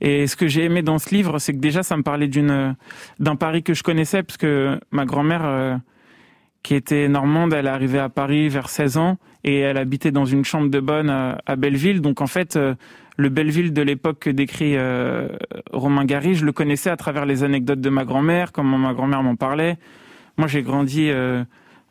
et 0.02 0.28
ce 0.28 0.36
que 0.36 0.48
j'ai 0.48 0.64
aimé 0.64 0.82
dans 0.82 0.98
ce 0.98 1.14
livre, 1.14 1.40
c'est 1.40 1.54
que 1.54 1.60
déjà, 1.60 1.84
ça 1.84 1.98
me 1.98 2.04
parlait 2.04 2.28
d'une 2.28 2.76
d'un 3.20 3.36
Paris 3.36 3.64
que 3.64 3.74
je 3.74 3.84
connaissais, 3.84 4.24
parce 4.24 4.38
que 4.38 4.80
ma 4.92 5.06
grand-mère, 5.06 5.42
euh, 5.46 5.76
qui 6.64 6.76
était 6.76 7.08
normande, 7.08 7.54
elle 7.54 7.66
est 7.66 7.70
arrivée 7.70 8.00
à 8.00 8.10
Paris 8.10 8.50
vers 8.50 8.70
16 8.70 8.98
ans, 8.98 9.18
et 9.44 9.60
elle 9.60 9.78
habitait 9.78 10.12
dans 10.12 10.26
une 10.26 10.46
chambre 10.46 10.70
de 10.70 10.80
bonne 10.80 11.10
à, 11.10 11.56
Belleville. 11.56 12.02
Donc 12.02 12.22
en 12.22 12.28
fait, 12.28 12.56
euh, 12.56 12.76
le 13.18 13.30
Belleville 13.30 13.74
de 13.74 13.82
l'époque 13.82 14.20
que 14.20 14.30
décrit 14.30 14.76
euh, 14.78 15.28
Romain 15.72 16.06
Gary, 16.06 16.36
je 16.36 16.46
le 16.46 16.52
connaissais 16.52 16.90
à 16.90 16.98
travers 16.98 17.26
les 17.26 17.44
anecdotes 17.44 17.82
de 17.82 17.90
ma 17.90 18.06
grand-mère, 18.06 18.52
comment 18.52 18.78
ma 18.78 18.94
grand-mère 18.94 19.24
m'en 19.24 19.36
parlait. 19.36 19.78
Moi, 20.38 20.48
j'ai 20.48 20.64
grandi 20.64 21.12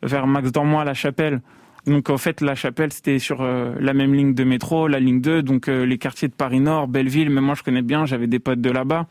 vers 0.01 0.25
Max 0.25 0.51
Dormois 0.51 0.81
à 0.81 0.85
la 0.85 0.95
Chapelle, 0.95 1.41
donc 1.89 2.09
en 2.09 2.17
fait, 2.17 2.41
la 2.41 2.55
chapelle, 2.55 2.93
c'était 2.93 3.19
sur 3.19 3.41
euh, 3.41 3.73
la 3.79 3.93
même 3.93 4.13
ligne 4.13 4.33
de 4.33 4.43
métro, 4.43 4.87
la 4.87 4.99
ligne 4.99 5.21
2, 5.21 5.41
donc 5.41 5.67
euh, 5.67 5.85
les 5.85 5.97
quartiers 5.97 6.27
de 6.27 6.33
Paris 6.33 6.59
Nord, 6.59 6.87
Belleville, 6.87 7.29
mais 7.29 7.41
moi 7.41 7.55
je 7.55 7.63
connais 7.63 7.81
bien, 7.81 8.05
j'avais 8.05 8.27
des 8.27 8.39
potes 8.39 8.61
de 8.61 8.69
là-bas. 8.69 9.07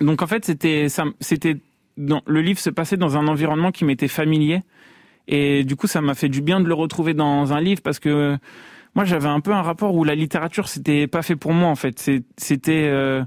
Donc 0.00 0.22
en 0.22 0.26
fait, 0.26 0.44
c'était 0.44 0.88
c'était 1.20 1.56
le 1.96 2.40
livre 2.40 2.58
se 2.58 2.70
passait 2.70 2.96
dans 2.96 3.16
un 3.16 3.28
environnement 3.28 3.70
qui 3.70 3.84
m'était 3.84 4.08
familier. 4.08 4.62
Et 5.28 5.64
du 5.64 5.76
coup, 5.76 5.86
ça 5.86 6.00
m'a 6.00 6.14
fait 6.14 6.28
du 6.28 6.42
bien 6.42 6.60
de 6.60 6.66
le 6.66 6.74
retrouver 6.74 7.14
dans 7.14 7.52
un 7.52 7.60
livre 7.60 7.80
parce 7.82 8.00
que 8.00 8.36
moi 8.94 9.04
j'avais 9.04 9.28
un 9.28 9.40
peu 9.40 9.52
un 9.52 9.62
rapport 9.62 9.94
où 9.94 10.04
la 10.04 10.14
littérature 10.14 10.68
c'était 10.68 11.06
pas 11.06 11.22
fait 11.22 11.36
pour 11.36 11.52
moi 11.52 11.68
en 11.68 11.74
fait, 11.76 11.98
c'était 12.36 12.88
euh, 12.88 13.22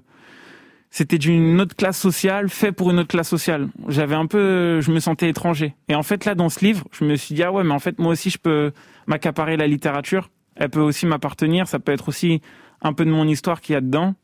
c'était 0.89 1.17
d'une 1.17 1.59
autre 1.59 1.75
classe 1.75 1.99
sociale, 1.99 2.49
fait 2.49 2.71
pour 2.71 2.91
une 2.91 2.99
autre 2.99 3.09
classe 3.09 3.29
sociale. 3.29 3.69
J'avais 3.87 4.15
un 4.15 4.25
peu, 4.25 4.81
je 4.81 4.91
me 4.91 4.99
sentais 4.99 5.29
étranger. 5.29 5.75
Et 5.89 5.95
en 5.95 6.03
fait, 6.03 6.25
là, 6.25 6.33
dans 6.33 6.49
ce 6.49 6.63
livre, 6.63 6.85
je 6.91 7.05
me 7.05 7.15
suis 7.15 7.35
dit, 7.35 7.43
ah 7.43 7.51
ouais, 7.51 7.63
mais 7.63 7.73
en 7.73 7.79
fait, 7.79 7.99
moi 7.99 8.13
aussi, 8.13 8.29
je 8.29 8.37
peux 8.37 8.71
m'accaparer 9.05 9.57
la 9.57 9.67
littérature. 9.67 10.29
Elle 10.55 10.69
peut 10.69 10.81
aussi 10.81 11.05
m'appartenir. 11.05 11.67
Ça 11.67 11.79
peut 11.79 11.91
être 11.91 12.09
aussi 12.09 12.41
un 12.81 12.93
peu 12.93 13.05
de 13.05 13.11
mon 13.11 13.27
histoire 13.27 13.61
qu'il 13.61 13.73
y 13.73 13.75
a 13.75 13.81
dedans. 13.81 14.15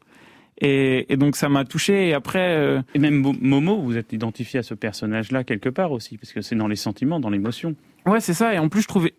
Et, 0.62 1.18
donc, 1.18 1.36
ça 1.36 1.50
m'a 1.50 1.66
touché. 1.66 2.10
Et 2.10 2.14
après. 2.14 2.56
Euh, 2.56 2.82
et 2.94 3.00
même 3.00 3.22
Momo, 3.42 3.82
vous 3.82 3.98
êtes 3.98 4.14
identifié 4.14 4.60
à 4.60 4.64
ce 4.64 4.74
personnage-là 4.74 5.44
quelque 5.44 5.70
part 5.70 5.92
aussi, 5.92 6.18
parce 6.18 6.32
que 6.32 6.42
c'est 6.42 6.56
dans 6.56 6.68
les 6.68 6.76
sentiments, 6.76 7.20
dans 7.20 7.30
l'émotion. 7.30 7.76
Ouais, 8.06 8.20
c'est 8.20 8.34
ça. 8.34 8.54
Et 8.54 8.60
en 8.60 8.70
plus, 8.70 8.84
je 8.84 8.88
trouvais. 8.88 9.14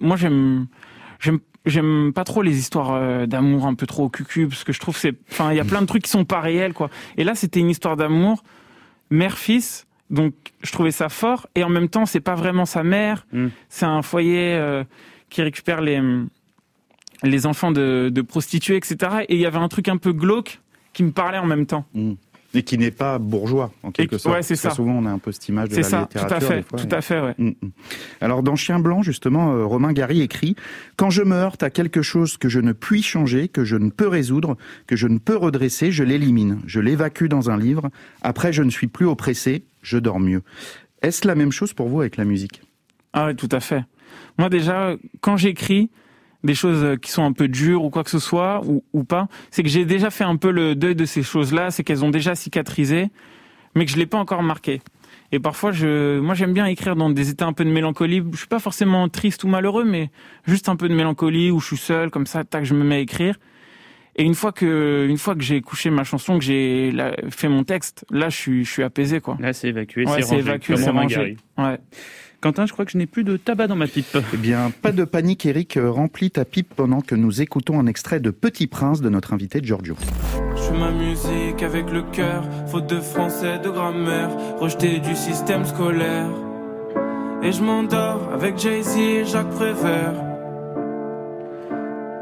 moi, 0.00 0.16
j'aime. 0.16 0.66
J'aime 1.20 1.38
j'aime 1.66 2.12
pas 2.14 2.24
trop 2.24 2.42
les 2.42 2.58
histoires 2.58 2.92
euh, 2.92 3.26
d'amour 3.26 3.66
un 3.66 3.74
peu 3.74 3.86
trop 3.86 4.08
cucu 4.08 4.48
parce 4.48 4.64
que 4.64 4.72
je 4.72 4.80
trouve 4.80 4.96
c'est 4.96 5.14
enfin 5.30 5.52
il 5.52 5.56
y 5.56 5.60
a 5.60 5.64
plein 5.64 5.80
de 5.80 5.86
trucs 5.86 6.02
qui 6.02 6.10
sont 6.10 6.24
pas 6.24 6.40
réels 6.40 6.72
quoi. 6.72 6.90
Et 7.16 7.24
là 7.24 7.34
c'était 7.34 7.60
une 7.60 7.70
histoire 7.70 7.96
d'amour 7.96 8.42
mère-fils 9.10 9.86
donc 10.10 10.34
je 10.62 10.72
trouvais 10.72 10.90
ça 10.90 11.08
fort 11.08 11.46
et 11.54 11.64
en 11.64 11.68
même 11.68 11.88
temps 11.88 12.06
c'est 12.06 12.20
pas 12.20 12.34
vraiment 12.34 12.66
sa 12.66 12.82
mère, 12.82 13.26
mm. 13.32 13.48
c'est 13.68 13.86
un 13.86 14.02
foyer 14.02 14.54
euh, 14.54 14.84
qui 15.30 15.42
récupère 15.42 15.80
les 15.80 16.00
les 17.22 17.46
enfants 17.46 17.70
de, 17.70 18.10
de 18.12 18.22
prostituées 18.22 18.76
etc. 18.76 18.96
Et 19.28 19.36
il 19.36 19.40
y 19.40 19.46
avait 19.46 19.58
un 19.58 19.68
truc 19.68 19.88
un 19.88 19.96
peu 19.96 20.12
glauque 20.12 20.60
qui 20.92 21.04
me 21.04 21.12
parlait 21.12 21.38
en 21.38 21.46
même 21.46 21.66
temps. 21.66 21.84
Mm 21.94 22.14
et 22.54 22.62
qui 22.62 22.78
n'est 22.78 22.90
pas 22.90 23.18
bourgeois 23.18 23.72
en 23.82 23.90
quelque 23.90 24.18
sorte. 24.18 24.34
Ouais, 24.34 24.42
c'est 24.42 24.56
ça. 24.56 24.70
Souvent, 24.70 24.92
on 24.92 25.06
a 25.06 25.10
un 25.10 25.18
peu 25.18 25.32
cette 25.32 25.48
image 25.48 25.70
de 25.70 25.76
la 25.76 25.82
ça, 25.82 26.00
littérature. 26.02 26.28
Tout 26.28 26.34
à 26.34 26.40
fait, 26.40 26.62
tout 26.62 26.94
à 26.94 27.00
fait, 27.00 27.20
ouais. 27.20 27.34
Mm, 27.38 27.48
mm. 27.48 27.70
Alors, 28.20 28.42
dans 28.42 28.56
Chien 28.56 28.78
blanc, 28.78 29.02
justement, 29.02 29.52
euh, 29.54 29.64
Romain 29.64 29.92
Gary 29.92 30.20
écrit 30.20 30.54
quand 30.96 31.10
je 31.10 31.22
me 31.22 31.34
heurte 31.34 31.62
à 31.62 31.70
quelque 31.70 32.02
chose 32.02 32.36
que 32.36 32.48
je 32.48 32.60
ne 32.60 32.72
puis 32.72 33.02
changer, 33.02 33.48
que 33.48 33.64
je 33.64 33.76
ne 33.76 33.90
peux 33.90 34.08
résoudre, 34.08 34.56
que 34.86 34.96
je 34.96 35.06
ne 35.06 35.18
peux 35.18 35.36
redresser, 35.36 35.92
je 35.92 36.04
l'élimine, 36.04 36.60
je 36.66 36.80
l'évacue 36.80 37.26
dans 37.26 37.50
un 37.50 37.56
livre. 37.56 37.90
Après, 38.22 38.52
je 38.52 38.62
ne 38.62 38.70
suis 38.70 38.86
plus 38.86 39.06
oppressé, 39.06 39.64
je 39.82 39.98
dors 39.98 40.20
mieux. 40.20 40.42
Est-ce 41.00 41.26
la 41.26 41.34
même 41.34 41.52
chose 41.52 41.72
pour 41.72 41.88
vous 41.88 42.00
avec 42.00 42.16
la 42.16 42.24
musique? 42.24 42.62
Ah 43.12 43.26
oui, 43.26 43.36
tout 43.36 43.48
à 43.50 43.60
fait. 43.60 43.84
Moi, 44.38 44.48
déjà, 44.48 44.96
quand 45.20 45.36
j'écris, 45.36 45.90
des 46.44 46.54
choses 46.54 46.98
qui 47.00 47.10
sont 47.10 47.24
un 47.24 47.32
peu 47.32 47.48
dures 47.48 47.84
ou 47.84 47.90
quoi 47.90 48.04
que 48.04 48.10
ce 48.10 48.18
soit 48.18 48.62
ou, 48.64 48.84
ou 48.92 49.04
pas, 49.04 49.28
c'est 49.50 49.62
que 49.62 49.68
j'ai 49.68 49.84
déjà 49.84 50.10
fait 50.10 50.24
un 50.24 50.36
peu 50.36 50.50
le 50.50 50.74
deuil 50.74 50.94
de 50.94 51.04
ces 51.04 51.22
choses-là, 51.22 51.70
c'est 51.70 51.84
qu'elles 51.84 52.04
ont 52.04 52.10
déjà 52.10 52.34
cicatrisé, 52.34 53.10
mais 53.74 53.84
que 53.84 53.90
je 53.90 53.96
l'ai 53.96 54.06
pas 54.06 54.18
encore 54.18 54.42
marqué. 54.42 54.80
Et 55.32 55.38
parfois, 55.38 55.72
je, 55.72 56.20
moi, 56.20 56.34
j'aime 56.34 56.52
bien 56.52 56.66
écrire 56.66 56.94
dans 56.94 57.08
des 57.08 57.30
états 57.30 57.46
un 57.46 57.54
peu 57.54 57.64
de 57.64 57.70
mélancolie. 57.70 58.22
Je 58.32 58.36
suis 58.36 58.46
pas 58.46 58.58
forcément 58.58 59.08
triste 59.08 59.44
ou 59.44 59.48
malheureux, 59.48 59.84
mais 59.84 60.10
juste 60.46 60.68
un 60.68 60.76
peu 60.76 60.88
de 60.88 60.94
mélancolie 60.94 61.50
où 61.50 61.58
je 61.58 61.66
suis 61.68 61.76
seul, 61.78 62.10
comme 62.10 62.26
ça, 62.26 62.44
tac, 62.44 62.64
je 62.64 62.74
me 62.74 62.84
mets 62.84 62.96
à 62.96 62.98
écrire. 62.98 63.36
Et 64.16 64.24
une 64.24 64.34
fois 64.34 64.52
que, 64.52 65.06
une 65.08 65.18
fois 65.18 65.34
que 65.34 65.42
j'ai 65.42 65.60
couché 65.62 65.88
ma 65.90 66.04
chanson, 66.04 66.38
que 66.38 66.44
j'ai 66.44 66.92
fait 67.30 67.48
mon 67.48 67.64
texte, 67.64 68.04
là, 68.10 68.28
je 68.28 68.36
suis, 68.36 68.64
je 68.64 68.70
suis 68.70 68.82
apaisé, 68.82 69.20
quoi. 69.20 69.38
Là, 69.40 69.52
c'est 69.52 69.68
évacué, 69.68 70.06
ouais, 70.06 70.22
c'est 70.22 70.38
évacué, 70.38 70.76
c'est 70.76 70.90
rangé. 70.90 71.36
Ouais. 71.56 71.78
Quentin, 72.42 72.66
je 72.66 72.72
crois 72.72 72.84
que 72.84 72.90
je 72.90 72.98
n'ai 72.98 73.06
plus 73.06 73.22
de 73.22 73.36
tabac 73.36 73.68
dans 73.68 73.76
ma 73.76 73.86
pipe. 73.86 74.18
Eh 74.34 74.36
bien, 74.36 74.72
pas 74.82 74.90
de 74.90 75.04
panique, 75.04 75.46
Eric. 75.46 75.78
Remplis 75.80 76.32
ta 76.32 76.44
pipe 76.44 76.74
pendant 76.74 77.00
que 77.00 77.14
nous 77.14 77.40
écoutons 77.40 77.78
un 77.78 77.86
extrait 77.86 78.18
de 78.18 78.30
Petit 78.30 78.66
Prince 78.66 79.00
de 79.00 79.08
notre 79.08 79.32
invité 79.32 79.60
Giorgio. 79.62 79.94
Je 80.56 80.60
fais 80.60 80.76
ma 80.76 80.90
musique 80.90 81.62
avec 81.62 81.88
le 81.90 82.02
cœur, 82.02 82.42
faute 82.66 82.88
de 82.88 83.00
français, 83.00 83.60
de 83.60 83.70
grammaire, 83.70 84.28
rejeté 84.58 84.98
du 84.98 85.14
système 85.14 85.64
scolaire. 85.64 86.28
Et 87.44 87.52
je 87.52 87.62
m'endors 87.62 88.28
avec 88.32 88.58
Jay-Z 88.58 88.96
et 88.98 89.24
Jacques 89.24 89.50
Prévert. 89.50 90.31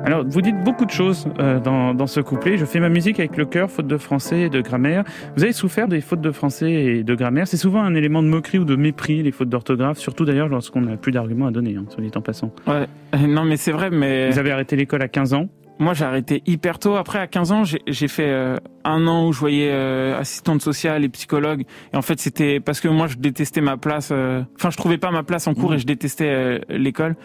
Alors, 0.04 0.24
vous 0.26 0.40
dites 0.40 0.58
beaucoup 0.64 0.86
de 0.86 0.90
choses 0.90 1.28
euh, 1.38 1.60
dans, 1.60 1.94
dans, 1.94 2.06
ce 2.06 2.20
couplet. 2.20 2.56
Je 2.56 2.64
fais 2.64 2.80
ma 2.80 2.88
musique 2.88 3.20
avec 3.20 3.36
le 3.36 3.44
cœur, 3.44 3.70
faute 3.70 3.86
de 3.86 3.98
français 3.98 4.42
et 4.42 4.48
de 4.48 4.60
grammaire. 4.60 5.04
Vous 5.36 5.44
avez 5.44 5.52
souffert 5.52 5.88
des 5.88 6.00
fautes 6.00 6.22
de 6.22 6.32
français 6.32 6.72
et 6.72 7.04
de 7.04 7.14
grammaire. 7.14 7.46
C'est 7.46 7.58
souvent 7.58 7.82
un 7.82 7.94
élément 7.94 8.22
de 8.22 8.28
moquerie 8.28 8.58
ou 8.58 8.64
de 8.64 8.76
mépris, 8.76 9.22
les 9.22 9.30
fautes 9.30 9.50
d'orthographe, 9.50 9.98
surtout 9.98 10.24
d'ailleurs 10.24 10.48
lorsqu'on 10.48 10.80
n'a 10.80 10.96
plus 10.96 11.12
d'arguments 11.12 11.46
à 11.46 11.50
donner, 11.50 11.76
hein, 11.76 11.84
soit 11.90 12.02
dit 12.02 12.10
en 12.14 12.22
passant. 12.22 12.50
Ouais, 12.66 12.86
euh, 13.14 13.26
non 13.26 13.44
mais 13.44 13.56
c'est 13.56 13.72
vrai, 13.72 13.90
mais... 13.90 14.30
Vous 14.30 14.38
avez 14.38 14.52
arrêté 14.52 14.74
l'école 14.74 15.02
à 15.02 15.08
15 15.08 15.34
ans? 15.34 15.48
Moi, 15.80 15.94
j'ai 15.94 16.04
arrêté 16.04 16.42
hyper 16.44 16.78
tôt. 16.78 16.96
Après, 16.96 17.18
à 17.18 17.26
15 17.26 17.52
ans, 17.52 17.62
j'ai 17.64 18.08
fait 18.08 18.28
euh, 18.28 18.58
un 18.84 19.06
an 19.06 19.26
où 19.26 19.32
je 19.32 19.40
voyais 19.40 19.70
euh, 19.72 20.18
assistante 20.18 20.60
sociale 20.60 21.04
et 21.04 21.08
psychologue. 21.08 21.64
Et 21.94 21.96
en 21.96 22.02
fait, 22.02 22.20
c'était 22.20 22.60
parce 22.60 22.80
que 22.80 22.88
moi, 22.88 23.06
je 23.06 23.16
détestais 23.16 23.62
ma 23.62 23.78
place. 23.78 24.10
Euh, 24.12 24.42
enfin, 24.56 24.68
je 24.68 24.76
trouvais 24.76 24.98
pas 24.98 25.10
ma 25.10 25.22
place 25.22 25.46
en 25.46 25.54
cours 25.54 25.72
et 25.72 25.78
je 25.78 25.86
détestais 25.86 26.60
l'école. 26.68 27.16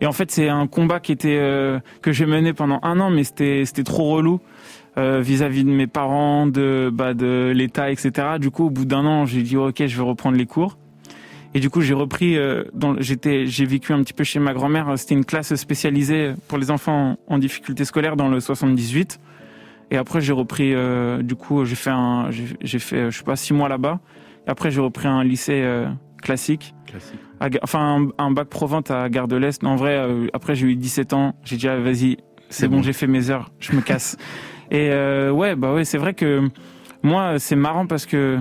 Et 0.00 0.06
en 0.06 0.12
fait, 0.12 0.30
c'est 0.30 0.48
un 0.48 0.66
combat 0.66 1.00
qui 1.00 1.12
était 1.12 1.38
que 2.02 2.12
j'ai 2.12 2.26
mené 2.26 2.52
pendant 2.52 2.80
un 2.82 3.00
an, 3.00 3.10
mais 3.10 3.24
c'était 3.24 3.64
c'était 3.64 3.84
trop 3.84 4.10
relou 4.10 4.40
vis-à-vis 4.96 5.64
de 5.64 5.70
mes 5.70 5.86
parents, 5.86 6.46
de 6.46 6.90
bah, 6.92 7.14
de 7.14 7.52
l'État, 7.54 7.90
etc. 7.90 8.38
Du 8.38 8.50
coup, 8.50 8.66
au 8.66 8.70
bout 8.70 8.84
d'un 8.84 9.06
an, 9.06 9.24
j'ai 9.26 9.42
dit 9.42 9.56
ok, 9.56 9.86
je 9.86 9.96
vais 9.96 10.02
reprendre 10.02 10.36
les 10.36 10.46
cours. 10.46 10.76
Et 11.56 11.58
du 11.58 11.70
coup, 11.70 11.80
j'ai 11.80 11.94
repris. 11.94 12.36
Euh, 12.36 12.64
j'étais, 12.98 13.46
j'ai 13.46 13.64
vécu 13.64 13.94
un 13.94 14.02
petit 14.02 14.12
peu 14.12 14.24
chez 14.24 14.38
ma 14.38 14.52
grand-mère. 14.52 14.92
C'était 14.98 15.14
une 15.14 15.24
classe 15.24 15.54
spécialisée 15.54 16.34
pour 16.48 16.58
les 16.58 16.70
enfants 16.70 17.16
en, 17.26 17.38
difficulté 17.38 17.86
scolaire 17.86 18.14
dans 18.14 18.28
le 18.28 18.40
78. 18.40 19.18
Et 19.90 19.96
après, 19.96 20.20
j'ai 20.20 20.34
repris. 20.34 20.74
Euh, 20.74 21.22
du 21.22 21.34
coup, 21.34 21.64
j'ai 21.64 21.74
fait 21.74 21.88
un, 21.88 22.30
j'ai 22.30 22.78
fait, 22.78 23.10
je 23.10 23.16
sais 23.16 23.24
pas, 23.24 23.36
six 23.36 23.54
mois 23.54 23.70
là-bas. 23.70 24.00
Et 24.46 24.50
après, 24.50 24.70
j'ai 24.70 24.82
repris 24.82 25.08
un 25.08 25.24
lycée 25.24 25.64
euh, 26.30 26.86
classique. 26.86 27.60
Enfin, 27.62 28.08
un, 28.18 28.30
bac 28.30 28.48
pro-vente 28.48 28.90
à 28.90 29.08
Gare 29.08 29.28
de 29.28 29.36
l'Est. 29.36 29.64
En 29.64 29.76
vrai, 29.76 30.02
après, 30.32 30.54
j'ai 30.54 30.66
eu 30.66 30.76
17 30.76 31.12
ans. 31.12 31.34
J'ai 31.44 31.56
dit, 31.56 31.68
ah, 31.68 31.78
vas-y, 31.78 32.16
c'est 32.48 32.68
bon, 32.68 32.82
j'ai 32.82 32.92
fait 32.92 33.06
mes 33.06 33.30
heures. 33.30 33.50
Je 33.58 33.72
me 33.72 33.80
casse. 33.80 34.16
Et 34.70 34.90
ouais, 35.30 35.54
bah 35.54 35.74
ouais, 35.74 35.84
c'est 35.84 35.98
vrai 35.98 36.14
que 36.14 36.48
moi, 37.02 37.38
c'est 37.38 37.56
marrant 37.56 37.86
parce 37.86 38.06
que 38.06 38.40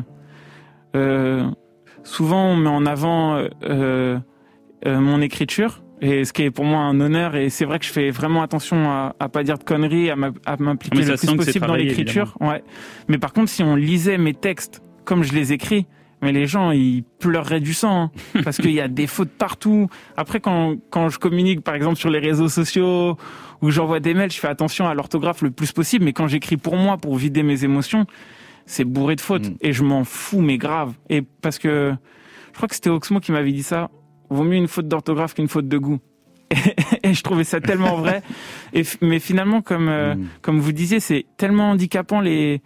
souvent 2.05 2.45
on 2.45 2.55
met 2.55 2.69
en 2.69 2.86
avant 2.86 3.36
euh, 3.36 3.47
euh, 3.63 4.19
euh, 4.86 4.99
mon 4.99 5.21
écriture 5.21 5.83
et 6.01 6.23
ce 6.23 6.33
qui 6.33 6.43
est 6.43 6.51
pour 6.51 6.65
moi 6.65 6.79
un 6.79 6.99
honneur 7.01 7.36
et 7.36 7.49
c'est 7.49 7.65
vrai 7.65 7.79
que 7.79 7.86
je 7.86 7.91
fais 7.91 8.11
vraiment 8.11 8.43
attention 8.43 8.89
à, 8.89 9.15
à 9.19 9.27
pas 9.27 9.43
dire 9.43 9.57
de 9.57 9.63
conneries 9.63 10.09
à 10.09 10.15
m'impliquer 10.15 10.99
ah, 11.01 11.11
le 11.11 11.17
plus 11.17 11.36
possible 11.36 11.67
dans 11.67 11.75
l'écriture 11.75 12.38
ouais 12.39 12.63
mais 13.07 13.17
par 13.17 13.33
contre 13.33 13.49
si 13.49 13.63
on 13.63 13.75
lisait 13.75 14.17
mes 14.17 14.33
textes 14.33 14.81
comme 15.03 15.23
je 15.23 15.33
les 15.33 15.51
écris 15.51 15.88
mais 16.22 16.32
les 16.32 16.47
gens 16.47 16.72
ils 16.72 17.03
pleureraient 17.20 17.59
du 17.59 17.74
sang 17.74 18.03
hein, 18.03 18.41
parce 18.43 18.57
qu'il 18.57 18.72
y 18.72 18.82
a 18.82 18.88
des 18.88 19.07
fautes 19.07 19.32
partout 19.32 19.89
après 20.18 20.39
quand 20.39 20.76
quand 20.89 21.09
je 21.09 21.20
communique 21.20 21.61
par 21.61 21.76
exemple 21.76 21.97
sur 21.97 22.09
les 22.09 22.20
réseaux 22.20 22.49
sociaux 22.49 23.18
ou 23.61 23.70
j'envoie 23.70 23.99
des 23.99 24.13
mails 24.13 24.32
je 24.32 24.39
fais 24.39 24.47
attention 24.47 24.88
à 24.88 24.93
l'orthographe 24.93 25.41
le 25.41 25.51
plus 25.51 25.72
possible 25.72 26.05
mais 26.05 26.13
quand 26.13 26.28
j'écris 26.28 26.57
pour 26.57 26.78
moi 26.78 26.97
pour 26.97 27.16
vider 27.16 27.43
mes 27.43 27.63
émotions 27.63 28.05
c'est 28.66 28.84
bourré 28.84 29.16
de 29.16 29.22
fautes. 29.22 29.49
Mm. 29.49 29.57
Et 29.61 29.74
je 29.74 29.84
m'en 29.84 30.03
fous, 30.03 30.41
mais 30.41 30.57
grave. 30.57 30.93
Et 31.09 31.22
parce 31.22 31.59
que 31.59 31.93
je 32.51 32.57
crois 32.57 32.68
que 32.68 32.76
c'était 32.76 32.89
Oxmo 32.89 33.20
qui 33.20 33.32
m'avait 33.32 33.51
dit 33.51 33.63
ça. 33.63 33.89
Vaut 34.30 34.43
mieux 34.43 34.55
une 34.55 34.68
faute 34.68 34.88
d'orthographe 34.88 35.36
qu'une 35.36 35.47
faute 35.47 35.68
de 35.68 35.78
goût. 35.78 35.99
Et, 37.03 37.13
je 37.13 37.22
trouvais 37.24 37.43
ça 37.43 37.59
tellement 37.59 37.95
vrai. 37.97 38.22
Et, 38.74 38.84
mais 39.01 39.20
finalement, 39.20 39.61
comme, 39.61 39.89
euh, 39.89 40.16
mm. 40.16 40.28
comme 40.41 40.59
vous 40.59 40.72
disiez, 40.72 40.99
c'est 40.99 41.26
tellement 41.38 41.72
handicapant 41.72 42.22
les, 42.22 42.61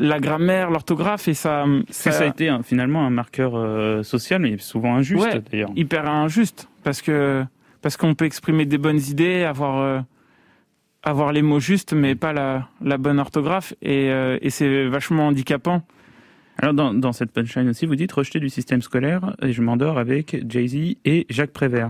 la 0.00 0.18
grammaire, 0.18 0.70
l'orthographe 0.70 1.28
et 1.28 1.34
ça, 1.34 1.66
ça. 1.90 2.10
Ça 2.10 2.24
a 2.24 2.26
été 2.26 2.50
finalement 2.64 3.06
un 3.06 3.10
marqueur 3.10 3.52
euh, 3.54 4.02
social, 4.02 4.40
mais 4.40 4.58
souvent 4.58 4.96
injuste 4.96 5.42
d'ailleurs. 5.50 5.70
Hyper 5.76 6.08
injuste 6.08 6.68
parce 6.82 7.02
que 7.02 7.44
parce 7.82 7.96
qu'on 7.96 8.14
peut 8.14 8.24
exprimer 8.24 8.66
des 8.66 8.78
bonnes 8.78 9.00
idées, 9.00 9.44
avoir 9.44 9.78
euh, 9.78 10.00
avoir 11.02 11.32
les 11.32 11.42
mots 11.42 11.60
justes, 11.60 11.92
mais 11.92 12.14
pas 12.14 12.32
la, 12.32 12.68
la 12.82 12.98
bonne 12.98 13.18
orthographe, 13.18 13.72
et, 13.82 14.10
euh, 14.10 14.38
et 14.42 14.50
c'est 14.50 14.86
vachement 14.86 15.28
handicapant. 15.28 15.82
Alors 16.60 16.74
dans, 16.74 16.92
dans, 16.92 17.12
cette 17.12 17.32
punchline 17.32 17.70
aussi, 17.70 17.86
vous 17.86 17.96
dites 17.96 18.12
rejeter 18.12 18.38
du 18.38 18.50
système 18.50 18.82
scolaire 18.82 19.34
et 19.42 19.52
je 19.52 19.62
m'endors 19.62 19.98
avec 19.98 20.44
Jay-Z 20.46 20.96
et 21.06 21.26
Jacques 21.30 21.52
Prévert. 21.52 21.88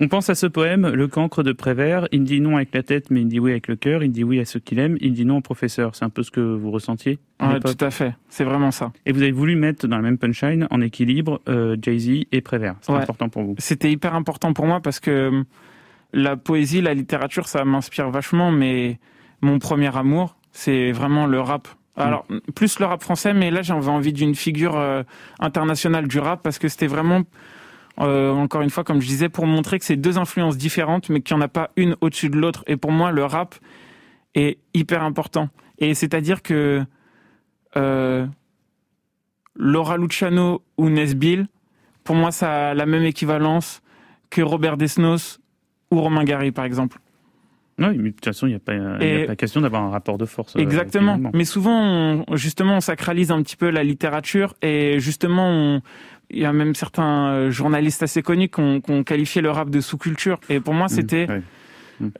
On 0.00 0.08
pense 0.08 0.28
à 0.28 0.34
ce 0.34 0.46
poème, 0.46 0.88
Le 0.88 1.06
cancre 1.06 1.44
de 1.44 1.52
Prévert. 1.52 2.08
Il 2.10 2.24
dit 2.24 2.40
non 2.40 2.56
avec 2.56 2.74
la 2.74 2.82
tête, 2.82 3.10
mais 3.10 3.20
il 3.20 3.28
dit 3.28 3.38
oui 3.38 3.52
avec 3.52 3.68
le 3.68 3.76
cœur. 3.76 4.02
Il 4.02 4.10
dit 4.10 4.24
oui 4.24 4.40
à 4.40 4.44
ceux 4.44 4.58
qu'il 4.58 4.80
aime. 4.80 4.96
Il 5.00 5.12
dit 5.12 5.24
non 5.24 5.36
au 5.36 5.40
professeur. 5.40 5.94
C'est 5.94 6.04
un 6.04 6.10
peu 6.10 6.24
ce 6.24 6.32
que 6.32 6.40
vous 6.40 6.72
ressentiez 6.72 7.20
ouais, 7.40 7.60
Tout 7.60 7.84
à 7.84 7.90
fait. 7.90 8.12
C'est 8.28 8.42
vraiment 8.42 8.72
ça. 8.72 8.92
Et 9.06 9.12
vous 9.12 9.22
avez 9.22 9.30
voulu 9.30 9.54
mettre 9.54 9.86
dans 9.86 9.96
la 9.96 10.02
même 10.02 10.18
punchline 10.18 10.66
en 10.70 10.80
équilibre 10.80 11.40
euh, 11.48 11.76
Jay-Z 11.80 12.24
et 12.32 12.40
Prévert. 12.40 12.74
C'est 12.80 12.92
important 12.92 13.28
pour 13.28 13.44
vous. 13.44 13.54
C'était 13.58 13.92
hyper 13.92 14.16
important 14.16 14.52
pour 14.52 14.66
moi 14.66 14.80
parce 14.80 14.98
que 14.98 15.44
la 16.12 16.36
poésie, 16.36 16.80
la 16.80 16.94
littérature, 16.94 17.46
ça 17.46 17.64
m'inspire 17.64 18.10
vachement, 18.10 18.50
mais 18.50 18.98
mon 19.42 19.60
premier 19.60 19.96
amour, 19.96 20.36
c'est 20.50 20.90
vraiment 20.90 21.26
le 21.26 21.40
rap. 21.40 21.68
Alors, 21.98 22.26
plus 22.54 22.78
le 22.78 22.86
rap 22.86 23.02
français, 23.02 23.34
mais 23.34 23.50
là, 23.50 23.62
j'avais 23.62 23.88
envie 23.88 24.12
d'une 24.12 24.34
figure 24.34 24.76
euh, 24.76 25.02
internationale 25.40 26.06
du 26.06 26.20
rap 26.20 26.42
parce 26.42 26.58
que 26.58 26.68
c'était 26.68 26.86
vraiment, 26.86 27.22
euh, 28.00 28.30
encore 28.30 28.62
une 28.62 28.70
fois, 28.70 28.84
comme 28.84 29.00
je 29.00 29.06
disais, 29.06 29.28
pour 29.28 29.46
montrer 29.46 29.78
que 29.78 29.84
c'est 29.84 29.96
deux 29.96 30.16
influences 30.16 30.56
différentes, 30.56 31.08
mais 31.08 31.20
qu'il 31.20 31.36
n'y 31.36 31.42
en 31.42 31.44
a 31.44 31.48
pas 31.48 31.70
une 31.76 31.96
au-dessus 32.00 32.30
de 32.30 32.36
l'autre. 32.36 32.62
Et 32.66 32.76
pour 32.76 32.92
moi, 32.92 33.10
le 33.10 33.24
rap 33.24 33.56
est 34.34 34.58
hyper 34.74 35.02
important. 35.02 35.48
Et 35.78 35.94
c'est-à-dire 35.94 36.42
que 36.42 36.84
euh, 37.76 38.26
Laura 39.56 39.96
Luciano 39.96 40.62
ou 40.76 40.88
Nesbill, 40.90 41.48
pour 42.04 42.14
moi, 42.14 42.30
ça 42.30 42.70
a 42.70 42.74
la 42.74 42.86
même 42.86 43.04
équivalence 43.04 43.82
que 44.30 44.40
Robert 44.40 44.76
Desnos 44.76 45.40
ou 45.90 46.00
Romain 46.00 46.24
Gary, 46.24 46.52
par 46.52 46.64
exemple. 46.64 46.98
Non, 47.78 47.90
mais 47.90 47.96
de 47.96 48.08
toute 48.10 48.24
façon, 48.24 48.46
il 48.46 48.50
n'y 48.50 48.56
a, 48.56 49.22
a, 49.24 49.26
pas 49.26 49.36
question 49.36 49.60
d'avoir 49.60 49.82
un 49.82 49.90
rapport 49.90 50.18
de 50.18 50.26
force. 50.26 50.56
Euh, 50.56 50.60
exactement. 50.60 51.18
mais 51.32 51.44
souvent, 51.44 52.24
justement, 52.34 52.76
on 52.76 52.80
sacralise 52.80 53.30
un 53.30 53.42
petit 53.42 53.56
peu 53.56 53.70
la 53.70 53.84
littérature 53.84 54.54
et 54.62 54.98
justement, 54.98 55.80
il 56.30 56.38
y 56.40 56.44
a 56.44 56.52
même 56.52 56.74
certains 56.74 57.28
euh, 57.28 57.50
journalistes 57.50 58.02
assez 58.02 58.22
connus 58.22 58.48
qui 58.48 58.60
ont, 58.60 59.04
qualifié 59.04 59.40
le 59.42 59.50
rap 59.50 59.70
de 59.70 59.80
sous-culture. 59.80 60.38
Et 60.48 60.60
pour 60.60 60.74
moi, 60.74 60.86
mmh, 60.86 60.90
c'était... 60.90 61.26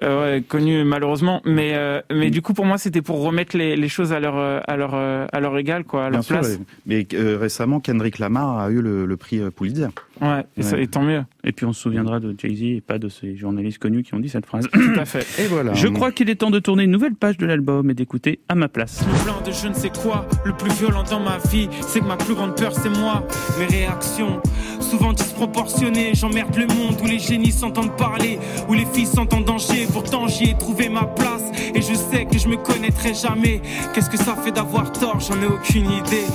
Euh, 0.03 0.39
ouais, 0.39 0.43
connu 0.43 0.83
malheureusement, 0.83 1.41
mais 1.45 1.75
euh, 1.75 2.01
mais 2.13 2.31
du 2.31 2.43
coup 2.43 2.53
pour 2.53 2.67
moi 2.67 2.79
c'était 2.79 3.01
pour 3.01 3.23
remettre 3.23 3.57
les, 3.57 3.77
les, 3.77 3.89
choses 3.89 4.13
à 4.13 4.19
leur 4.19 4.37
à 4.37 4.77
leur 4.77 4.95
à 4.95 5.41
leur 5.41 5.57
égal 5.57 5.85
quoi, 5.85 6.07
à 6.07 6.11
leur 6.11 6.25
place. 6.25 6.59
Mais 6.85 7.07
euh, 7.15 7.39
récemment 7.39 7.79
Kendrick 7.79 8.19
Lamar 8.19 8.59
a 8.59 8.71
eu 8.71 8.83
le, 8.83 9.07
le 9.07 9.17
prix 9.17 9.41
Pulitzer. 9.53 9.89
Ouais, 10.21 10.45
et, 10.57 10.63
Ça, 10.63 10.79
et 10.79 10.89
tant 10.89 11.03
mieux. 11.03 11.23
Et 11.49 11.53
puis 11.53 11.64
on 11.64 11.72
se 11.72 11.80
souviendra 11.80 12.20
de 12.20 12.34
Jay 12.36 12.55
Z 12.55 12.62
et 12.62 12.80
pas 12.82 12.99
de 12.99 13.09
ces 13.09 13.34
journalistes 13.34 13.78
connus 13.78 14.03
qui 14.03 14.14
ont 14.14 14.20
dit 14.20 14.28
cette 14.28 14.44
phrase. 14.44 14.68
Tout 14.70 15.01
à 15.01 15.07
fait. 15.07 15.26
Et 15.42 15.46
voilà. 15.46 15.72
Je 15.72 15.88
crois 15.88 16.12
qu'il 16.12 16.28
est 16.28 16.34
temps 16.34 16.51
de 16.51 16.59
tourner 16.59 16.84
une 16.84 16.90
nouvelle 16.90 17.14
page 17.14 17.38
de 17.38 17.46
l'album 17.46 17.88
et 17.90 17.94
d'écouter 17.94 18.40
à 18.51 18.55
ma 18.55 18.68
place. 18.68 19.03
Plein 19.24 19.40
de 19.40 19.51
je 19.51 19.66
ne 19.66 19.72
sais 19.72 19.88
quoi, 19.88 20.28
le 20.44 20.53
plus 20.53 20.70
violent 20.72 21.05
dans 21.05 21.20
ma 21.20 21.38
vie, 21.51 21.70
c'est 21.80 22.01
que 22.01 22.05
ma 22.05 22.18
plus 22.18 22.34
grande 22.34 22.55
peur 22.55 22.74
c'est 22.74 22.90
moi. 22.90 23.26
Mes 23.59 23.64
réactions 23.64 24.42
souvent 24.78 25.14
disproportionnées, 25.14 26.12
j'emmerde 26.14 26.55
le 26.55 26.66
monde 26.66 26.96
où 27.03 27.07
les 27.07 27.18
génies 27.18 27.51
s'entendent 27.51 27.96
parler, 27.96 28.38
où 28.68 28.74
les 28.74 28.84
filles 28.84 29.07
sont 29.07 29.34
en 29.34 29.40
danger 29.40 29.86
pourtant 29.90 30.28
j'y 30.28 30.51
ai 30.51 30.59
trouvé 30.59 30.90
ma 30.90 31.05
place. 31.05 31.44
Et 31.74 31.80
je 31.80 31.94
sais 31.94 32.26
que 32.26 32.38
je 32.38 32.46
me 32.46 32.57
connaîtrai 32.57 33.14
jamais. 33.14 33.62
Qu'est-ce 33.94 34.11
que 34.11 34.18
ça 34.18 34.36
fait 34.36 34.53
d'avoir 34.53 34.92
tort? 34.92 35.18
J'en 35.20 35.40
ai 35.40 35.46
aucune 35.46 35.90
idée. 35.90 36.26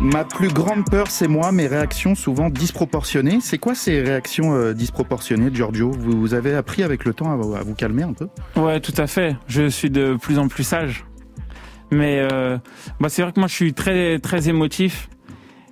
Ma 0.00 0.24
plus 0.24 0.48
grande 0.48 0.88
peur, 0.88 1.08
c'est 1.10 1.28
moi, 1.28 1.52
mes 1.52 1.66
réactions 1.66 2.14
souvent 2.14 2.48
disproportionnées. 2.48 3.40
C'est 3.42 3.58
quoi 3.58 3.74
ces 3.74 4.00
réactions 4.00 4.54
euh, 4.54 4.72
disproportionnées, 4.72 5.50
Giorgio? 5.52 5.90
Vous, 5.90 6.32
avez 6.32 6.54
appris 6.54 6.82
avec 6.82 7.04
le 7.04 7.12
temps 7.12 7.30
à, 7.30 7.36
vous 7.36 7.74
calmer 7.74 8.04
un 8.04 8.14
peu? 8.14 8.28
Ouais, 8.56 8.80
tout 8.80 8.94
à 8.96 9.06
fait. 9.06 9.36
Je 9.46 9.68
suis 9.68 9.90
de 9.90 10.16
plus 10.18 10.38
en 10.38 10.48
plus 10.48 10.64
sage. 10.64 11.04
Mais 11.90 12.26
euh, 12.32 12.56
bah, 12.98 13.10
c'est 13.10 13.20
vrai 13.20 13.32
que 13.32 13.40
moi, 13.40 13.46
je 13.46 13.54
suis 13.54 13.74
très 13.74 14.18
très 14.18 14.48
émotif. 14.48 15.10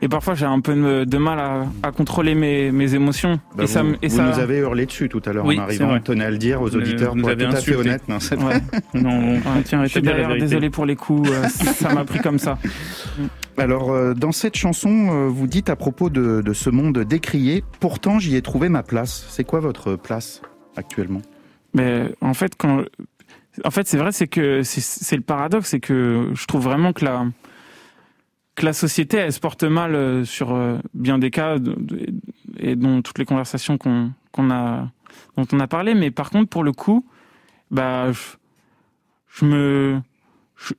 Et 0.01 0.09
parfois, 0.09 0.35
j'ai 0.35 0.47
un 0.47 0.61
peu 0.61 0.75
de, 1.05 1.19
mal 1.19 1.67
à, 1.83 1.91
contrôler 1.91 2.35
mes, 2.35 2.71
mes 2.71 2.95
émotions. 2.95 3.41
Bah, 3.57 3.65
et 3.65 3.67
vous, 3.67 3.73
ça, 3.73 3.83
et 4.01 4.09
vous 4.09 4.23
nous 4.23 4.39
avez 4.39 4.59
hurlé 4.59 4.87
dessus 4.87 5.09
tout 5.09 5.23
à 5.25 5.33
l'heure 5.33 5.45
en 5.45 5.59
arrivant. 5.59 5.99
Tenez 6.01 6.25
à 6.25 6.31
le 6.31 6.39
dire 6.39 6.63
aux 6.63 6.75
auditeurs 6.75 7.15
pour 7.15 7.31
être 7.31 7.51
tout 7.51 7.57
à 7.57 7.61
fait 7.61 7.75
honnête. 7.75 8.03
Non, 8.09 8.19
ouais. 8.47 8.63
non, 8.95 9.41
tiens, 9.65 9.85
je 9.85 9.91
suis 9.91 10.03
derrière, 10.03 10.37
désolé 10.37 10.71
pour 10.71 10.87
les 10.87 10.95
coups. 10.95 11.29
Euh, 11.31 11.49
ça 11.49 11.93
m'a 11.93 12.05
pris 12.05 12.21
comme 12.21 12.39
ça. 12.39 12.59
Alors, 13.57 13.91
euh, 13.91 14.15
dans 14.15 14.31
cette 14.31 14.57
chanson, 14.57 15.09
euh, 15.11 15.29
vous 15.29 15.49
dites 15.49 15.69
à 15.69 15.75
propos 15.75 16.11
de, 16.11 16.43
de 16.43 16.53
ce 16.53 16.71
monde 16.71 16.99
décrié, 17.01 17.65
pourtant 17.81 18.21
j'y 18.21 18.37
ai 18.37 18.43
trouvé 18.43 18.69
ma 18.69 18.85
place. 18.85 19.27
C'est 19.31 19.45
quoi 19.45 19.59
votre 19.59 19.97
place 19.97 20.43
actuellement? 20.77 21.23
Mais 21.75 22.05
en 22.21 22.35
fait, 22.35 22.53
quand, 22.57 22.85
en 23.65 23.71
fait, 23.71 23.89
c'est 23.89 23.99
vrai, 23.99 24.13
c'est 24.13 24.29
que 24.29 24.63
c'est 24.63 25.17
le 25.17 25.23
paradoxe, 25.23 25.71
c'est 25.71 25.81
que 25.81 26.31
je 26.35 26.47
trouve 26.47 26.63
vraiment 26.63 26.93
que 26.93 27.05
la 27.05 27.27
que 28.59 28.65
la 28.65 28.73
société 28.73 29.17
elle 29.17 29.33
se 29.33 29.41
porte 29.41 29.63
mal 29.63 29.95
euh, 29.95 30.25
sur 30.25 30.53
euh, 30.53 30.79
bien 30.93 31.19
des 31.19 31.31
cas 31.31 31.57
et 32.59 32.75
dont 32.75 33.03
toutes 33.03 33.19
les 33.19 33.25
conversations 33.25 33.79
qu'on 33.79 34.13
a 34.51 34.91
dont 35.37 35.47
on 35.53 35.61
a 35.61 35.67
parlé 35.69 35.95
mais 35.95 36.11
par 36.11 36.31
contre 36.31 36.49
pour 36.49 36.65
le 36.65 36.73
coup 36.73 37.07
bah 37.71 38.11
je, 38.13 39.45
me 39.45 40.01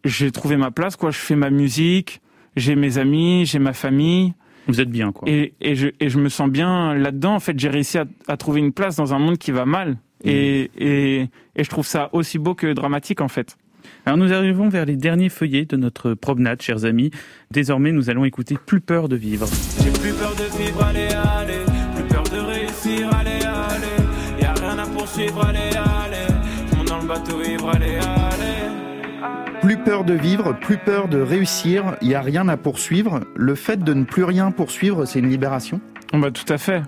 j'ai 0.03 0.31
trouvé 0.31 0.57
ma 0.57 0.71
place 0.71 0.97
quoi 0.97 1.09
je 1.11 1.17
fais 1.19 1.37
ma 1.37 1.49
musique 1.49 2.21
j'ai 2.57 2.75
mes 2.75 2.97
amis 2.97 3.45
j'ai 3.45 3.59
ma 3.59 3.73
famille 3.73 4.33
Vous 4.67 4.81
êtes 4.81 4.89
bien, 4.89 5.11
quoi. 5.11 5.27
Et, 5.27 5.53
et, 5.61 5.75
je, 5.75 5.87
et 5.99 6.09
je 6.09 6.19
me 6.19 6.29
sens 6.29 6.49
bien 6.49 6.93
là-dedans. 6.93 7.33
En 7.33 7.39
fait, 7.39 7.57
j'ai 7.57 7.69
réussi 7.69 7.97
à, 7.97 8.05
à, 8.27 8.37
trouver 8.37 8.59
une 8.59 8.71
place 8.71 8.95
dans 8.97 9.15
un 9.15 9.19
monde 9.19 9.39
qui 9.39 9.51
va 9.51 9.65
mal. 9.65 9.97
Et, 10.23 10.69
et, 10.77 11.29
et 11.55 11.63
je 11.63 11.69
trouve 11.69 11.87
ça 11.87 12.09
aussi 12.13 12.37
beau 12.37 12.53
que 12.53 12.71
dramatique, 12.73 13.21
en 13.21 13.29
fait. 13.29 13.57
Alors 14.05 14.17
nous 14.17 14.33
arrivons 14.33 14.69
vers 14.69 14.85
les 14.85 14.95
derniers 14.95 15.29
feuillets 15.29 15.65
de 15.65 15.77
notre 15.77 16.13
promenade, 16.13 16.61
chers 16.61 16.85
amis. 16.85 17.11
Désormais, 17.51 17.91
nous 17.91 18.09
allons 18.09 18.25
écouter 18.25 18.57
Plus 18.65 18.81
peur 18.81 19.09
de 19.09 19.15
vivre. 19.15 19.47
J'ai 19.83 19.91
plus 19.91 20.13
peur 20.13 20.33
de 20.35 20.57
vivre, 20.57 20.83
allez, 20.83 21.07
allez. 21.13 21.65
Plus 21.95 22.03
peur 22.05 22.23
de 22.23 22.39
réussir, 22.39 23.09
allez, 23.13 23.43
allez. 23.43 24.41
Y'a 24.41 24.53
rien 24.53 24.79
à 24.79 24.85
poursuivre, 24.87 25.45
allez, 25.45 25.75
allez. 25.75 26.85
Dans 26.87 26.99
le 27.01 27.07
bateau 27.07 27.41
ivre, 27.43 27.69
allez, 27.69 27.97
allez. 27.97 29.59
Plus 29.61 29.77
peur 29.77 30.05
de 30.05 30.13
vivre, 30.13 30.53
plus 30.59 30.77
peur 30.77 31.07
de 31.09 31.19
réussir, 31.19 31.97
il 32.01 32.07
n'y 32.07 32.15
a 32.15 32.21
rien 32.21 32.47
à 32.47 32.57
poursuivre. 32.57 33.19
Le 33.35 33.55
fait 33.55 33.83
de 33.83 33.93
ne 33.93 34.05
plus 34.05 34.23
rien 34.23 34.51
poursuivre, 34.51 35.05
c'est 35.05 35.19
une 35.19 35.29
libération? 35.29 35.81
Bah, 36.13 36.31
Tout 36.31 36.51
à 36.51 36.57
fait. 36.57 36.81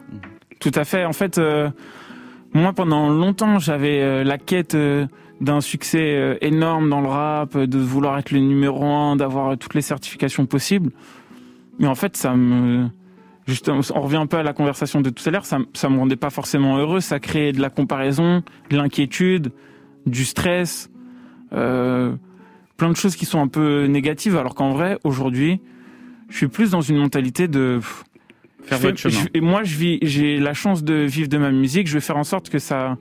Tout 0.59 0.71
à 0.75 0.85
fait. 0.85 1.05
En 1.05 1.13
fait, 1.13 1.37
euh, 1.37 1.69
moi, 2.53 2.73
pendant 2.73 3.09
longtemps, 3.09 3.59
j'avais 3.59 4.01
euh, 4.01 4.23
la 4.23 4.37
quête 4.37 4.75
euh, 4.75 5.05
d'un 5.41 5.59
succès 5.59 6.15
euh, 6.15 6.37
énorme 6.39 6.89
dans 6.89 7.01
le 7.01 7.07
rap, 7.07 7.57
de 7.57 7.79
vouloir 7.79 8.17
être 8.19 8.31
le 8.31 8.39
numéro 8.39 8.85
un, 8.85 9.15
d'avoir 9.15 9.57
toutes 9.57 9.73
les 9.73 9.81
certifications 9.81 10.45
possibles. 10.45 10.91
Mais 11.79 11.87
en 11.87 11.95
fait, 11.95 12.15
ça 12.15 12.35
me... 12.35 12.87
Justement, 13.47 13.81
on 13.95 14.01
revient 14.01 14.17
un 14.17 14.27
peu 14.27 14.37
à 14.37 14.43
la 14.43 14.53
conversation 14.53 15.01
de 15.01 15.09
tout 15.09 15.27
à 15.27 15.31
l'heure, 15.31 15.45
ça, 15.45 15.57
ça 15.73 15.89
me 15.89 15.97
rendait 15.97 16.15
pas 16.15 16.29
forcément 16.29 16.77
heureux, 16.77 16.99
ça 16.99 17.19
créait 17.19 17.53
de 17.53 17.59
la 17.59 17.71
comparaison, 17.71 18.43
de 18.69 18.77
l'inquiétude, 18.77 19.51
du 20.05 20.25
stress, 20.25 20.91
euh, 21.51 22.13
plein 22.77 22.91
de 22.91 22.95
choses 22.95 23.15
qui 23.15 23.25
sont 23.25 23.41
un 23.41 23.47
peu 23.47 23.87
négatives, 23.87 24.37
alors 24.37 24.53
qu'en 24.53 24.69
vrai, 24.69 24.99
aujourd'hui, 25.03 25.59
je 26.29 26.37
suis 26.37 26.47
plus 26.47 26.69
dans 26.69 26.81
une 26.81 26.97
mentalité 26.97 27.47
de... 27.47 27.79
Faire 28.63 28.77
votre 28.77 28.97
chemin. 28.97 29.15
Je, 29.15 29.27
et 29.33 29.41
moi, 29.41 29.63
je 29.63 29.75
vis, 29.75 29.97
j'ai 30.03 30.37
la 30.37 30.53
chance 30.53 30.83
de 30.83 30.93
vivre 30.93 31.27
de 31.27 31.39
ma 31.39 31.51
musique, 31.51 31.87
je 31.87 31.93
vais 31.95 31.99
faire 31.99 32.17
en 32.17 32.23
sorte 32.23 32.51
que 32.51 32.59
ça 32.59 32.99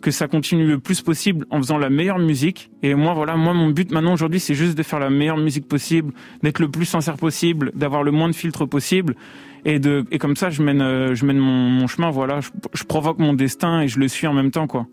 que 0.00 0.10
ça 0.10 0.28
continue 0.28 0.66
le 0.66 0.78
plus 0.78 1.02
possible 1.02 1.46
en 1.50 1.58
faisant 1.58 1.78
la 1.78 1.90
meilleure 1.90 2.18
musique. 2.18 2.70
Et 2.82 2.94
moi, 2.94 3.14
voilà, 3.14 3.36
moi, 3.36 3.52
mon 3.54 3.68
but 3.68 3.90
maintenant 3.90 4.14
aujourd'hui, 4.14 4.40
c'est 4.40 4.54
juste 4.54 4.76
de 4.76 4.82
faire 4.82 4.98
la 4.98 5.10
meilleure 5.10 5.36
musique 5.36 5.68
possible, 5.68 6.12
d'être 6.42 6.58
le 6.58 6.70
plus 6.70 6.86
sincère 6.86 7.16
possible, 7.16 7.72
d'avoir 7.74 8.02
le 8.02 8.10
moins 8.10 8.28
de 8.28 8.34
filtres 8.34 8.68
possible. 8.68 9.14
Et 9.64 9.78
de, 9.78 10.04
et 10.10 10.18
comme 10.18 10.36
ça, 10.36 10.48
je 10.50 10.62
mène, 10.62 10.80
euh, 10.80 11.14
je 11.14 11.26
mène 11.26 11.38
mon, 11.38 11.68
mon 11.68 11.86
chemin, 11.86 12.10
voilà, 12.10 12.40
je, 12.40 12.48
je, 12.72 12.84
provoque 12.84 13.18
mon 13.18 13.34
destin 13.34 13.82
et 13.82 13.88
je 13.88 13.98
le 13.98 14.08
suis 14.08 14.26
en 14.26 14.32
même 14.32 14.50
temps, 14.50 14.66
quoi. 14.66 14.86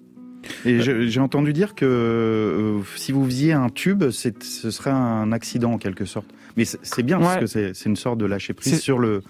Et 0.65 0.79
j'ai 0.81 1.19
entendu 1.19 1.53
dire 1.53 1.75
que 1.75 1.85
euh, 1.85 2.79
si 2.95 3.11
vous 3.11 3.25
faisiez 3.25 3.53
un 3.53 3.69
tube, 3.69 4.09
ce 4.11 4.71
serait 4.71 4.91
un 4.91 5.31
accident 5.31 5.73
en 5.73 5.77
quelque 5.77 6.05
sorte. 6.05 6.27
Mais 6.55 6.65
c'est 6.65 7.03
bien 7.03 7.17
ouais. 7.17 7.25
parce 7.25 7.53
que 7.53 7.73
c'est 7.73 7.85
une 7.85 7.95
sorte 7.95 8.17
de 8.17 8.25
lâcher 8.25 8.53
prise 8.53 8.79
sur 8.79 8.99
le, 8.99 9.23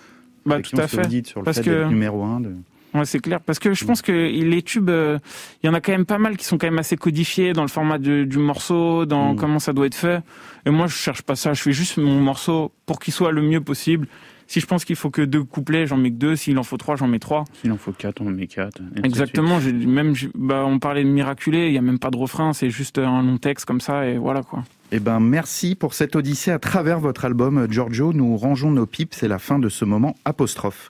bah, 0.46 0.62
tout 0.62 0.78
à 0.78 0.88
fait. 0.88 1.26
Sur 1.26 1.42
le 1.42 1.46
parce 1.46 1.62
fait 1.62 1.88
numéro 1.88 2.24
un. 2.24 2.40
De... 2.40 2.52
Ouais, 2.98 3.06
c'est 3.06 3.20
clair. 3.20 3.42
Parce 3.42 3.60
que 3.60 3.74
je 3.74 3.86
pense 3.86 4.02
que 4.02 4.12
les 4.12 4.62
tubes, 4.62 4.90
il 4.90 4.94
euh, 4.94 5.20
y 5.64 5.70
en 5.70 5.74
a 5.74 5.82
quand 5.82 5.92
même 5.92 6.06
pas 6.06 6.18
mal 6.18 6.38
qui 6.38 6.46
sont 6.46 6.58
quand 6.58 6.68
même 6.68 6.80
assez 6.80 6.98
codifiés 6.98 7.54
dans 7.54 7.62
le 7.62 7.68
format 7.68 7.98
de, 7.98 8.24
du 8.24 8.38
morceau, 8.38 9.06
dans 9.06 9.34
mmh. 9.34 9.36
comment 9.38 9.60
ça 9.60 9.74
doit 9.74 9.86
être 9.86 9.96
fait. 9.96 10.22
Et 10.66 10.70
moi, 10.70 10.88
je 10.88 10.96
cherche 10.96 11.22
pas 11.22 11.36
ça. 11.36 11.54
Je 11.54 11.62
fais 11.62 11.72
juste 11.72 11.98
mon 11.98 12.20
morceau 12.20 12.72
pour 12.86 13.00
qu'il 13.00 13.14
soit 13.14 13.32
le 13.32 13.42
mieux 13.42 13.62
possible. 13.62 14.08
Si 14.48 14.62
je 14.62 14.66
pense 14.66 14.86
qu'il 14.86 14.96
faut 14.96 15.10
que 15.10 15.22
deux 15.22 15.44
couplets, 15.44 15.86
j'en 15.86 15.98
mets 15.98 16.10
que 16.10 16.16
deux. 16.16 16.36
S'il 16.38 16.58
en 16.58 16.64
faut 16.64 16.78
trois, 16.78 16.96
j'en 16.96 17.08
mets 17.08 17.20
trois. 17.20 17.44
S'il 17.62 17.72
en 17.72 17.78
faut 17.78 17.92
quatre, 17.92 18.22
on 18.22 18.28
en 18.28 18.32
met 18.32 18.48
quatre. 18.48 18.82
Exactement. 19.04 19.60
Même, 19.60 20.14
bah, 20.36 20.64
on 20.66 20.80
parlait 20.80 21.04
de 21.04 21.10
miraculé. 21.10 21.68
Il 21.68 21.74
y 21.74 21.78
a 21.78 21.82
même 21.82 22.00
pas 22.00 22.10
de 22.10 22.18
refrain. 22.18 22.54
C'est 22.54 22.70
juste 22.70 22.98
un 22.98 23.22
long 23.22 23.38
texte 23.38 23.66
comme 23.66 23.82
ça 23.82 24.08
et 24.08 24.18
voilà 24.18 24.42
quoi. 24.42 24.64
Eh 24.94 25.00
ben, 25.00 25.20
merci 25.20 25.76
pour 25.76 25.94
cette 25.94 26.16
odyssée 26.16 26.52
à 26.52 26.60
travers 26.60 27.02
votre 27.02 27.26
album, 27.26 27.68
Giorgio. 27.70 28.14
Nous 28.14 28.38
rangeons 28.38 28.72
nos 28.72 28.86
pipes. 28.86 29.14
C'est 29.14 29.28
la 29.28 29.38
fin 29.38 29.60
de 29.60 29.68
ce 29.68 29.84
moment 29.84 30.16
apostrophe. 30.24 30.90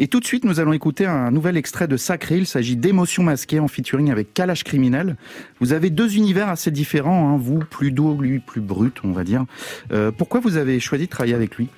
Et 0.00 0.06
tout 0.06 0.20
de 0.20 0.24
suite, 0.24 0.44
nous 0.44 0.60
allons 0.60 0.72
écouter 0.72 1.06
un 1.06 1.32
nouvel 1.32 1.56
extrait 1.56 1.88
de 1.88 1.96
Sacré. 1.96 2.38
Il 2.38 2.46
s'agit 2.46 2.76
d'Émotions 2.76 3.24
masquées 3.24 3.58
en 3.58 3.66
featuring 3.66 4.12
avec 4.12 4.32
Kalash 4.32 4.62
Criminel. 4.62 5.16
Vous 5.60 5.72
avez 5.72 5.90
deux 5.90 6.16
univers 6.16 6.48
assez 6.48 6.70
différents, 6.70 7.30
hein. 7.30 7.36
vous 7.36 7.58
plus 7.58 7.90
doux, 7.90 8.16
lui 8.16 8.38
plus 8.38 8.60
brut, 8.60 8.96
on 9.02 9.10
va 9.10 9.24
dire. 9.24 9.44
Euh, 9.92 10.12
pourquoi 10.12 10.38
vous 10.38 10.56
avez 10.56 10.78
choisi 10.78 11.06
de 11.06 11.10
travailler 11.10 11.34
avec 11.34 11.56
lui? 11.56 11.68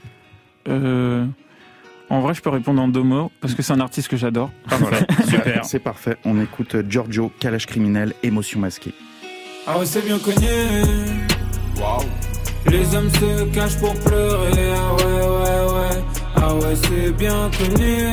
Euh... 0.68 1.24
En 2.10 2.20
vrai, 2.20 2.34
je 2.34 2.42
peux 2.42 2.50
répondre 2.50 2.82
en 2.82 2.88
deux 2.88 3.04
mots, 3.04 3.30
parce 3.40 3.54
que 3.54 3.62
c'est 3.62 3.72
un 3.72 3.78
artiste 3.78 4.08
que 4.08 4.16
j'adore. 4.16 4.50
Ah, 4.68 4.76
voilà, 4.78 4.98
super. 5.28 5.64
c'est 5.64 5.78
parfait. 5.78 6.16
On 6.24 6.40
écoute 6.42 6.76
Giorgio, 6.88 7.30
Kalash 7.38 7.66
Criminel, 7.66 8.14
Émotions 8.24 8.58
masquées. 8.58 8.94
Ah 9.66 9.78
ouais, 9.78 9.86
c'est 9.86 10.04
bien 10.04 10.18
connu. 10.18 10.46
Waouh. 11.80 12.02
Les 12.66 12.94
hommes 12.94 13.08
se 13.10 13.44
cachent 13.54 13.78
pour 13.78 13.94
pleurer. 14.00 14.72
Ah 14.74 14.94
ouais, 14.96 15.04
ouais, 15.04 15.72
ouais. 15.72 16.19
Ah 16.42 16.54
ouais, 16.54 16.74
c'est 16.74 17.10
bien 17.12 17.50
connu. 17.58 18.06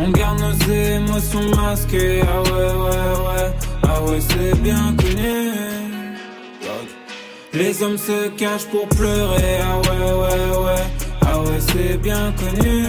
On 0.00 0.10
garde 0.10 0.40
nos 0.40 0.72
émotions 0.72 1.48
masquées. 1.56 2.22
Ah 2.22 2.42
ouais, 2.42 2.72
ouais, 2.84 3.14
ouais. 3.26 3.52
Ah 3.82 4.02
ouais, 4.02 4.20
c'est 4.20 4.54
bien 4.62 4.94
connu. 4.96 5.52
Les 7.52 7.82
hommes 7.82 7.98
se 7.98 8.28
cachent 8.28 8.66
pour 8.66 8.88
pleurer. 8.88 9.58
Ah 9.62 9.78
ouais, 9.78 10.12
ouais, 10.12 10.64
ouais. 10.64 10.84
Ah 11.22 11.40
ouais, 11.40 11.60
c'est 11.60 11.96
bien 11.98 12.32
connu. 12.32 12.84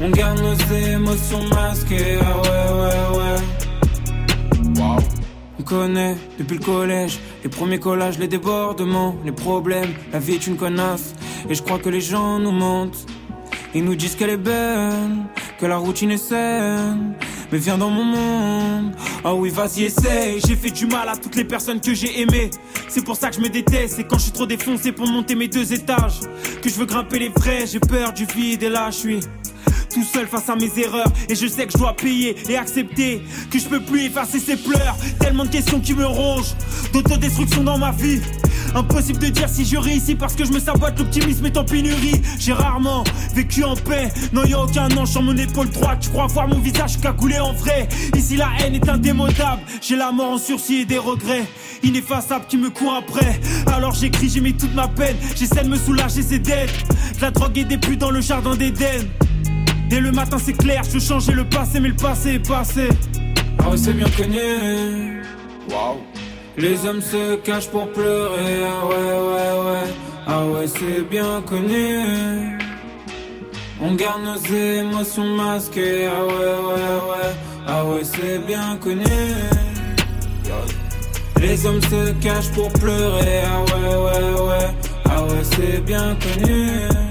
On 0.00 0.10
garde 0.10 0.40
nos 0.40 0.54
émotions 0.76 1.42
masquées. 1.54 2.18
Ah 2.22 2.36
ouais, 2.40 2.66
ouais, 2.80 3.18
ouais. 3.18 4.80
Wow. 4.80 4.96
On 5.58 5.62
connaît 5.62 6.16
depuis 6.38 6.58
le 6.58 6.64
collège 6.64 7.18
les 7.42 7.48
premiers 7.48 7.78
collages, 7.78 8.18
les 8.18 8.28
débordements, 8.28 9.16
les 9.24 9.32
problèmes. 9.32 9.92
La 10.12 10.18
vie 10.18 10.34
est 10.34 10.46
une 10.46 10.56
connasse 10.56 11.14
et 11.48 11.54
je 11.54 11.62
crois 11.62 11.78
que 11.78 11.88
les 11.88 12.00
gens 12.00 12.38
nous 12.38 12.52
mentent. 12.52 13.06
Ils 13.74 13.84
nous 13.84 13.94
disent 13.94 14.16
qu'elle 14.16 14.30
est 14.30 14.36
belle, 14.36 15.10
que 15.58 15.66
la 15.66 15.76
routine 15.76 16.10
est 16.10 16.18
saine. 16.18 17.14
Mais 17.52 17.58
viens 17.58 17.78
dans 17.78 17.90
mon 17.90 18.04
monde. 18.04 18.94
Ah 19.24 19.34
oui, 19.34 19.50
vas-y, 19.50 19.84
essaye. 19.84 20.40
J'ai 20.46 20.56
fait 20.56 20.70
du 20.70 20.86
mal 20.86 21.08
à 21.08 21.16
toutes 21.16 21.34
les 21.34 21.44
personnes 21.44 21.80
que 21.80 21.94
j'ai 21.94 22.20
aimées. 22.20 22.50
C'est 22.88 23.04
pour 23.04 23.16
ça 23.16 23.28
que 23.28 23.36
je 23.36 23.40
me 23.40 23.48
déteste. 23.48 23.96
C'est 23.96 24.04
quand 24.04 24.18
je 24.18 24.24
suis 24.24 24.32
trop 24.32 24.46
défoncé 24.46 24.92
pour 24.92 25.06
monter 25.08 25.34
mes 25.34 25.48
deux 25.48 25.72
étages. 25.72 26.20
Que 26.62 26.68
je 26.68 26.74
veux 26.76 26.86
grimper 26.86 27.18
les 27.18 27.28
vrais. 27.28 27.66
J'ai 27.66 27.80
peur 27.80 28.12
du 28.12 28.24
vide 28.24 28.62
et 28.62 28.68
là 28.68 28.90
je 28.90 28.96
suis 28.96 29.20
tout 29.90 30.04
seul 30.04 30.26
face 30.26 30.48
à 30.48 30.56
mes 30.56 30.70
erreurs 30.78 31.12
et 31.28 31.34
je 31.34 31.46
sais 31.46 31.66
que 31.66 31.72
je 31.72 31.78
dois 31.78 31.94
payer 31.94 32.36
et 32.48 32.56
accepter 32.56 33.22
que 33.50 33.58
je 33.58 33.66
peux 33.66 33.80
plus 33.80 34.04
effacer 34.04 34.38
ces 34.38 34.56
pleurs 34.56 34.96
tellement 35.18 35.44
de 35.44 35.50
questions 35.50 35.80
qui 35.80 35.94
me 35.94 36.06
rongent 36.06 36.54
d'autodestruction 36.92 37.64
dans 37.64 37.78
ma 37.78 37.90
vie 37.90 38.20
Impossible 38.74 39.18
de 39.18 39.28
dire 39.28 39.48
si 39.48 39.64
je 39.64 39.76
réussis 39.76 40.14
parce 40.14 40.34
que 40.34 40.44
je 40.44 40.52
me 40.52 40.60
sabote, 40.60 40.96
l'optimisme 40.98 41.44
est 41.46 41.56
en 41.56 41.64
pénurie. 41.64 42.22
J'ai 42.38 42.52
rarement 42.52 43.02
vécu 43.34 43.64
en 43.64 43.74
paix, 43.74 44.12
non 44.32 44.44
y 44.44 44.54
aucun 44.54 44.88
ange 44.96 45.10
sur 45.10 45.22
mon 45.22 45.36
épaule 45.36 45.70
droite. 45.70 45.98
Tu 46.00 46.10
crois 46.10 46.28
voir 46.28 46.46
mon 46.46 46.58
visage 46.58 47.00
cagoulé 47.00 47.38
en 47.40 47.52
vrai 47.52 47.88
Ici 48.16 48.36
la 48.36 48.48
haine 48.60 48.74
est 48.74 48.88
indémodable, 48.88 49.62
j'ai 49.80 49.96
la 49.96 50.12
mort 50.12 50.32
en 50.32 50.38
sursis 50.38 50.82
et 50.82 50.84
des 50.84 50.98
regrets 50.98 51.48
ineffaçables 51.82 52.46
qui 52.48 52.58
me 52.58 52.70
courent 52.70 52.94
après. 52.94 53.40
Alors 53.66 53.94
j'écris, 53.94 54.28
j'ai 54.28 54.40
mis 54.40 54.54
toute 54.54 54.74
ma 54.74 54.86
peine, 54.86 55.16
j'essaie 55.34 55.64
de 55.64 55.68
me 55.68 55.76
soulager, 55.76 56.22
c'est 56.22 56.38
dead. 56.38 56.70
La 57.20 57.30
drogue 57.30 57.58
et 57.58 57.64
des 57.64 57.76
dans 57.96 58.10
le 58.10 58.20
jardin 58.20 58.54
d'Éden. 58.54 59.08
Dès 59.90 59.98
le 59.98 60.12
matin 60.12 60.36
c'est 60.38 60.52
clair, 60.56 60.82
je 60.84 60.90
veux 60.90 61.00
changer 61.00 61.32
le 61.32 61.44
passé, 61.44 61.80
mais 61.80 61.88
le 61.88 61.96
passé 61.96 62.34
est 62.34 62.48
passé. 62.48 62.88
Ah 63.58 63.70
ouais, 63.70 63.76
c'est 63.76 63.92
bien 63.92 64.08
connu. 64.16 65.22
Waouh. 65.68 65.98
Les 66.56 66.86
hommes 66.86 67.02
se 67.02 67.34
cachent 67.36 67.68
pour 67.68 67.90
pleurer. 67.90 68.62
Ah 68.64 68.86
ouais, 68.86 68.94
ouais, 68.94 69.70
ouais. 69.72 69.88
Ah 70.28 70.46
ouais, 70.46 70.66
c'est 70.68 71.02
bien 71.10 71.42
connu. 71.44 72.58
On 73.80 73.94
garde 73.94 74.22
nos 74.22 74.54
émotions 74.54 75.34
masquées. 75.34 76.06
Ah 76.06 76.24
ouais, 76.24 76.54
ouais, 76.68 76.98
ouais. 77.10 77.32
Ah 77.66 77.84
ouais, 77.84 78.04
c'est 78.04 78.38
bien 78.46 78.76
connu. 78.80 79.04
Les 81.40 81.66
hommes 81.66 81.82
se 81.82 82.12
cachent 82.22 82.52
pour 82.52 82.72
pleurer. 82.74 83.42
Ah 83.44 83.60
ouais, 83.62 83.96
ouais, 83.96 84.40
ouais. 84.40 84.68
Ah 85.10 85.22
ouais, 85.24 85.42
c'est 85.42 85.84
bien 85.84 86.16
connu. 86.22 87.09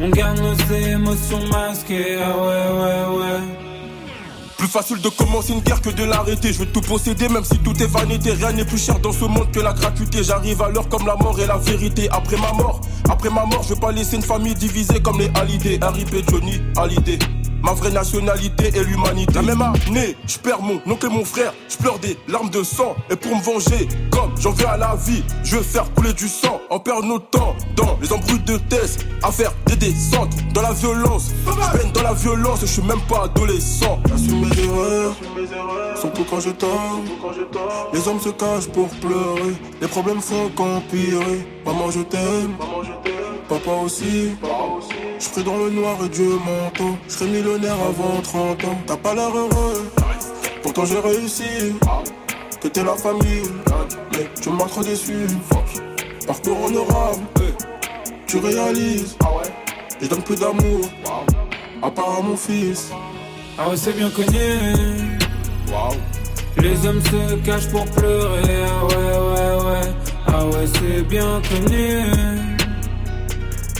On 0.00 0.10
garde 0.10 0.38
nos 0.38 0.74
émotions 0.76 1.40
masquées, 1.48 2.18
ah 2.22 2.36
ouais, 2.36 3.16
ouais, 3.16 3.18
ouais. 3.18 3.40
Plus 4.56 4.68
facile 4.68 5.00
de 5.00 5.08
commencer 5.08 5.52
une 5.52 5.60
guerre 5.60 5.80
que 5.80 5.90
de 5.90 6.04
l'arrêter. 6.04 6.52
Je 6.52 6.60
veux 6.60 6.66
tout 6.66 6.80
posséder, 6.80 7.28
même 7.28 7.44
si 7.44 7.58
tout 7.58 7.80
est 7.82 7.86
vanité. 7.86 8.32
Rien 8.32 8.52
n'est 8.52 8.64
plus 8.64 8.78
cher 8.78 8.98
dans 9.00 9.12
ce 9.12 9.24
monde 9.24 9.50
que 9.52 9.60
la 9.60 9.72
gratuité. 9.72 10.22
J'arrive 10.22 10.62
à 10.62 10.68
l'heure 10.68 10.88
comme 10.88 11.06
la 11.06 11.16
mort 11.16 11.38
et 11.40 11.46
la 11.46 11.58
vérité. 11.58 12.08
Après 12.10 12.36
ma 12.36 12.52
mort, 12.52 12.80
après 13.08 13.30
ma 13.30 13.44
mort, 13.44 13.62
je 13.62 13.74
veux 13.74 13.80
pas 13.80 13.92
laisser 13.92 14.16
une 14.16 14.22
famille 14.22 14.54
divisée 14.54 15.00
comme 15.00 15.18
les 15.18 15.30
Hallyday. 15.34 15.78
RIP 15.82 16.28
Johnny 16.28 16.60
Hallyday. 16.76 17.18
Ma 17.62 17.72
vraie 17.72 17.90
nationalité 17.90 18.68
est 18.68 18.84
l'humanité. 18.84 19.34
La 19.34 19.42
même 19.42 19.62
année, 19.62 20.16
je 20.26 20.38
perds 20.38 20.62
mon 20.62 20.80
oncle 20.86 21.06
et 21.06 21.08
mon 21.08 21.24
frère. 21.24 21.52
Je 21.68 21.76
pleure 21.76 21.98
des 21.98 22.16
larmes 22.28 22.50
de 22.50 22.62
sang. 22.62 22.94
Et 23.10 23.16
pour 23.16 23.36
me 23.36 23.42
venger, 23.42 23.88
comme 24.10 24.30
j'en 24.38 24.52
veux 24.52 24.68
à 24.68 24.76
la 24.76 24.96
vie, 24.96 25.22
je 25.44 25.56
veux 25.56 25.62
faire 25.62 25.92
couler 25.94 26.12
du 26.12 26.28
sang. 26.28 26.60
On 26.70 26.78
perd 26.78 27.04
notre 27.04 27.28
temps 27.30 27.56
dans 27.76 27.98
les 28.00 28.12
embrouilles 28.12 28.40
de 28.40 28.56
thèse. 28.56 28.98
À 29.22 29.32
faire 29.32 29.52
des 29.66 29.76
descentes 29.76 30.34
dans 30.54 30.62
la 30.62 30.72
violence. 30.72 31.30
Je 31.46 31.78
peine 31.78 31.92
dans 31.92 32.02
la 32.02 32.14
violence, 32.14 32.60
je 32.60 32.66
suis 32.66 32.82
même 32.82 33.00
pas 33.08 33.24
adolescent. 33.24 33.98
J'assume 34.08 34.40
mes 34.40 34.60
erreurs, 34.62 35.14
surtout 36.00 36.24
quand 36.30 36.40
je 36.40 36.50
tombe. 36.50 37.04
Les 37.92 38.06
hommes 38.08 38.20
se 38.20 38.30
cachent 38.30 38.68
pour 38.68 38.88
pleurer. 38.88 39.54
Les 39.80 39.88
problèmes 39.88 40.20
font 40.20 40.48
qu'empirer. 40.54 41.46
Maman, 41.66 41.90
je 41.90 42.00
t'aime. 42.00 42.54
papa 43.48 43.70
aussi. 43.84 44.30
Je 44.42 44.57
serai 45.24 45.42
dans 45.42 45.56
le 45.56 45.70
noir 45.70 45.96
et 46.04 46.08
Dieu 46.08 46.30
m'entend. 46.30 46.96
Je 47.08 47.12
serai 47.12 47.26
millionnaire 47.30 47.74
avant 47.74 48.20
30 48.22 48.64
ans. 48.64 48.78
T'as 48.86 48.96
pas 48.96 49.14
l'air 49.14 49.34
heureux, 49.34 49.90
pourtant 50.62 50.84
j'ai 50.84 51.00
réussi. 51.00 51.74
T'étais 52.60 52.84
la 52.84 52.94
famille, 52.94 53.42
mais 54.12 54.28
tu 54.40 54.50
m'as 54.50 54.64
trop 54.64 54.82
déçu. 54.82 55.26
Parcours 56.26 56.64
honorable, 56.64 57.22
tu 58.26 58.38
réalises. 58.38 59.16
Je 60.00 60.06
donne 60.06 60.22
plus 60.22 60.38
d'amour, 60.38 60.88
à 61.82 61.90
part 61.90 62.18
à 62.18 62.22
mon 62.22 62.36
fils. 62.36 62.90
Ah 63.58 63.68
ouais, 63.68 63.76
c'est 63.76 63.96
bien 63.96 64.10
connu. 64.10 65.18
Les 66.58 66.86
hommes 66.86 67.02
se 67.02 67.34
cachent 67.44 67.68
pour 67.68 67.84
pleurer. 67.86 68.42
Ah 68.64 68.84
ouais, 68.86 68.96
ouais, 68.96 69.64
ouais. 69.64 69.92
Ah 70.26 70.44
ouais, 70.46 70.66
c'est 70.66 71.02
bien 71.02 71.40
connu. 71.48 72.37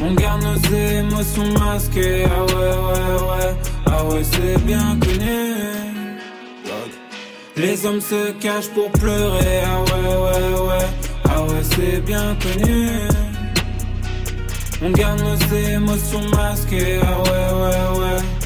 On 0.01 0.15
garde 0.15 0.43
nos 0.43 0.77
émotions 0.77 1.53
masquées. 1.59 2.25
Ah 2.27 2.45
ouais, 2.45 2.55
ouais, 2.55 3.17
ouais. 3.29 3.57
Ah 3.87 4.05
ouais, 4.05 4.23
c'est 4.23 4.65
bien 4.65 4.97
connu. 5.01 5.55
Les 7.57 7.85
hommes 7.85 8.01
se 8.01 8.31
cachent 8.33 8.69
pour 8.69 8.91
pleurer. 8.93 9.63
Ah 9.67 9.81
ouais, 9.81 10.15
ouais, 10.15 10.69
ouais. 10.69 10.87
Ah 11.29 11.43
ouais, 11.43 11.63
c'est 11.63 12.01
bien 12.05 12.37
connu. 12.41 12.91
On 14.81 14.91
garde 14.91 15.21
nos 15.21 15.57
émotions 15.57 16.23
masquées. 16.31 17.01
Ah 17.03 17.19
ouais, 17.23 17.51
ouais, 17.61 18.01
ouais. 18.01 18.38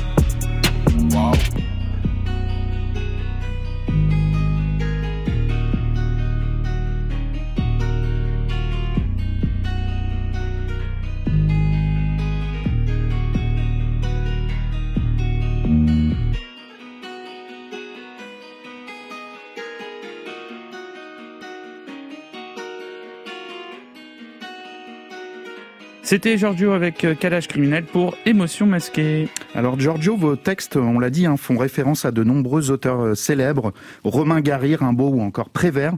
C'était 26.13 26.37
Giorgio 26.37 26.73
avec 26.73 27.05
euh, 27.05 27.15
Calage 27.15 27.49
criminel 27.49 27.85
pour 27.85 28.15
Émotion 28.27 28.67
masquée. 28.67 29.31
Alors 29.55 29.81
Giorgio, 29.81 30.15
vos 30.15 30.37
textes, 30.37 30.77
on 30.77 30.99
l'a 30.99 31.09
dit, 31.09 31.25
hein, 31.25 31.39
font 31.39 31.57
référence 31.57 32.05
à 32.05 32.11
de 32.11 32.23
nombreux 32.23 32.71
auteurs 32.71 33.01
euh, 33.01 33.15
célèbres, 33.15 33.73
Romain 34.05 34.43
Gary, 34.43 34.77
Rimbaud 34.77 35.09
ou 35.09 35.23
encore 35.23 35.49
Prévert. 35.49 35.95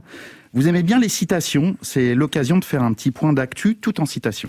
Vous 0.53 0.69
aimez 0.69 0.83
bien 0.83 1.01
les 1.01 1.09
citations, 1.09 1.75
c'est 1.81 2.15
l'occasion 2.15 2.59
de 2.59 2.63
faire 2.63 2.81
un 2.81 2.93
petit 2.93 3.11
point 3.11 3.33
d'actu 3.33 3.75
tout 3.75 3.99
en 3.99 4.05
citation. 4.05 4.47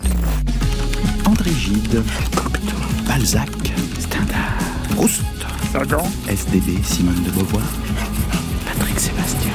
André 1.25 1.51
Gide, 1.51 2.01
Cocteau, 2.33 2.77
Balzac, 3.05 3.49
Stendhal, 3.99 4.37
Proust, 4.91 5.21
SDB, 6.29 6.81
Simone 6.81 7.23
de 7.25 7.31
Beauvoir, 7.31 7.67
Patrick 8.65 8.97
Sébastien. 8.97 9.51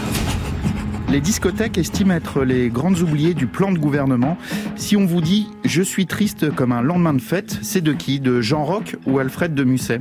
Les 1.12 1.20
discothèques 1.20 1.76
estiment 1.76 2.14
être 2.14 2.42
les 2.42 2.70
grandes 2.70 3.00
oubliées 3.00 3.34
du 3.34 3.46
plan 3.46 3.70
de 3.70 3.78
gouvernement. 3.78 4.38
Si 4.82 4.96
on 4.96 5.06
vous 5.06 5.20
dit 5.20 5.46
«je 5.64 5.80
suis 5.80 6.06
triste 6.06 6.52
comme 6.56 6.72
un 6.72 6.82
lendemain 6.82 7.14
de 7.14 7.20
fête», 7.20 7.56
c'est 7.62 7.82
de 7.82 7.92
qui? 7.92 8.18
De 8.18 8.40
Jean 8.40 8.64
Roch 8.64 8.96
ou 9.06 9.20
Alfred 9.20 9.54
de 9.54 9.62
Musset? 9.62 10.00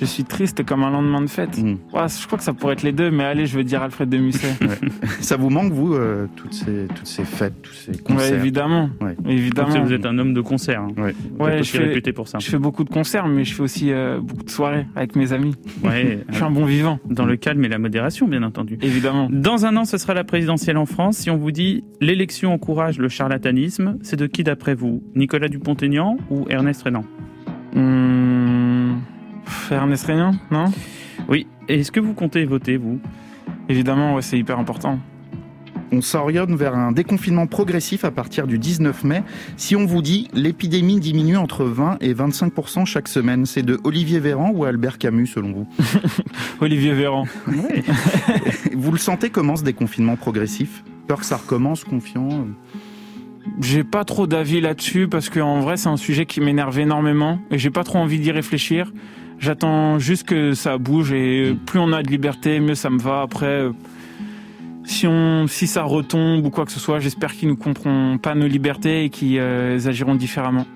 Je 0.00 0.04
suis 0.04 0.22
triste 0.24 0.64
comme 0.64 0.84
un 0.84 0.90
lendemain 0.90 1.20
de 1.20 1.26
fête. 1.26 1.58
Mmh. 1.58 1.76
Ouais, 1.92 2.06
je 2.08 2.26
crois 2.26 2.38
que 2.38 2.44
ça 2.44 2.52
pourrait 2.52 2.74
être 2.74 2.82
les 2.84 2.92
deux, 2.92 3.10
mais 3.10 3.24
allez, 3.24 3.46
je 3.46 3.56
vais 3.56 3.64
dire 3.64 3.82
Alfred 3.82 4.08
de 4.08 4.18
Musset. 4.18 4.54
Ça 5.20 5.36
vous 5.36 5.50
manque, 5.50 5.72
vous, 5.72 5.94
euh, 5.94 6.26
toutes, 6.36 6.54
ces, 6.54 6.86
toutes 6.94 7.06
ces 7.06 7.24
fêtes, 7.24 7.60
tous 7.62 7.72
ces 7.72 7.98
concerts? 7.98 8.30
Ouais, 8.32 8.38
évidemment. 8.38 8.90
Ouais. 9.00 9.16
évidemment. 9.26 9.68
Parce 9.68 9.80
que 9.80 9.84
vous 9.84 9.92
êtes 9.92 10.06
un 10.06 10.16
homme 10.18 10.34
de 10.34 10.40
concert. 10.40 10.80
hein. 10.82 10.92
Ouais. 10.96 11.12
Vous 11.12 11.34
êtes 11.34 11.40
Ouais, 11.40 11.60
aussi 11.60 11.72
je 11.72 11.78
fais, 11.78 11.84
réputé 11.88 12.12
pour 12.12 12.28
ça. 12.28 12.38
je 12.38 12.48
fais 12.48 12.58
beaucoup 12.58 12.84
de 12.84 12.90
concerts, 12.90 13.26
mais 13.26 13.42
je 13.44 13.54
fais 13.54 13.62
aussi 13.62 13.90
euh, 13.92 14.20
beaucoup 14.20 14.44
de 14.44 14.50
soirées 14.50 14.86
avec 14.94 15.16
mes 15.16 15.32
amis. 15.32 15.56
Ouais, 15.82 16.20
je 16.28 16.34
suis 16.36 16.44
un 16.44 16.50
bon 16.50 16.64
vivant. 16.64 17.00
Dans 17.04 17.26
le 17.26 17.36
calme 17.36 17.64
et 17.64 17.68
la 17.68 17.78
modération, 17.78 18.28
bien 18.28 18.44
entendu. 18.44 18.78
Évidemment. 18.80 19.28
Dans 19.32 19.66
un 19.66 19.76
an, 19.76 19.84
ce 19.84 19.98
sera 19.98 20.14
la 20.14 20.22
présidentielle 20.24 20.76
en 20.76 20.86
France. 20.86 21.16
Si 21.18 21.30
on 21.30 21.36
vous 21.36 21.50
dit 21.50 21.82
l'élection 22.00 22.52
encourage 22.52 22.98
le 22.98 23.08
charlatanisme, 23.08 23.98
c'est 24.02 24.16
de 24.16 24.26
qui 24.26 24.44
d'après 24.44 24.74
vous? 24.76 25.02
Nicolas 25.16 25.48
Dupont-Aignan 25.48 26.18
ou 26.30 26.46
Ernest 26.48 26.82
Renan? 26.84 27.04
Ernest 29.70 30.06
Régnant, 30.06 30.34
non? 30.50 30.66
Oui. 31.28 31.46
Et 31.68 31.80
Est-ce 31.80 31.92
que 31.92 32.00
vous 32.00 32.14
comptez 32.14 32.44
voter, 32.44 32.76
vous? 32.76 33.00
Évidemment, 33.68 34.14
ouais, 34.14 34.22
c'est 34.22 34.38
hyper 34.38 34.58
important. 34.58 34.98
On 35.90 36.02
s'oriente 36.02 36.50
vers 36.50 36.74
un 36.74 36.92
déconfinement 36.92 37.46
progressif 37.46 38.04
à 38.04 38.10
partir 38.10 38.46
du 38.46 38.58
19 38.58 39.04
mai. 39.04 39.22
Si 39.56 39.74
on 39.74 39.86
vous 39.86 40.02
dit 40.02 40.28
l'épidémie 40.34 41.00
diminue 41.00 41.38
entre 41.38 41.64
20 41.64 41.98
et 42.02 42.12
25% 42.12 42.84
chaque 42.84 43.08
semaine, 43.08 43.46
c'est 43.46 43.62
de 43.62 43.80
Olivier 43.84 44.20
Véran 44.20 44.50
ou 44.54 44.64
Albert 44.64 44.98
Camus 44.98 45.28
selon 45.28 45.52
vous? 45.52 45.68
Olivier 46.60 46.92
Véran. 46.92 47.24
Vous 48.74 48.92
le 48.92 48.98
sentez 48.98 49.30
comment 49.30 49.56
ce 49.56 49.64
déconfinement 49.64 50.16
progressif? 50.16 50.84
Peur 51.06 51.20
que 51.20 51.24
ça 51.24 51.38
recommence, 51.38 51.84
confiant? 51.84 52.46
J'ai 53.60 53.82
pas 53.82 54.04
trop 54.04 54.26
d'avis 54.26 54.60
là-dessus 54.60 55.08
parce 55.08 55.30
qu'en 55.30 55.60
vrai, 55.60 55.76
c'est 55.76 55.88
un 55.88 55.96
sujet 55.96 56.26
qui 56.26 56.40
m'énerve 56.40 56.78
énormément 56.78 57.40
et 57.50 57.58
j'ai 57.58 57.70
pas 57.70 57.82
trop 57.82 57.98
envie 57.98 58.18
d'y 58.20 58.30
réfléchir. 58.30 58.92
J'attends 59.38 59.98
juste 59.98 60.24
que 60.26 60.52
ça 60.54 60.78
bouge 60.78 61.12
et 61.12 61.54
plus 61.66 61.78
on 61.78 61.92
a 61.92 62.02
de 62.02 62.08
liberté, 62.08 62.58
mieux 62.60 62.74
ça 62.74 62.90
me 62.90 62.98
va. 62.98 63.22
Après, 63.22 63.46
euh, 63.46 63.70
si 64.84 65.06
on, 65.06 65.46
si 65.46 65.66
ça 65.66 65.82
retombe 65.84 66.44
ou 66.44 66.50
quoi 66.50 66.64
que 66.64 66.72
ce 66.72 66.80
soit, 66.80 66.98
j'espère 66.98 67.32
qu'ils 67.32 67.48
ne 67.48 67.54
comprendront 67.54 68.18
pas 68.18 68.34
nos 68.34 68.48
libertés 68.48 69.04
et 69.04 69.10
qu'ils 69.10 69.38
euh, 69.38 69.78
agiront 69.86 70.16
différemment. 70.16 70.66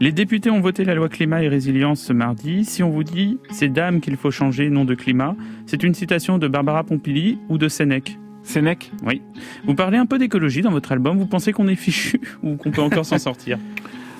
Les 0.00 0.12
députés 0.12 0.50
ont 0.50 0.60
voté 0.60 0.84
la 0.84 0.94
loi 0.94 1.08
climat 1.08 1.42
et 1.42 1.48
résilience 1.48 2.00
ce 2.00 2.12
mardi. 2.12 2.64
Si 2.64 2.82
on 2.82 2.90
vous 2.90 3.04
dit 3.04 3.38
c'est 3.50 3.68
d'âme 3.68 4.00
qu'il 4.00 4.16
faut 4.16 4.30
changer, 4.30 4.70
non 4.70 4.84
de 4.84 4.94
climat, 4.94 5.34
c'est 5.66 5.82
une 5.82 5.94
citation 5.94 6.38
de 6.38 6.46
Barbara 6.46 6.84
Pompili 6.84 7.38
ou 7.48 7.58
de 7.58 7.68
Sénèque 7.68 8.16
Sénèque 8.44 8.92
Oui. 9.04 9.22
Vous 9.64 9.74
parlez 9.74 9.96
un 9.98 10.06
peu 10.06 10.18
d'écologie 10.18 10.60
dans 10.60 10.70
votre 10.70 10.92
album. 10.92 11.16
Vous 11.18 11.26
pensez 11.26 11.52
qu'on 11.52 11.66
est 11.66 11.74
fichu 11.76 12.20
ou 12.42 12.56
qu'on 12.56 12.70
peut 12.70 12.82
encore 12.82 13.06
s'en 13.06 13.18
sortir? 13.18 13.58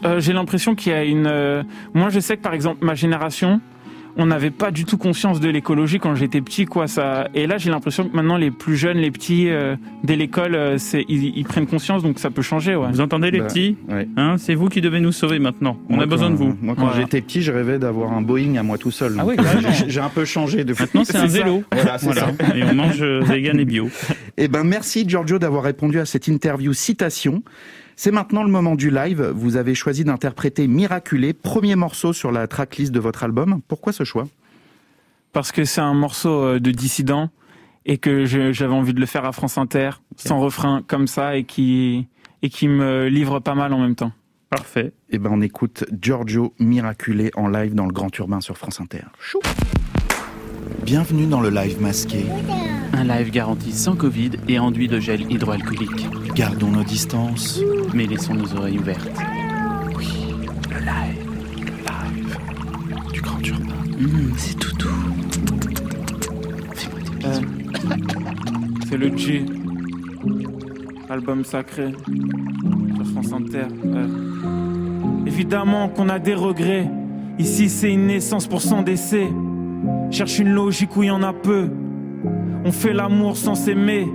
Euh, 0.04 0.18
J'ai 0.20 0.32
l'impression 0.32 0.74
qu'il 0.74 0.92
y 0.92 0.94
a 0.94 1.04
une. 1.04 1.26
euh, 1.26 1.62
Moi, 1.92 2.08
je 2.08 2.18
sais 2.20 2.36
que 2.38 2.42
par 2.42 2.54
exemple, 2.54 2.84
ma 2.84 2.94
génération, 2.94 3.60
on 4.16 4.26
n'avait 4.26 4.50
pas 4.50 4.70
du 4.70 4.84
tout 4.84 4.96
conscience 4.96 5.40
de 5.40 5.48
l'écologie 5.48 5.98
quand 5.98 6.14
j'étais 6.14 6.40
petit, 6.40 6.66
quoi. 6.66 6.86
Ça. 6.86 7.28
Et 7.34 7.46
là, 7.46 7.58
j'ai 7.58 7.70
l'impression 7.70 8.08
que 8.08 8.14
maintenant, 8.14 8.36
les 8.36 8.50
plus 8.50 8.76
jeunes, 8.76 8.98
les 8.98 9.10
petits, 9.10 9.48
euh, 9.50 9.74
dès 10.04 10.14
l'école, 10.16 10.54
euh, 10.54 10.78
c'est 10.78 11.04
ils, 11.08 11.36
ils 11.36 11.44
prennent 11.44 11.66
conscience, 11.66 12.02
donc 12.02 12.18
ça 12.18 12.30
peut 12.30 12.42
changer, 12.42 12.76
ouais. 12.76 12.88
Vous 12.92 13.00
entendez 13.00 13.30
les 13.30 13.40
Bah, 13.40 13.46
petits 13.46 13.76
ouais. 13.88 14.06
hein, 14.16 14.36
C'est 14.38 14.54
vous 14.54 14.68
qui 14.68 14.80
devez 14.80 15.00
nous 15.00 15.12
sauver 15.12 15.38
maintenant. 15.38 15.76
On 15.88 15.94
Moi, 15.96 16.04
a 16.04 16.06
besoin 16.06 16.28
quand- 16.28 16.32
de 16.34 16.38
vous. 16.38 16.56
Moi, 16.62 16.74
quand 16.76 16.86
Voilà. 16.86 17.00
j'étais 17.00 17.20
petit, 17.20 17.42
je 17.42 17.50
rêvais 17.52 17.78
d'avoir 17.78 18.12
un 18.12 18.22
Boeing 18.22 18.56
à 18.56 18.62
moi 18.62 18.78
tout 18.78 18.90
seul. 18.90 19.16
Ah 19.18 19.24
carrément. 19.34 19.70
j'ai- 19.72 19.90
J'ai 19.90 20.00
un 20.00 20.08
peu 20.08 20.24
changé 20.24 20.64
depuis. 20.64 20.82
Maintenant, 20.84 21.04
c'est 21.04 21.16
un 21.16 21.26
vélo. 21.26 21.64
Voilà, 21.72 21.98
c'est 21.98 22.06
Voilà. 22.06 22.22
ça. 22.38 22.56
Et 22.56 22.62
on 22.62 22.74
mange 22.74 23.02
euh, 23.02 23.20
vegan 23.24 23.58
et 23.58 23.64
bio. 23.64 23.88
Eh 24.36 24.48
ben, 24.48 24.64
merci 24.64 25.04
Giorgio 25.08 25.38
d'avoir 25.38 25.62
répondu 25.64 25.98
à 25.98 26.04
cette 26.04 26.28
interview 26.28 26.72
citation. 26.72 27.42
C'est 27.96 28.10
maintenant 28.10 28.42
le 28.42 28.50
moment 28.50 28.74
du 28.74 28.90
live. 28.90 29.22
Vous 29.34 29.56
avez 29.56 29.74
choisi 29.74 30.04
d'interpréter 30.04 30.66
Miraculé, 30.66 31.32
premier 31.32 31.76
morceau 31.76 32.12
sur 32.12 32.32
la 32.32 32.46
tracklist 32.48 32.92
de 32.92 33.00
votre 33.00 33.22
album. 33.22 33.60
Pourquoi 33.68 33.92
ce 33.92 34.04
choix? 34.04 34.26
Parce 35.32 35.52
que 35.52 35.64
c'est 35.64 35.80
un 35.80 35.94
morceau 35.94 36.44
euh, 36.44 36.60
de 36.60 36.70
dissident 36.70 37.30
et 37.86 37.98
que 37.98 38.24
j'avais 38.24 38.72
envie 38.72 38.94
de 38.94 39.00
le 39.00 39.06
faire 39.06 39.24
à 39.26 39.32
France 39.32 39.58
Inter, 39.58 39.90
sans 40.16 40.40
refrain, 40.40 40.82
comme 40.86 41.06
ça, 41.06 41.36
et 41.36 41.44
qui, 41.44 42.08
et 42.42 42.48
qui 42.48 42.66
me 42.66 43.08
livre 43.08 43.40
pas 43.40 43.54
mal 43.54 43.74
en 43.74 43.78
même 43.78 43.94
temps. 43.94 44.12
Parfait. 44.48 44.92
Eh 45.10 45.18
ben, 45.18 45.30
on 45.32 45.42
écoute 45.42 45.84
Giorgio 46.00 46.54
Miraculé 46.58 47.30
en 47.34 47.48
live 47.48 47.74
dans 47.74 47.84
le 47.84 47.92
Grand 47.92 48.16
Urbain 48.18 48.40
sur 48.40 48.56
France 48.56 48.80
Inter. 48.80 49.02
Chou. 49.20 49.40
Bienvenue 50.82 51.26
dans 51.26 51.42
le 51.42 51.50
live 51.50 51.80
masqué. 51.80 52.24
Un 52.96 53.04
live 53.04 53.30
garanti 53.30 53.72
sans 53.72 53.96
Covid 53.96 54.30
et 54.48 54.58
enduit 54.58 54.86
de 54.88 55.00
gel 55.00 55.30
hydroalcoolique. 55.30 56.06
Gardons 56.34 56.70
nos 56.70 56.84
distances. 56.84 57.60
Mais 57.92 58.06
laissons 58.06 58.34
nos 58.34 58.54
oreilles 58.54 58.78
ouvertes. 58.78 59.10
Oui, 59.96 60.06
le 60.70 60.78
live, 60.78 61.26
le 61.58 61.72
live 61.82 62.38
du 63.12 63.20
Grand 63.20 63.46
Urbain. 63.46 63.74
Mmh, 63.98 64.32
c'est 64.36 64.58
tout 64.58 64.76
doux. 64.76 64.88
Euh, 67.24 67.40
c'est 68.88 68.96
le 68.96 69.16
G. 69.16 69.44
Album 71.10 71.44
sacré. 71.44 71.92
Sur 72.96 73.06
France 73.12 73.32
Inter. 73.32 73.66
euh. 73.86 74.06
Évidemment 75.26 75.88
qu'on 75.88 76.08
a 76.08 76.18
des 76.20 76.34
regrets. 76.34 76.88
Ici, 77.40 77.68
c'est 77.68 77.92
une 77.92 78.06
naissance 78.06 78.46
pour 78.46 78.62
son 78.62 78.82
décès. 78.82 79.28
Cherche 80.12 80.38
une 80.38 80.50
logique 80.52 80.96
où 80.96 81.02
il 81.02 81.06
y 81.06 81.10
en 81.10 81.22
a 81.24 81.32
peu. 81.32 81.68
On 82.66 82.72
fait 82.72 82.94
l'amour 82.94 83.36
sans 83.36 83.54
s'aimer. 83.54 84.06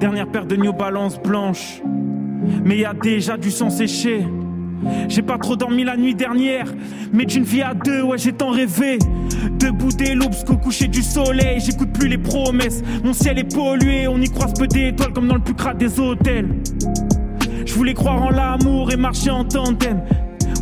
Dernière 0.00 0.26
paire 0.26 0.46
de 0.46 0.56
New 0.56 0.72
Balance 0.72 1.20
blanche. 1.22 1.80
Mais 2.64 2.78
y 2.78 2.84
a 2.84 2.94
déjà 2.94 3.36
du 3.36 3.52
sang 3.52 3.70
séché. 3.70 4.26
J'ai 5.08 5.22
pas 5.22 5.38
trop 5.38 5.54
dormi 5.54 5.84
la 5.84 5.96
nuit 5.96 6.16
dernière, 6.16 6.66
mais 7.12 7.24
d'une 7.24 7.44
vie 7.44 7.62
à 7.62 7.72
deux, 7.72 8.02
ouais, 8.02 8.18
j'ai 8.18 8.32
tant 8.32 8.50
rêvé. 8.50 8.98
Debout 9.60 9.92
des 9.92 10.16
loups 10.16 10.44
qu'au 10.44 10.56
coucher 10.56 10.88
du 10.88 11.02
soleil, 11.02 11.60
j'écoute 11.60 11.92
plus 11.92 12.08
les 12.08 12.18
promesses. 12.18 12.82
Mon 13.04 13.12
ciel 13.12 13.38
est 13.38 13.54
pollué, 13.54 14.08
on 14.08 14.20
y 14.20 14.28
croise 14.28 14.52
peu 14.54 14.66
d'étoiles 14.66 15.12
comme 15.12 15.28
dans 15.28 15.36
le 15.36 15.40
plus 15.40 15.54
crade 15.54 15.78
des 15.78 16.00
hôtels. 16.00 16.48
Je 17.64 17.66
Je 17.66 17.74
voulais 17.74 17.94
croire 17.94 18.20
en 18.20 18.30
l'amour 18.30 18.90
et 18.90 18.96
marcher 18.96 19.30
en 19.30 19.44
tandem. 19.44 20.02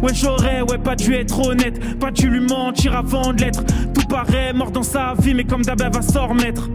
Ouais, 0.02 0.12
j'aurais, 0.12 0.60
ouais, 0.60 0.78
pas 0.78 0.96
dû 0.96 1.14
être 1.14 1.48
honnête. 1.48 1.98
Pas 1.98 2.10
dû 2.10 2.28
lui 2.28 2.40
mentir 2.40 2.94
avant 2.94 3.32
de 3.32 3.40
l'être. 3.40 3.64
Tout 3.94 4.06
paraît 4.06 4.52
mort 4.52 4.70
dans 4.70 4.82
sa 4.82 5.14
vie, 5.18 5.32
mais 5.32 5.44
comme 5.44 5.62
d'hab, 5.62 5.80
elle 5.80 5.92
va 5.92 6.02
s'en 6.02 6.28
remettre. 6.28 6.68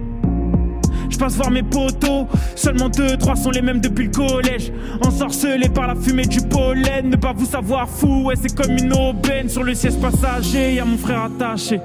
Je 1.16 1.20
passe 1.22 1.38
voir 1.38 1.50
mes 1.50 1.64
potos, 1.64 2.28
seulement 2.58 2.90
deux, 2.90 3.16
trois 3.16 3.38
sont 3.38 3.52
les 3.52 3.62
mêmes 3.62 3.80
depuis 3.80 4.08
le 4.08 4.12
collège. 4.12 4.74
Ensorcelés 5.02 5.70
par 5.70 5.88
la 5.88 5.96
fumée 5.96 6.26
du 6.26 6.42
pollen, 6.42 7.10
ne 7.10 7.16
pas 7.16 7.32
vous 7.32 7.46
savoir 7.46 7.88
fou, 7.88 8.26
ouais, 8.26 8.36
c'est 8.36 8.54
comme 8.54 8.76
une 8.76 8.92
aubaine. 8.92 9.48
Sur 9.48 9.64
le 9.64 9.74
siège 9.76 9.96
passager, 9.96 10.74
y 10.74 10.80
a 10.80 10.84
mon 10.84 10.98
frère 10.98 11.24
attaché. 11.24 11.80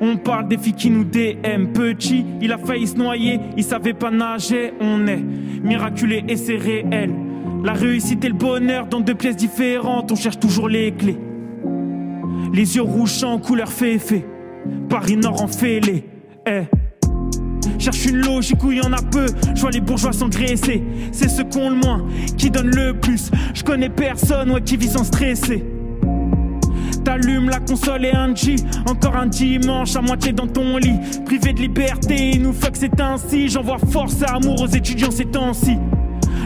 On 0.00 0.16
parle 0.18 0.46
des 0.46 0.56
filles 0.56 0.74
qui 0.74 0.88
nous 0.88 1.02
DM. 1.02 1.72
Petit, 1.74 2.24
il 2.40 2.52
a 2.52 2.58
failli 2.58 2.86
se 2.86 2.94
noyer, 2.94 3.40
il 3.56 3.64
savait 3.64 3.92
pas 3.92 4.12
nager. 4.12 4.72
On 4.80 5.04
est 5.08 5.24
miraculé 5.64 6.22
et 6.28 6.36
c'est 6.36 6.54
réel. 6.54 7.12
La 7.64 7.72
réussite 7.72 8.24
et 8.24 8.28
le 8.28 8.34
bonheur 8.34 8.86
dans 8.86 9.00
deux 9.00 9.16
pièces 9.16 9.36
différentes, 9.36 10.12
on 10.12 10.16
cherche 10.16 10.38
toujours 10.38 10.68
les 10.68 10.92
clés. 10.92 11.18
Les 12.52 12.76
yeux 12.76 12.82
rouges 12.82 13.24
en 13.24 13.40
couleur 13.40 13.72
féfé. 13.72 14.24
Paris 14.88 15.16
Nord 15.16 15.42
en 15.42 15.48
fêlé. 15.48 16.04
Eh. 16.46 16.66
Cherche 17.84 18.06
une 18.06 18.24
logique 18.24 18.64
où 18.64 18.72
il 18.72 18.78
y 18.78 18.80
en 18.80 18.94
a 18.94 19.02
peu. 19.02 19.26
Je 19.54 19.60
vois 19.60 19.70
les 19.70 19.82
bourgeois 19.82 20.14
s'engraisser. 20.14 20.82
C'est 21.12 21.28
ceux 21.28 21.44
qui 21.44 21.58
ont 21.58 21.68
le 21.68 21.76
moins 21.76 22.06
qui 22.38 22.48
donnent 22.48 22.74
le 22.74 22.94
plus. 22.94 23.30
Je 23.52 23.62
connais 23.62 23.90
personne 23.90 24.52
ouais, 24.52 24.62
qui 24.62 24.78
vit 24.78 24.88
sans 24.88 25.04
stresser. 25.04 25.62
T'allumes 27.04 27.50
la 27.50 27.60
console 27.60 28.06
et 28.06 28.12
un 28.12 28.34
G. 28.34 28.56
Encore 28.88 29.16
un 29.16 29.26
dimanche 29.26 29.96
à 29.96 30.00
moitié 30.00 30.32
dans 30.32 30.46
ton 30.46 30.78
lit. 30.78 30.98
Privé 31.26 31.52
de 31.52 31.60
liberté, 31.60 32.30
il 32.30 32.40
nous 32.40 32.54
fuck, 32.54 32.72
c'est 32.72 32.98
ainsi. 32.98 33.50
J'envoie 33.50 33.76
force 33.90 34.22
et 34.22 34.30
amour 34.30 34.62
aux 34.62 34.66
étudiants 34.66 35.10
ces 35.10 35.26
temps-ci. 35.26 35.76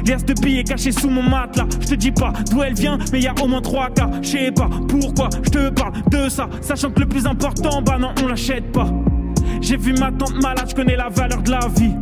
Liasse 0.04 0.24
de 0.24 0.34
billets 0.34 0.64
cachés 0.64 0.90
sous 0.90 1.08
mon 1.08 1.22
matelas. 1.22 1.68
Je 1.80 1.86
te 1.86 1.94
dis 1.94 2.10
pas 2.10 2.32
d'où 2.50 2.64
elle 2.64 2.74
vient, 2.74 2.98
mais 3.12 3.20
y 3.20 3.28
a 3.28 3.34
au 3.40 3.46
moins 3.46 3.62
trois 3.62 3.90
cas. 3.90 4.10
Je 4.22 4.28
sais 4.28 4.50
pas 4.50 4.68
pourquoi 4.88 5.30
je 5.44 5.50
te 5.50 5.68
parle 5.68 5.92
de 6.10 6.28
ça. 6.28 6.48
Sachant 6.62 6.90
que 6.90 6.98
le 6.98 7.06
plus 7.06 7.26
important, 7.26 7.80
bah 7.80 7.96
non, 7.96 8.10
on 8.24 8.26
l'achète 8.26 8.72
pas. 8.72 8.90
J'ai 9.60 9.76
vu 9.76 9.92
ma 9.92 10.12
tante 10.12 10.40
malade, 10.40 10.66
je 10.70 10.74
connais 10.74 10.96
la 10.96 11.08
valeur 11.08 11.42
de 11.42 11.50
la 11.50 11.68
vie. 11.76 11.94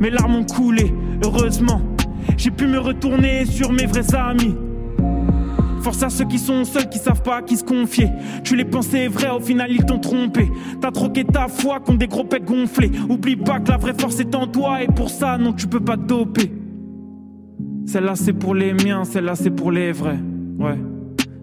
Mes 0.00 0.10
larmes 0.10 0.36
ont 0.36 0.44
coulé, 0.44 0.92
heureusement. 1.24 1.80
J'ai 2.36 2.50
pu 2.50 2.66
me 2.66 2.78
retourner 2.78 3.44
sur 3.44 3.72
mes 3.72 3.86
vrais 3.86 4.14
amis. 4.14 4.54
Force 5.82 6.02
à 6.02 6.10
ceux 6.10 6.26
qui 6.26 6.38
sont 6.38 6.64
seuls, 6.64 6.88
qui 6.88 6.98
savent 6.98 7.22
pas 7.22 7.38
à 7.38 7.42
qui 7.42 7.56
se 7.56 7.64
confier. 7.64 8.08
Tu 8.44 8.54
les 8.54 8.66
pensais 8.66 9.08
vrais, 9.08 9.30
au 9.30 9.40
final 9.40 9.70
ils 9.72 9.84
t'ont 9.84 9.98
trompé. 9.98 10.50
T'as 10.80 10.90
troqué 10.90 11.24
ta 11.24 11.48
foi 11.48 11.80
contre 11.80 11.98
des 11.98 12.06
gros 12.06 12.24
pecs 12.24 12.44
gonflés. 12.44 12.90
Oublie 13.08 13.36
pas 13.36 13.60
que 13.60 13.70
la 13.70 13.78
vraie 13.78 13.94
force 13.98 14.20
est 14.20 14.34
en 14.34 14.46
toi 14.46 14.82
et 14.82 14.86
pour 14.88 15.08
ça, 15.08 15.38
non, 15.38 15.52
tu 15.54 15.66
peux 15.66 15.80
pas 15.80 15.96
te 15.96 16.02
doper. 16.02 16.52
Celle-là 17.86 18.14
c'est 18.14 18.34
pour 18.34 18.54
les 18.54 18.74
miens, 18.74 19.04
celle-là 19.04 19.34
c'est 19.34 19.50
pour 19.50 19.72
les 19.72 19.92
vrais. 19.92 20.18
Ouais, 20.58 20.78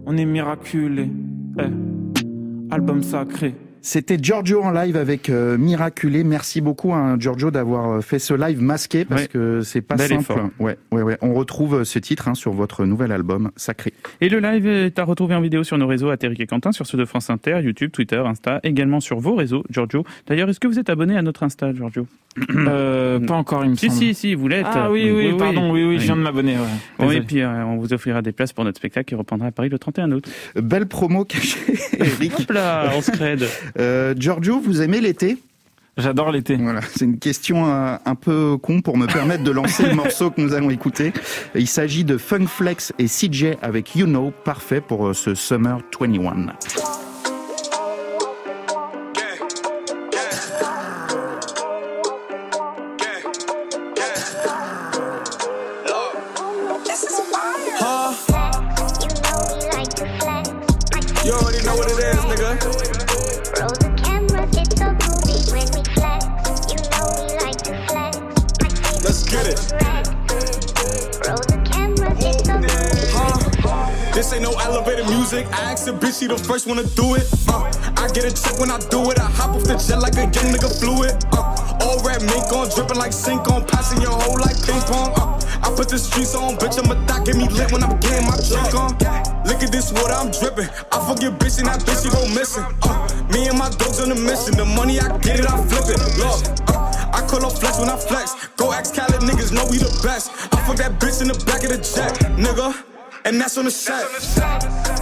on 0.06 0.16
est 0.16 0.26
miraculé. 0.26 1.12
Eh, 1.60 2.74
album 2.74 3.02
sacré. 3.02 3.56
C'était 3.82 4.18
Giorgio 4.22 4.62
en 4.64 4.72
live 4.72 4.98
avec 4.98 5.30
euh, 5.30 5.58
Miraculé. 5.58 6.24
Merci 6.24 6.62
beaucoup 6.62 6.94
à 6.94 6.98
hein, 6.98 7.16
Giorgio 7.20 7.52
d'avoir 7.52 7.90
euh, 7.92 8.02
fait 8.02 8.20
ce 8.20 8.34
live 8.34 8.62
masqué 8.62 9.06
parce 9.06 9.24
Ouais. 9.24 9.28
que 9.28 9.62
c'est 9.62 9.82
pas 9.82 9.96
Bel 9.96 10.08
simple. 10.10 10.22
effort. 10.22 10.50
Ouais, 10.60 10.78
ouais, 10.92 11.02
ouais. 11.02 11.18
On 11.22 11.34
retrouve 11.34 11.76
euh, 11.76 11.84
ce 11.84 12.00
titre 12.00 12.28
hein, 12.28 12.36
sur 12.36 12.52
votre 12.52 12.86
nouvel 12.86 13.12
album 13.12 13.52
Sacré. 13.56 13.94
Et 14.22 14.30
le 14.30 14.40
live 14.40 14.68
est 14.68 15.00
à 15.00 15.04
retrouver 15.04 15.36
en 15.36 15.42
vidéo 15.42 15.64
sur 15.64 15.78
nos 15.78 15.88
réseaux 15.88 16.10
à 16.10 16.16
et 16.20 16.48
Quentin, 16.48 16.72
sur 16.72 16.86
ceux 16.86 16.98
de 16.98 17.06
France 17.06 17.30
Inter, 17.30 17.60
YouTube, 17.64 17.92
Twitter, 17.92 18.18
Insta, 18.26 18.60
également 18.64 19.00
sur 19.00 19.20
vos 19.20 19.36
réseaux, 19.36 19.64
Giorgio. 19.70 20.04
D'ailleurs, 20.28 20.50
est-ce 20.50 20.60
que 20.60 20.68
vous 20.68 20.80
êtes 20.80 20.90
abonné 20.90 21.16
à 21.18 21.22
notre 21.22 21.44
Insta, 21.44 21.74
Giorgio? 21.74 22.08
Euh, 22.56 23.20
pas 23.20 23.34
encore, 23.34 23.64
il 23.66 23.72
me 23.72 23.76
Si, 23.76 23.88
semble. 23.88 24.00
si, 24.00 24.14
si, 24.14 24.36
vous 24.36 24.48
l'êtes. 24.48 24.66
Ah 24.70 24.92
oui, 24.92 25.10
oui, 25.12 25.34
pardon, 25.38 25.72
oui, 25.72 25.84
oui, 25.86 25.98
je 26.00 26.04
viens 26.06 26.16
de 26.16 26.22
m'abonner. 26.22 26.54
Ouais. 26.56 26.66
Bon, 27.00 27.10
et 27.12 27.22
puis, 27.22 27.42
euh, 27.42 27.66
on 27.66 27.78
vous 27.78 27.94
offrira 27.94 28.22
des 28.22 28.32
places 28.32 28.54
pour 28.54 28.64
notre 28.64 28.78
spectacle 28.78 29.06
qui 29.10 29.16
reprendra 29.16 29.48
à 29.48 29.52
Paris 29.52 29.70
le 29.70 29.80
31 29.80 30.12
août. 30.12 30.28
Belle 30.56 30.86
promo 30.86 31.26
cachée, 31.26 31.58
Eric. 32.00 32.34
Hop 32.42 32.52
là, 32.52 32.92
on 32.96 33.02
se 33.02 33.10
crède. 33.12 33.46
Euh, 33.80 34.14
Giorgio, 34.18 34.60
vous 34.60 34.82
aimez 34.82 35.02
l'été? 35.02 35.38
J'adore 35.98 36.32
l'été. 36.32 36.56
Voilà, 36.58 36.82
c'est 36.82 37.06
une 37.06 37.18
question 37.18 37.66
euh, 37.66 37.98
un 38.06 38.16
peu 38.16 38.58
con 38.58 38.82
pour 38.82 38.98
me 38.98 39.08
permettre 39.08 39.44
de 39.44 39.52
lancer 39.52 39.88
le 39.88 39.96
morceau 39.96 40.30
que 40.30 40.40
nous 40.40 40.54
allons 40.54 40.70
écouter. 40.70 41.12
Il 41.56 41.68
s'agit 41.68 42.04
de 42.04 42.18
Funk 42.18 42.46
Flex 42.46 42.94
et 43.00 43.08
CJ 43.08 43.58
avec 43.64 43.96
You 43.96 44.06
Know, 44.06 44.32
parfait 44.44 44.82
pour 44.82 45.08
euh, 45.08 45.14
ce 45.14 45.34
Summer 45.34 45.80
21. 46.00 46.54
I 75.58 75.74
asked 75.74 75.86
the 75.90 75.94
bitch, 75.94 76.22
she 76.22 76.28
the 76.28 76.38
first 76.38 76.68
one 76.68 76.78
to 76.78 76.86
do 76.94 77.16
it. 77.18 77.26
Uh, 77.50 77.66
I 77.98 78.06
get 78.14 78.30
a 78.30 78.32
check 78.32 78.62
when 78.62 78.70
I 78.70 78.78
do 78.94 79.10
it. 79.10 79.18
I 79.18 79.26
hop 79.26 79.58
off 79.58 79.66
the 79.66 79.74
jet 79.74 79.98
like 79.98 80.14
a 80.22 80.30
young 80.30 80.54
nigga 80.54 80.70
fluid. 80.70 81.18
Uh, 81.34 81.82
all 81.82 81.98
red 82.06 82.22
mink 82.30 82.46
on, 82.54 82.70
dripping 82.70 83.02
like 83.02 83.12
sink 83.12 83.50
on, 83.50 83.66
passing 83.66 83.98
your 84.06 84.14
whole 84.14 84.38
like 84.38 84.54
ping 84.62 84.78
pong. 84.86 85.18
Uh, 85.18 85.34
I 85.66 85.74
put 85.74 85.90
the 85.90 85.98
streets 85.98 86.38
on, 86.38 86.62
bitch. 86.62 86.78
I'm 86.78 86.94
a 86.94 86.96
thot, 87.10 87.26
get 87.26 87.42
me 87.42 87.50
lit 87.50 87.74
when 87.74 87.82
I'm 87.82 87.98
getting 87.98 88.30
my 88.30 88.38
drink 88.38 88.70
on. 88.78 88.94
Look 89.50 89.66
at 89.66 89.74
this 89.74 89.90
water, 89.90 90.14
I'm 90.14 90.30
dripping. 90.30 90.70
I 90.94 90.98
forget 91.10 91.34
bitch 91.42 91.58
and 91.58 91.74
that 91.74 91.82
bitch, 91.82 92.06
you 92.06 92.14
go 92.14 92.22
missing. 92.38 92.62
Uh, 92.86 93.10
me 93.34 93.50
and 93.50 93.58
my 93.58 93.74
dogs 93.82 93.98
on 93.98 94.14
the 94.14 94.20
mission. 94.20 94.62
The 94.62 94.66
money 94.78 95.02
I 95.02 95.10
get 95.26 95.42
it, 95.42 95.50
I 95.50 95.58
flip 95.66 95.90
it. 95.90 95.98
Look, 96.22 96.38
uh, 96.70 97.18
I 97.18 97.26
call 97.26 97.42
up 97.42 97.58
flex 97.58 97.82
when 97.82 97.90
I 97.90 97.98
flex. 97.98 98.38
Go 98.62 98.70
ask 98.70 98.94
Khaled, 98.94 99.26
niggas 99.26 99.50
know 99.50 99.66
we 99.74 99.82
the 99.82 99.90
best. 100.06 100.30
I 100.54 100.62
fuck 100.70 100.78
that 100.78 101.02
bitch 101.02 101.18
in 101.26 101.34
the 101.34 101.38
back 101.50 101.66
of 101.66 101.74
the 101.74 101.82
jet, 101.82 102.14
nigga. 102.38 102.78
And 103.26 103.42
that's 103.42 103.58
on 103.58 103.66
the 103.66 103.72
set. 103.72 104.06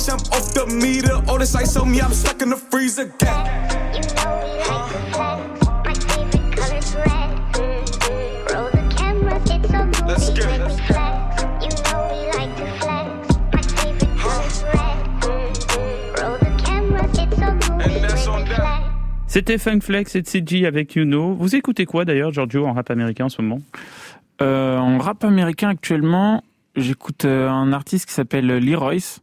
Bitch, 0.00 0.08
I'm 0.08 0.20
off 0.32 0.54
the 0.54 0.64
meter. 0.66 1.20
All 1.28 1.38
this 1.38 1.54
ice 1.54 1.76
on 1.76 1.90
me, 1.90 2.00
I'm 2.00 2.14
stuck 2.14 2.40
in 2.40 2.48
the 2.48 2.56
freezer. 2.56 3.12
Gang. 3.18 3.44
Let's 10.06 10.30
get 10.30 10.46
it. 10.46 10.60
And 17.78 18.02
that's 18.02 18.26
on 18.26 18.44
that. 18.46 18.80
C'était 19.26 19.58
Funk 19.58 19.80
Flex 19.82 20.16
et 20.16 20.22
CJ 20.22 20.64
avec 20.64 20.96
You 20.96 21.04
Know. 21.04 21.34
Vous 21.34 21.54
écoutez 21.54 21.84
quoi 21.84 22.06
d'ailleurs, 22.06 22.32
Giorgio, 22.32 22.66
en 22.66 22.72
rap 22.72 22.90
américain 22.90 23.26
en 23.26 23.28
ce 23.28 23.42
moment? 23.42 23.60
Euh, 24.40 24.78
en 24.78 24.96
rap 24.96 25.24
américain 25.24 25.68
actuellement, 25.68 26.42
j'écoute 26.74 27.26
euh, 27.26 27.50
un 27.50 27.74
artiste 27.74 28.06
qui 28.06 28.14
s'appelle 28.14 28.46
Lee 28.56 28.74
Royce, 28.74 29.20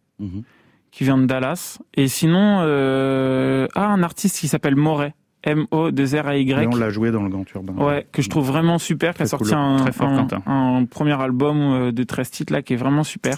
qui 0.97 1.03
vient 1.03 1.19
de 1.19 1.27
Dallas. 1.27 1.77
Et 1.93 2.07
sinon, 2.07 2.61
euh, 2.61 3.67
ah, 3.75 3.85
un 3.85 4.01
artiste 4.01 4.39
qui 4.39 4.47
s'appelle 4.47 4.75
Moret, 4.75 5.13
M-O-2-R-A-Y. 5.47 6.51
Et 6.63 6.67
on 6.67 6.75
l'a 6.75 6.89
joué 6.89 7.11
dans 7.11 7.23
le 7.23 7.29
Grand 7.29 7.45
Urbain. 7.55 7.73
Ouais, 7.83 8.05
que 8.11 8.21
je 8.21 8.29
trouve 8.29 8.45
vraiment 8.47 8.77
super, 8.77 9.13
qui 9.13 9.23
a 9.23 9.25
sorti 9.25 9.49
cool. 9.51 9.57
un, 9.57 9.77
Très 9.77 9.91
fort, 9.91 10.07
un- 10.09 10.17
Quentin. 10.17 10.41
un 10.45 10.85
premier 10.85 11.19
album 11.19 11.57
euh, 11.61 11.91
de 11.91 12.03
13 12.03 12.29
titres 12.31 12.53
là, 12.53 12.61
qui 12.61 12.73
est 12.73 12.77
vraiment 12.77 13.03
super. 13.03 13.37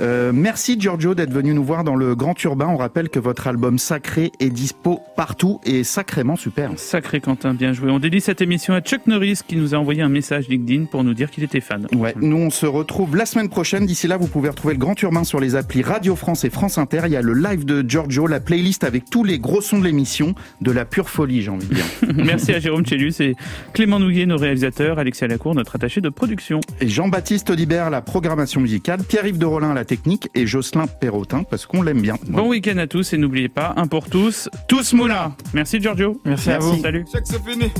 Euh, 0.00 0.32
merci 0.34 0.76
Giorgio 0.80 1.14
d'être 1.14 1.32
venu 1.32 1.54
nous 1.54 1.62
voir 1.64 1.84
dans 1.84 1.94
le 1.94 2.14
Grand 2.16 2.34
Urbain. 2.42 2.66
On 2.68 2.76
rappelle 2.76 3.08
que 3.08 3.18
votre 3.20 3.46
album 3.46 3.78
Sacré 3.78 4.32
est 4.40 4.50
dispo 4.50 5.00
partout 5.16 5.60
et 5.64 5.84
sacrément 5.84 6.36
super. 6.36 6.70
Sacré 6.76 7.20
Quentin, 7.20 7.54
bien 7.54 7.72
joué. 7.72 7.90
On 7.90 7.98
dédie 8.00 8.20
cette 8.20 8.40
émission 8.42 8.74
à 8.74 8.80
Chuck 8.80 9.06
Norris 9.06 9.40
qui 9.46 9.56
nous 9.56 9.74
a 9.74 9.78
envoyé 9.78 10.02
un 10.02 10.08
message 10.08 10.48
LinkedIn 10.48 10.86
pour 10.86 11.04
nous 11.04 11.14
dire 11.14 11.30
qu'il 11.30 11.44
était 11.44 11.60
fan. 11.60 11.86
Ouais, 11.94 12.14
nous 12.20 12.36
on 12.36 12.50
se 12.50 12.66
retrouve 12.66 13.16
la 13.16 13.26
semaine 13.26 13.48
prochaine. 13.48 13.86
D'ici 13.86 14.08
là, 14.08 14.16
vous 14.16 14.26
pouvez 14.26 14.48
retrouver 14.48 14.74
le 14.74 14.80
Grand 14.80 15.00
Urbain 15.00 15.22
sur 15.24 15.38
les 15.38 15.54
applis 15.54 15.82
Radio 15.82 16.16
France 16.16 16.44
et 16.44 16.50
France 16.50 16.78
Inter. 16.78 17.02
Il 17.06 17.12
y 17.12 17.16
a 17.16 17.22
le 17.22 17.34
live 17.34 17.64
de 17.64 17.84
Giorgio, 17.88 18.26
la 18.26 18.40
playlist 18.40 18.82
avec 18.84 19.08
tous 19.10 19.22
les 19.22 19.38
gros 19.38 19.60
sons 19.60 19.78
de 19.78 19.84
l'émission, 19.84 20.34
de 20.60 20.72
la 20.72 20.84
pure 20.84 21.08
folie, 21.08 21.33
j'ai 21.42 21.50
envie 21.50 21.66
de 21.66 21.74
dire. 21.74 21.84
Merci 22.16 22.52
à 22.52 22.60
Jérôme 22.60 22.86
Chélus 22.86 23.14
et 23.20 23.34
Clément 23.72 23.98
Nouillet, 23.98 24.26
nos 24.26 24.36
réalisateurs, 24.36 24.98
Alexia 24.98 25.26
Lacour, 25.26 25.54
notre 25.54 25.76
attaché 25.76 26.00
de 26.00 26.08
production. 26.08 26.60
Et 26.80 26.88
Jean-Baptiste 26.88 27.50
Audibert, 27.50 27.90
la 27.90 28.02
programmation 28.02 28.60
musicale, 28.60 29.00
Pierre-Yves 29.02 29.38
de 29.38 29.46
Rollin, 29.46 29.74
la 29.74 29.84
technique 29.84 30.28
et 30.34 30.46
Jocelyn 30.46 30.86
Perrotin 30.86 31.42
parce 31.42 31.66
qu'on 31.66 31.82
l'aime 31.82 32.00
bien. 32.00 32.16
Bon 32.28 32.48
week-end 32.48 32.78
à 32.78 32.86
tous 32.86 33.12
et 33.12 33.18
n'oubliez 33.18 33.48
pas, 33.48 33.74
un 33.76 33.86
pour 33.86 34.08
tous, 34.08 34.48
tous 34.68 34.92
moula. 34.92 35.32
Merci 35.52 35.80
Giorgio. 35.80 36.20
Merci, 36.24 36.50
à 36.50 36.58
vous. 36.58 36.80
Salut. 36.80 37.04
C'est 37.12 37.42
fini. 37.42 37.70